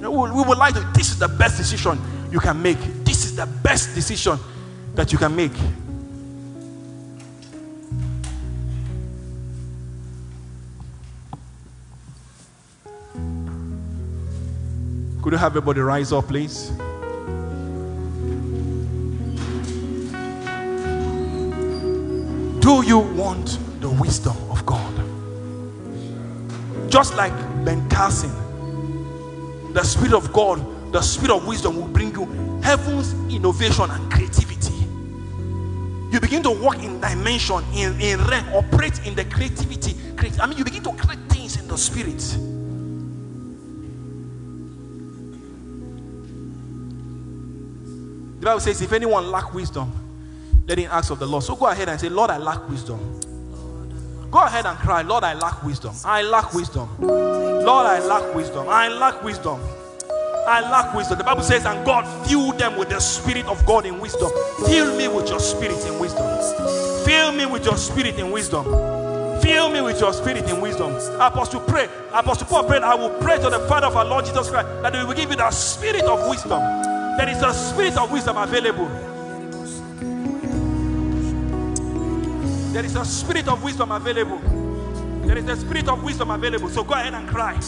We 0.00 0.08
would 0.08 0.58
like 0.58 0.74
to, 0.74 0.80
this 0.94 1.10
is 1.10 1.18
the 1.18 1.28
best 1.28 1.58
decision 1.58 2.00
you 2.30 2.40
can 2.40 2.62
make. 2.62 2.78
This 3.04 3.26
is 3.26 3.36
the 3.36 3.46
best 3.46 3.94
decision 3.94 4.38
that 4.94 5.12
you 5.12 5.18
can 5.18 5.36
make. 5.36 5.52
Could 15.22 15.34
you 15.34 15.38
have 15.38 15.52
everybody 15.52 15.80
rise 15.80 16.12
up, 16.12 16.26
please? 16.26 16.70
Do 22.60 22.82
you 22.84 22.98
want 22.98 23.58
the 23.80 23.88
wisdom 24.00 24.36
of 24.50 24.66
God? 24.66 24.92
Just 26.90 27.16
like 27.16 27.32
Ben 27.64 27.88
Carson, 27.88 28.32
the 29.72 29.84
Spirit 29.84 30.12
of 30.12 30.32
God, 30.32 30.92
the 30.92 31.00
Spirit 31.00 31.36
of 31.36 31.46
wisdom 31.46 31.76
will 31.76 31.86
bring 31.86 32.12
you 32.12 32.26
heaven's 32.60 33.12
innovation 33.32 33.88
and 33.88 34.12
creativity. 34.12 34.74
You 36.10 36.18
begin 36.18 36.42
to 36.42 36.50
walk 36.50 36.82
in 36.82 37.00
dimension, 37.00 37.62
in, 37.76 37.98
in 38.00 38.20
realm, 38.26 38.48
operate 38.54 39.06
in 39.06 39.14
the 39.14 39.24
creativity. 39.26 39.94
I 40.40 40.48
mean, 40.48 40.58
you 40.58 40.64
begin 40.64 40.82
to 40.82 40.92
create 40.94 41.20
things 41.28 41.60
in 41.60 41.68
the 41.68 41.78
Spirit. 41.78 42.51
The 48.42 48.46
Bible 48.46 48.58
says, 48.58 48.82
if 48.82 48.92
anyone 48.92 49.30
lack 49.30 49.54
wisdom, 49.54 49.92
let 50.66 50.76
him 50.76 50.90
ask 50.90 51.12
of 51.12 51.20
the 51.20 51.26
Lord. 51.28 51.44
So 51.44 51.54
go 51.54 51.66
ahead 51.66 51.88
and 51.88 52.00
say, 52.00 52.08
Lord, 52.08 52.28
I 52.28 52.38
lack 52.38 52.68
wisdom. 52.68 52.98
Go 54.32 54.40
ahead 54.40 54.66
and 54.66 54.76
cry, 54.80 55.02
Lord, 55.02 55.22
I 55.22 55.34
lack 55.34 55.62
wisdom. 55.62 55.94
I 56.04 56.22
lack 56.22 56.52
wisdom. 56.52 56.88
Lord, 56.98 57.86
I 57.86 58.04
lack 58.04 58.34
wisdom. 58.34 58.66
I 58.68 58.88
lack 58.88 59.22
wisdom. 59.22 59.60
I 60.48 60.60
lack 60.60 60.92
wisdom. 60.92 61.18
The 61.18 61.22
Bible 61.24 61.44
says, 61.44 61.64
and 61.66 61.86
God 61.86 62.02
filled 62.26 62.58
them 62.58 62.76
with 62.76 62.88
the 62.88 62.98
Spirit 62.98 63.46
of 63.46 63.64
God 63.64 63.86
in 63.86 64.00
wisdom. 64.00 64.32
Fill 64.66 64.96
me 64.96 65.06
with 65.06 65.28
your 65.28 65.38
Spirit 65.38 65.78
in 65.86 66.00
wisdom. 66.00 66.26
Fill 67.04 67.30
me 67.30 67.46
with 67.46 67.64
your 67.64 67.76
Spirit 67.76 68.18
in 68.18 68.32
wisdom. 68.32 68.64
Fill 69.40 69.70
me 69.70 69.82
with 69.82 70.00
your 70.00 70.12
Spirit 70.12 70.50
in 70.50 70.60
wisdom. 70.60 70.90
Apostle, 71.20 71.60
pray. 71.60 71.88
Apostle 72.12 72.48
Paul 72.48 72.64
prayed, 72.64 72.82
I 72.82 72.96
will 72.96 73.16
pray 73.20 73.36
to 73.36 73.50
the 73.50 73.60
Father 73.68 73.86
of 73.86 73.96
our 73.96 74.04
Lord 74.04 74.24
Jesus 74.24 74.50
Christ 74.50 74.66
that 74.82 74.96
He 74.96 75.04
will 75.04 75.14
give 75.14 75.30
you 75.30 75.36
the 75.36 75.50
Spirit 75.52 76.02
of 76.02 76.28
wisdom. 76.28 76.91
There 77.18 77.28
is 77.28 77.42
a 77.42 77.52
Spirit 77.52 77.98
of 77.98 78.10
wisdom 78.10 78.36
available. 78.36 78.88
There 82.72 82.86
is 82.86 82.96
a 82.96 83.04
spirit 83.04 83.48
of 83.48 83.62
wisdom 83.62 83.92
available. 83.92 84.38
There 85.26 85.36
is 85.36 85.46
a 85.46 85.56
spirit 85.56 85.90
of 85.90 86.02
wisdom 86.02 86.30
available. 86.30 86.70
So 86.70 86.82
go 86.82 86.94
ahead 86.94 87.12
and 87.12 87.28
cry. 87.28 87.60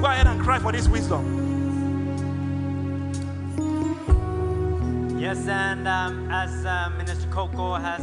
Go 0.00 0.06
ahead 0.06 0.26
and 0.26 0.40
cry 0.40 0.58
for 0.58 0.72
this 0.72 0.88
wisdom. 0.88 1.36
Yes, 5.20 5.46
and 5.46 5.86
um, 5.86 6.30
as 6.30 6.64
uh, 6.64 6.90
Minister 6.96 7.28
Coco 7.28 7.74
has 7.74 8.00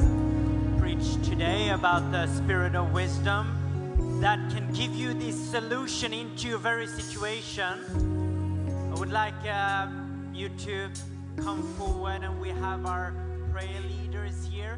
preached 0.80 1.24
today 1.24 1.70
about 1.70 2.12
the 2.12 2.28
spirit 2.28 2.76
of 2.76 2.94
wisdom 2.94 4.20
that 4.22 4.38
can 4.52 4.72
give 4.74 4.96
you 4.96 5.16
the 5.16 5.32
solution 5.32 6.14
into 6.14 6.50
your 6.50 6.60
very 6.60 6.86
situation, 6.86 8.92
I 8.94 9.00
would 9.00 9.12
like 9.12 9.44
um, 9.48 10.07
you 10.38 10.50
to 10.50 10.92
come 11.38 11.64
forward, 11.78 12.22
and 12.22 12.40
we 12.40 12.50
have 12.50 12.86
our 12.86 13.12
prayer 13.52 13.82
leaders 13.82 14.46
here. 14.46 14.78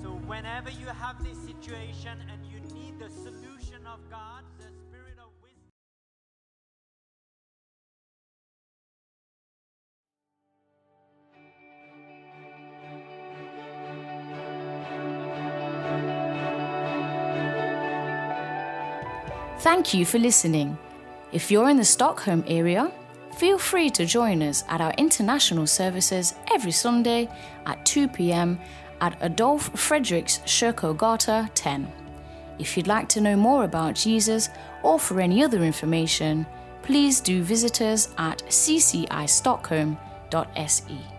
So, 0.00 0.10
whenever 0.26 0.70
you 0.70 0.86
have 0.86 1.24
this 1.24 1.36
situation 1.38 2.18
and 2.30 2.46
you 2.46 2.60
need 2.72 3.00
the 3.00 3.10
solution 3.10 3.84
of 3.92 3.98
God, 4.08 4.44
the 4.58 4.70
Spirit 4.86 5.18
of 5.18 5.32
wisdom. 5.42 5.72
Thank 19.58 19.94
you 19.94 20.06
for 20.06 20.20
listening. 20.20 20.78
If 21.32 21.50
you're 21.50 21.68
in 21.68 21.76
the 21.76 21.84
Stockholm 21.84 22.44
area, 22.46 22.92
feel 23.38 23.56
free 23.56 23.88
to 23.88 24.04
join 24.04 24.42
us 24.42 24.64
at 24.68 24.80
our 24.80 24.92
international 24.98 25.64
services 25.64 26.34
every 26.52 26.72
Sunday 26.72 27.28
at 27.66 27.86
2 27.86 28.08
pm 28.08 28.58
at 29.00 29.16
Adolf 29.22 29.72
Fredriks 29.74 30.42
Kyrkogata 30.42 31.48
10. 31.54 31.86
If 32.58 32.76
you'd 32.76 32.88
like 32.88 33.08
to 33.10 33.20
know 33.20 33.36
more 33.36 33.62
about 33.62 33.94
Jesus 33.94 34.48
or 34.82 34.98
for 34.98 35.20
any 35.20 35.44
other 35.44 35.62
information, 35.62 36.44
please 36.82 37.20
do 37.20 37.44
visit 37.44 37.80
us 37.80 38.08
at 38.18 38.42
ccistockholm.se. 38.48 41.17